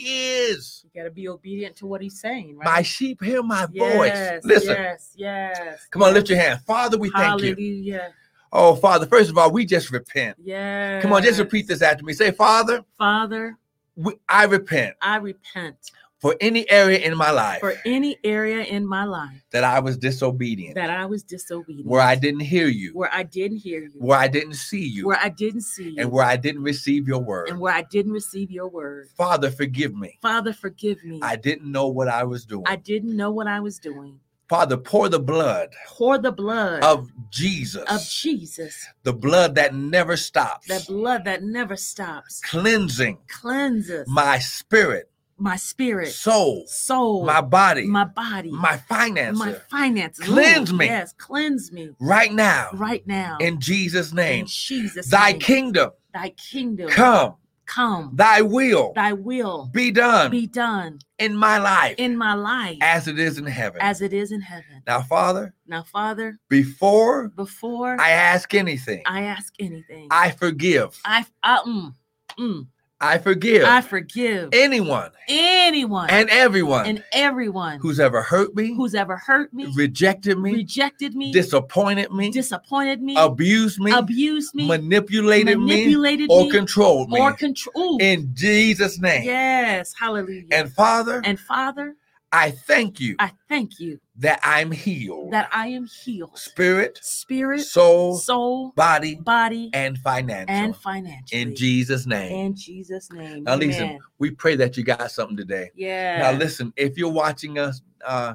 is. 0.47 0.85
You 0.85 1.01
gotta 1.01 1.11
be 1.11 1.29
obedient 1.29 1.77
to 1.77 1.87
what 1.87 2.01
he's 2.01 2.21
saying, 2.21 2.57
right? 2.57 2.65
My 2.65 2.83
sheep 2.83 3.23
hear 3.23 3.43
my 3.43 3.67
yes, 3.73 3.97
voice. 3.97 4.45
Listen. 4.45 4.77
Yes. 4.77 5.13
Yes. 5.17 5.87
Come 5.91 6.03
on, 6.03 6.15
lift 6.15 6.29
your 6.29 6.39
hand. 6.39 6.61
Father, 6.67 6.99
we 6.99 7.11
thank 7.11 7.43
you. 7.43 7.51
Hallelujah. 7.51 8.13
Oh, 8.53 8.77
Father, 8.77 9.07
first 9.07 9.31
of 9.31 9.39
all, 9.39 9.51
we 9.51 9.67
just 9.67 9.91
repent. 9.91 10.37
Yes. 10.43 11.03
Come 11.03 11.13
on, 11.13 11.23
just 11.23 11.41
repeat 11.41 11.67
this 11.67 11.83
after 11.83 12.05
me. 12.05 12.13
Say, 12.13 12.31
Father, 12.31 12.83
Father, 12.97 13.59
we, 13.97 14.15
I 14.29 14.45
repent 14.45 14.97
I 15.01 15.17
repent 15.17 15.77
for 16.25 16.35
any 16.41 16.69
area 16.71 17.01
in 17.01 17.15
my 17.19 17.31
life 17.31 17.61
for 17.61 17.75
any 17.85 18.17
area 18.25 18.63
in 18.63 18.87
my 18.87 19.05
life 19.05 19.45
that 19.51 19.63
I 19.63 19.79
was 19.81 19.99
disobedient, 19.99 20.75
that 20.75 20.89
I 20.89 21.05
was 21.05 21.23
disobedient, 21.23 21.87
where 21.87 22.01
I 22.01 22.15
didn't 22.15 22.41
hear 22.41 22.67
you, 22.67 22.93
where 22.95 23.13
I 23.13 23.25
didn't 23.25 23.59
hear 23.59 23.81
you, 23.81 23.99
where 23.99 24.19
I 24.19 24.29
didn't 24.29 24.55
see 24.55 24.87
you, 24.87 25.07
where 25.07 25.19
I 25.21 25.29
didn't 25.29 25.61
see 25.61 25.91
you, 25.91 25.97
and 25.99 26.11
where 26.11 26.25
I 26.25 26.37
didn't 26.37 26.63
receive 26.63 27.07
your 27.07 27.19
word. 27.19 27.51
and 27.51 27.61
where 27.61 27.75
I 27.75 27.83
didn't 27.83 28.13
receive 28.13 28.51
your 28.51 28.69
word. 28.69 29.11
Father, 29.19 29.51
forgive 29.51 29.95
me. 29.95 30.19
Father, 30.23 30.55
forgive 30.55 31.05
me. 31.05 31.21
I 31.23 31.37
didn't 31.37 31.71
know 31.71 31.89
what 31.89 32.09
I 32.09 32.25
was 32.25 32.47
doing. 32.47 32.65
I 32.67 32.77
didn't 32.77 33.15
know 33.15 33.31
what 33.31 33.47
I 33.47 33.61
was 33.61 33.79
doing. 33.79 34.19
Father, 34.49 34.79
pour 34.79 35.11
the 35.11 35.21
blood 35.21 35.75
Pour 35.89 36.19
the 36.19 36.33
blood 36.33 36.83
of 36.83 37.11
Jesus, 37.31 37.85
of 37.89 38.07
Jesus, 38.09 38.87
the 39.03 39.13
blood 39.13 39.55
that 39.57 39.75
never 39.75 40.17
stops, 40.17 40.69
The 40.69 40.85
blood 40.91 41.25
that 41.25 41.43
never 41.43 41.77
stops, 41.77 42.41
cleansing 42.41 43.19
cleanses 43.29 44.07
my 44.09 44.39
spirit, 44.39 45.11
my 45.37 45.57
spirit, 45.57 46.09
soul, 46.09 46.65
soul, 46.67 47.25
my 47.25 47.41
body, 47.41 47.87
my 47.87 48.05
body, 48.05 48.51
my 48.51 48.77
finances. 48.77 49.39
my 49.39 49.53
finances. 49.71 50.25
Cleanse 50.25 50.73
Ooh, 50.73 50.77
me. 50.77 50.87
Yes, 50.87 51.13
cleanse 51.13 51.73
me 51.73 51.91
right 52.01 52.33
now, 52.33 52.71
right 52.75 53.07
now. 53.07 53.39
in 53.41 53.61
Jesus' 53.61 54.13
name. 54.13 54.41
in. 54.41 54.47
Jesus' 54.47 55.09
Thy 55.09 55.33
name. 55.33 55.41
kingdom 55.41 55.91
thy 56.15 56.29
kingdom 56.31 56.89
come, 56.89 57.35
come, 57.67 58.13
thy 58.15 58.41
will 58.41 58.93
thy 58.95 59.13
will 59.13 59.69
be 59.73 59.91
done 59.91 60.31
be 60.31 60.47
done 60.47 60.99
in 61.19 61.37
my 61.37 61.59
life 61.59 61.97
in 61.99 62.17
my 62.17 62.35
life 62.35 62.79
as 62.81 63.09
it 63.09 63.19
is 63.19 63.37
in 63.37 63.45
heaven. 63.47 63.81
as 63.83 64.01
it 64.01 64.13
is 64.13 64.31
in 64.31 64.41
heaven. 64.41 64.83
now, 64.87 65.03
Father, 65.03 65.53
Now, 65.67 65.83
Father, 65.83 66.39
before 66.49 67.29
before 67.29 68.01
I 68.01 68.11
ask 68.11 68.55
anything, 68.55 69.03
I 69.07 69.23
ask 69.25 69.53
anything, 69.59 70.07
I 70.11 70.31
forgive. 70.31 70.99
I, 71.05 71.27
I, 71.43 71.59
mm, 71.67 71.93
mm, 72.39 72.67
I 73.05 73.19
forgive 73.19 73.65
I 73.65 73.83
forgive 73.83 74.49
anyone 74.55 75.11
anyone 75.29 76.09
and 76.09 76.31
everyone 76.31 76.87
and 76.87 77.05
everyone 77.13 77.79
who's 77.81 78.01
ever 78.01 78.23
hurt 78.23 78.57
me, 78.57 78.75
who's 78.75 78.95
ever 78.95 79.19
hurt 79.19 79.53
me, 79.53 79.67
rejected 79.75 80.39
me, 80.39 80.53
rejected 80.55 81.15
me, 81.15 81.31
disappointed 81.31 82.11
me, 82.13 82.31
disappointed 82.31 83.03
me, 83.03 83.15
abused 83.19 83.79
me, 83.79 83.93
abused 83.93 84.55
me, 84.55 84.67
manipulated, 84.67 85.59
me, 85.59 85.67
manipulated 85.67 86.31
or 86.31 86.45
me, 86.45 86.51
controlled 86.51 87.11
me. 87.11 87.21
or 87.21 87.35
control. 87.35 87.99
in 88.01 88.31
Jesus' 88.35 88.99
name. 88.99 89.25
Yes, 89.25 89.93
hallelujah. 89.99 90.47
And 90.51 90.73
Father, 90.73 91.21
and 91.27 91.39
Father, 91.39 91.97
I 92.35 92.51
thank 92.51 92.99
you 92.99 93.15
I 93.21 93.31
thank 93.49 93.79
you 93.79 94.01
that 94.17 94.41
I'm 94.43 94.73
healed. 94.73 95.33
that 95.33 95.49
I 95.53 95.69
am 95.69 95.87
healed, 95.87 96.37
Spirit, 96.37 96.99
spirit, 97.01 97.61
soul, 97.61 98.19
soul, 98.19 98.73
body, 98.75 99.15
body, 99.15 99.71
and 99.73 99.97
financial. 99.99 100.53
and 100.55 100.77
financially. 100.77 101.43
in 101.43 101.55
Jesus' 101.55 102.07
name. 102.07 102.33
In 102.47 102.57
Jesus' 102.57 103.13
name. 103.13 103.45
Now, 103.45 103.55
listen, 103.55 103.85
Amen. 103.85 104.01
we 104.19 104.33
pray 104.33 104.57
that 104.57 104.77
you 104.77 104.83
got 104.83 105.11
something 105.13 105.37
today. 105.37 105.71
Yeah. 105.77 106.19
Now, 106.19 106.33
listen, 106.33 106.73
if 106.77 106.99
you're 106.99 107.13
watching 107.13 107.59
us 107.59 107.83
uh, 108.05 108.35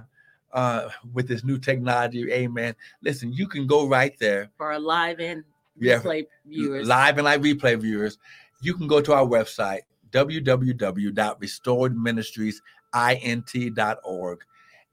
uh, 0.53 0.89
with 1.13 1.27
this 1.27 1.43
new 1.43 1.57
technology, 1.57 2.31
amen, 2.31 2.75
listen, 3.01 3.33
you 3.33 3.47
can 3.47 3.67
go 3.67 3.85
right 3.85 4.17
there, 4.17 4.49
For 4.57 4.71
our 4.71 4.79
live 4.79 5.19
and 5.19 5.43
Yeah, 5.77 5.99
replay 5.99 6.25
viewers. 6.45 6.87
live 6.87 7.17
and 7.17 7.25
live 7.25 7.41
replay 7.41 7.77
viewers. 7.79 8.17
You 8.61 8.75
can 8.75 8.87
go 8.87 9.01
to 9.01 9.13
our 9.13 9.25
website, 9.25 9.81
www.restoredministriesint.org. 12.93 14.39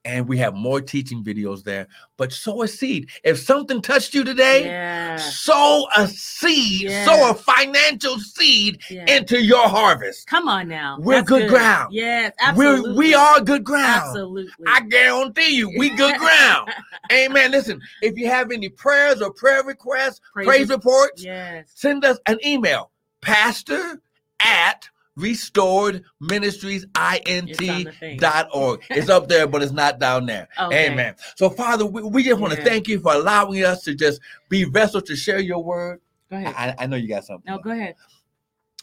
And 0.05 0.25
we 0.25 0.37
have 0.37 0.53
more 0.55 0.79
teaching 0.79 1.21
videos 1.21 1.65
there. 1.65 1.85
But 2.15 2.31
sow 2.31 2.61
a 2.61 2.67
seed. 2.69 3.09
If 3.25 3.39
something 3.39 3.81
touched 3.81 4.13
you 4.13 4.23
today, 4.23 4.63
Yeah. 4.63 5.17
sow 5.17 5.85
a 5.97 6.07
seed, 6.07 6.89
sow 7.03 7.31
a 7.31 7.33
financial 7.33 8.17
seed 8.17 8.79
yeah. 8.89 9.03
into 9.13 9.43
your 9.43 9.67
harvest. 9.67 10.25
Come 10.27 10.47
on 10.47 10.69
now. 10.69 10.95
We're 10.97 11.15
That's 11.15 11.27
good 11.27 11.49
ground. 11.49 11.93
Yes, 11.93 12.31
We're, 12.55 12.93
we 12.95 13.15
are 13.15 13.41
good 13.41 13.65
ground. 13.65 14.03
Absolutely. 14.05 14.65
I 14.65 14.79
guarantee 14.81 15.57
you, 15.57 15.77
we 15.77 15.89
good 15.89 16.17
ground. 16.19 16.69
Amen. 17.11 17.51
Listen, 17.51 17.81
if 18.01 18.17
you 18.17 18.27
have 18.29 18.51
any 18.51 18.69
prayers 18.69 19.21
or 19.21 19.33
prayer 19.33 19.63
requests, 19.63 20.21
Praise 20.31 20.45
praise, 20.47 20.69
reports, 20.69 21.21
yes. 21.21 21.69
send 21.75 22.05
us 22.05 22.17
an 22.27 22.37
email. 22.45 22.91
Pastor 23.19 23.99
at 24.39 24.87
restored 25.17 26.03
ministries 26.21 26.85
It's 26.95 27.69
on 27.69 27.83
the 27.83 27.91
thing. 27.99 28.17
dot 28.17 28.47
org. 28.53 28.81
It's 28.91 29.09
up 29.09 29.27
there, 29.27 29.47
but 29.47 29.61
it's 29.61 29.73
not 29.73 29.99
down 29.99 30.25
there. 30.27 30.47
Okay. 30.59 30.87
Amen. 30.91 31.15
So, 31.35 31.49
Father, 31.49 31.85
we, 31.85 32.03
we 32.03 32.23
just 32.23 32.39
want 32.39 32.53
to 32.53 32.59
Yeah. 32.59 32.65
thank 32.65 32.87
you 32.87 32.99
for 32.99 33.13
allowing 33.13 33.63
us 33.65 33.83
to 33.83 33.95
just 33.95 34.21
be 34.47 34.63
vessels 34.63 35.03
to 35.03 35.15
share 35.15 35.39
your 35.39 35.63
word. 35.63 35.99
Go 36.29 36.37
ahead. 36.37 36.53
I, 36.55 36.83
I 36.83 36.87
know 36.87 36.95
you 36.97 37.07
got 37.07 37.25
something. 37.25 37.51
no, 37.51 37.59
go 37.59 37.71
ahead. 37.71 37.95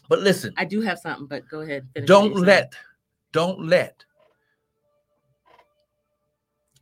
But 0.07 0.19
listen, 0.19 0.53
I 0.57 0.65
do 0.65 0.81
have 0.81 0.99
something, 0.99 1.25
but 1.25 1.47
go 1.49 1.61
ahead. 1.61 1.87
don't 2.05 2.35
let, 2.35 2.75
don't 3.31 3.65
let, 3.65 4.03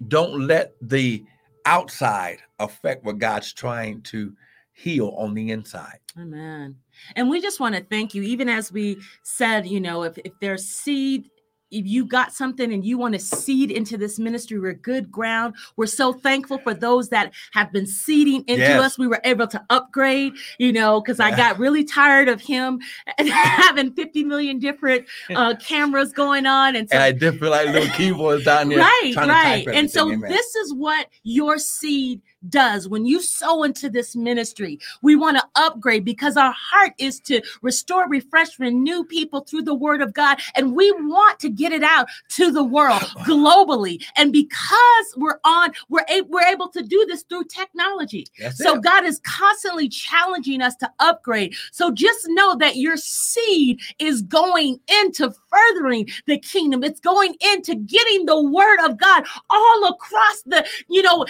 don't 0.07 0.47
let 0.47 0.73
the 0.81 1.23
outside 1.65 2.39
affect 2.59 3.05
what 3.05 3.19
God's 3.19 3.53
trying 3.53 4.01
to 4.03 4.35
heal 4.73 5.09
on 5.17 5.33
the 5.33 5.51
inside. 5.51 5.99
Amen. 6.19 6.75
And 7.15 7.29
we 7.29 7.41
just 7.41 7.59
want 7.59 7.75
to 7.75 7.83
thank 7.83 8.13
you, 8.13 8.23
even 8.23 8.49
as 8.49 8.71
we 8.71 8.97
said, 9.23 9.67
you 9.67 9.79
know, 9.79 10.03
if, 10.03 10.17
if 10.19 10.33
there's 10.39 10.65
seed, 10.65 11.29
if 11.71 11.87
you 11.87 12.05
got 12.05 12.31
something 12.31 12.71
and 12.71 12.85
you 12.85 12.99
want 12.99 13.15
to 13.15 13.19
seed 13.19 13.71
into 13.71 13.97
this 13.97 14.19
ministry, 14.19 14.59
we're 14.59 14.73
good 14.75 15.11
ground. 15.11 15.55
We're 15.75 15.87
so 15.87 16.13
thankful 16.13 16.59
for 16.59 16.75
those 16.75 17.09
that 17.09 17.33
have 17.53 17.71
been 17.73 17.87
seeding 17.87 18.43
into 18.47 18.61
Yes. 18.61 18.79
us. 18.79 18.99
We 18.99 19.07
were 19.07 19.19
able 19.23 19.47
to 19.47 19.65
upgrade, 19.71 20.33
you 20.59 20.71
know, 20.71 21.01
because 21.01 21.19
I 21.19 21.35
got 21.35 21.57
really 21.57 21.83
tired 21.83 22.29
of 22.29 22.41
him 22.41 22.79
having 23.17 23.91
50 23.93 24.23
million 24.23 24.59
different 24.59 25.07
uh, 25.35 25.55
cameras 25.55 26.13
going 26.13 26.45
on. 26.45 26.75
And 26.75 26.87
so 26.87 26.93
And 26.95 27.03
I 27.03 27.11
did 27.11 27.39
feel 27.39 27.49
like 27.49 27.67
little 27.69 27.89
keyboards 27.95 28.45
down 28.45 28.69
there. 28.69 28.77
right 28.77 29.13
right 29.17 29.67
and 29.67 29.89
so. 29.89 30.11
Amen. 30.11 30.29
this 30.29 30.55
is 30.55 30.75
what 30.75 31.07
your 31.23 31.57
seed 31.57 32.21
does 32.49 32.87
when 32.87 33.05
you 33.05 33.21
sow 33.21 33.63
into 33.63 33.89
this 33.89 34.15
ministry. 34.15 34.79
We 35.01 35.15
want 35.15 35.37
to 35.37 35.43
upgrade 35.55 36.05
because 36.05 36.37
our 36.37 36.53
heart 36.55 36.93
is 36.97 37.19
to 37.21 37.41
restore, 37.61 38.07
refresh, 38.07 38.59
renew 38.59 39.03
people 39.03 39.41
through 39.41 39.63
the 39.63 39.73
word 39.75 40.01
of 40.01 40.13
God. 40.13 40.39
And 40.55 40.75
we 40.75 40.91
want 40.91 41.39
to 41.41 41.49
get 41.49 41.71
it 41.71 41.83
out 41.83 42.07
to 42.29 42.51
the 42.51 42.63
world 42.63 43.01
globally. 43.25 44.03
And 44.17 44.31
because 44.31 45.13
we're 45.17 45.39
on, 45.43 45.71
we're, 45.89 46.05
a- 46.09 46.21
we're 46.21 46.47
able 46.47 46.69
to 46.69 46.83
do 46.83 47.05
this 47.07 47.23
through 47.23 47.45
technology. 47.45 48.27
That's 48.39 48.57
So 48.57 48.75
it. 48.75 48.83
God 48.83 49.05
is 49.05 49.19
constantly 49.19 49.89
challenging 49.89 50.61
us 50.61 50.75
to 50.77 50.91
upgrade. 50.99 51.55
So 51.71 51.91
just 51.91 52.25
know 52.29 52.55
that 52.57 52.77
your 52.77 52.97
seed 52.97 53.79
is 53.99 54.21
going 54.21 54.79
into 55.01 55.33
furthering 55.49 56.07
the 56.27 56.37
kingdom. 56.39 56.83
It's 56.83 56.99
going 56.99 57.35
into 57.53 57.75
getting 57.75 58.25
the 58.25 58.41
word 58.41 58.79
of 58.83 58.97
God 58.97 59.25
all 59.49 59.87
across 59.87 60.41
the, 60.45 60.65
you 60.89 61.01
know, 61.01 61.25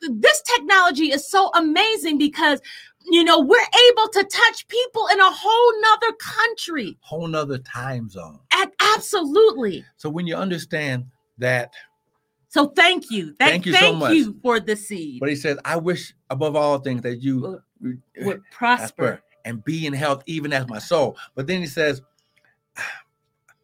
this 0.00 0.42
technology 0.42 1.12
is 1.12 1.28
so 1.30 1.50
amazing 1.54 2.18
because 2.18 2.60
you 3.10 3.24
know 3.24 3.40
we're 3.40 3.58
able 3.90 4.08
to 4.08 4.24
touch 4.24 4.68
people 4.68 5.06
in 5.12 5.20
a 5.20 5.30
whole 5.30 5.80
nother 5.82 6.12
country. 6.18 6.96
Whole 7.00 7.26
nother 7.26 7.58
time 7.58 8.08
zone. 8.08 8.38
At 8.52 8.72
absolutely. 8.94 9.84
So 9.96 10.10
when 10.10 10.26
you 10.26 10.36
understand 10.36 11.06
that, 11.38 11.72
So 12.48 12.66
thank 12.68 13.10
you. 13.10 13.34
Thank 13.38 13.66
you 13.66 13.72
so 13.74 13.92
much. 13.94 14.14
you 14.14 14.38
for 14.42 14.58
the 14.60 14.74
seed. 14.76 15.20
but 15.20 15.28
he 15.28 15.36
says, 15.36 15.58
I 15.64 15.76
wish 15.76 16.14
above 16.30 16.56
all 16.56 16.78
things 16.78 17.02
that 17.02 17.22
you 17.22 17.40
Would- 17.40 17.62
would 17.80 18.26
Would 18.26 18.42
prosper. 18.50 19.22
and 19.44 19.62
be 19.64 19.86
in 19.86 19.92
health, 19.92 20.22
even 20.26 20.52
as 20.52 20.66
my 20.68 20.78
soul. 20.78 21.16
But 21.34 21.46
then 21.46 21.60
he 21.60 21.66
says 21.66 22.02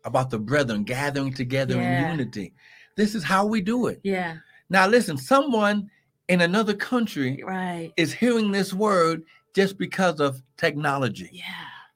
about 0.04 0.30
the 0.30 0.38
brethren 0.38 0.84
gathering 0.84 1.32
together 1.32 1.74
Yeah. 1.76 2.04
in 2.12 2.18
unity. 2.18 2.52
This 2.96 3.14
is 3.14 3.24
how 3.24 3.46
we 3.46 3.60
do 3.60 3.88
it. 3.88 4.00
Yeah, 4.04 4.36
Now, 4.70 4.86
listen, 4.86 5.16
someone 5.18 5.90
in 6.28 6.40
another 6.40 6.74
country 6.74 7.42
right. 7.44 7.92
is 7.96 8.12
hearing 8.12 8.50
this 8.50 8.72
word 8.72 9.22
just 9.54 9.78
because 9.78 10.20
of 10.20 10.42
technology, 10.56 11.30
Yeah. 11.32 11.44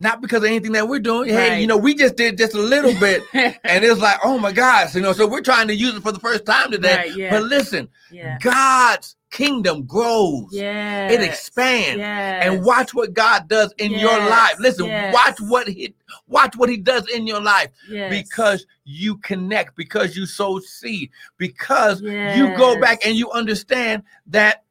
Not 0.00 0.20
because 0.20 0.38
of 0.38 0.44
anything 0.44 0.72
that 0.72 0.86
we're 0.88 1.00
doing. 1.00 1.28
Hey, 1.28 1.50
Right. 1.50 1.60
you 1.60 1.66
know, 1.66 1.76
we 1.76 1.94
just 1.94 2.14
did 2.16 2.38
just 2.38 2.54
a 2.54 2.60
little 2.60 2.94
bit, 3.00 3.22
and 3.32 3.84
it's 3.84 4.00
like, 4.00 4.18
oh 4.24 4.38
my 4.38 4.52
gosh, 4.52 4.94
you 4.94 5.00
know, 5.00 5.12
so 5.12 5.26
we're 5.26 5.40
trying 5.42 5.66
to 5.68 5.74
use 5.74 5.94
it 5.96 6.02
for 6.02 6.12
the 6.12 6.20
first 6.20 6.46
time 6.46 6.70
today. 6.70 6.96
Right, 6.96 7.16
yeah. 7.16 7.30
But 7.30 7.42
listen, 7.44 7.88
yeah. 8.12 8.38
God's 8.40 9.16
kingdom 9.30 9.84
grows, 9.86 10.46
Yeah. 10.52 11.08
it 11.10 11.20
expands. 11.20 11.98
Yes. 11.98 12.44
and 12.46 12.64
watch 12.64 12.94
what 12.94 13.12
God 13.12 13.48
does 13.48 13.74
in 13.78 13.90
your 13.92 14.16
life. 14.18 14.54
Listen, 14.60 14.86
yes. 14.86 15.12
watch 15.12 15.38
what 15.50 15.66
he 15.68 15.94
watch 16.28 16.56
what 16.56 16.68
he 16.70 16.76
does 16.76 17.06
in 17.08 17.26
your 17.26 17.40
life 17.40 17.68
Yes. 17.90 18.10
because 18.10 18.64
you 18.84 19.16
connect, 19.18 19.76
because 19.76 20.16
you 20.16 20.24
sow 20.26 20.60
seed, 20.60 21.10
because 21.36 22.00
you 22.00 22.56
go 22.56 22.80
back 22.80 23.04
and 23.04 23.16
you 23.16 23.30
understand 23.32 24.04
that 24.28 24.62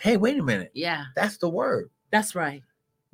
hey, 0.00 0.16
wait 0.16 0.38
a 0.38 0.42
minute. 0.42 0.70
Yeah, 0.74 1.04
That's 1.16 1.38
the 1.38 1.48
word. 1.48 1.90
that's 2.10 2.34
right. 2.34 2.62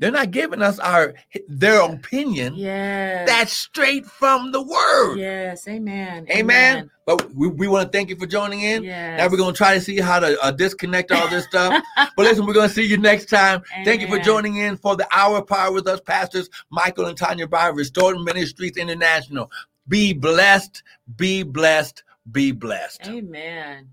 They're 0.00 0.10
not 0.10 0.30
giving 0.30 0.62
us 0.62 0.78
our 0.78 1.14
their 1.46 1.82
opinion. 1.82 2.54
Yes. 2.56 3.28
That's 3.28 3.52
straight 3.52 4.06
from 4.06 4.50
the 4.50 4.62
word. 4.62 5.16
Yes. 5.18 5.68
Amen. 5.68 6.26
Amen. 6.30 6.90
But 7.04 7.34
we, 7.34 7.48
we 7.48 7.68
want 7.68 7.92
to 7.92 7.96
thank 7.96 8.08
you 8.08 8.16
for 8.16 8.26
joining 8.26 8.62
in. 8.62 8.82
Yes. 8.82 9.18
Now 9.18 9.28
we're 9.28 9.36
going 9.36 9.52
to 9.52 9.58
try 9.58 9.74
to 9.74 9.80
see 9.80 9.98
how 9.98 10.18
to 10.18 10.40
uh, 10.42 10.52
disconnect 10.52 11.12
all 11.12 11.28
this 11.28 11.44
stuff. 11.44 11.84
but 11.96 12.10
listen, 12.16 12.46
we're 12.46 12.54
going 12.54 12.70
to 12.70 12.74
see 12.74 12.86
you 12.86 12.96
next 12.96 13.26
time. 13.26 13.62
Thank 13.84 14.00
you 14.00 14.08
for 14.08 14.18
joining 14.18 14.56
in 14.56 14.78
for 14.78 14.96
the 14.96 15.06
Hour 15.12 15.42
Power 15.42 15.70
with 15.70 15.86
us, 15.86 16.00
Pastors 16.00 16.48
Michael 16.70 17.04
and 17.04 17.16
Tanya 17.16 17.46
by 17.46 17.66
Restored 17.66 18.18
Ministries 18.20 18.78
International. 18.78 19.50
Be 19.86 20.14
blessed, 20.14 20.82
be 21.16 21.42
blessed, 21.42 22.04
be 22.32 22.52
blessed. 22.52 23.06
Amen. 23.06 23.90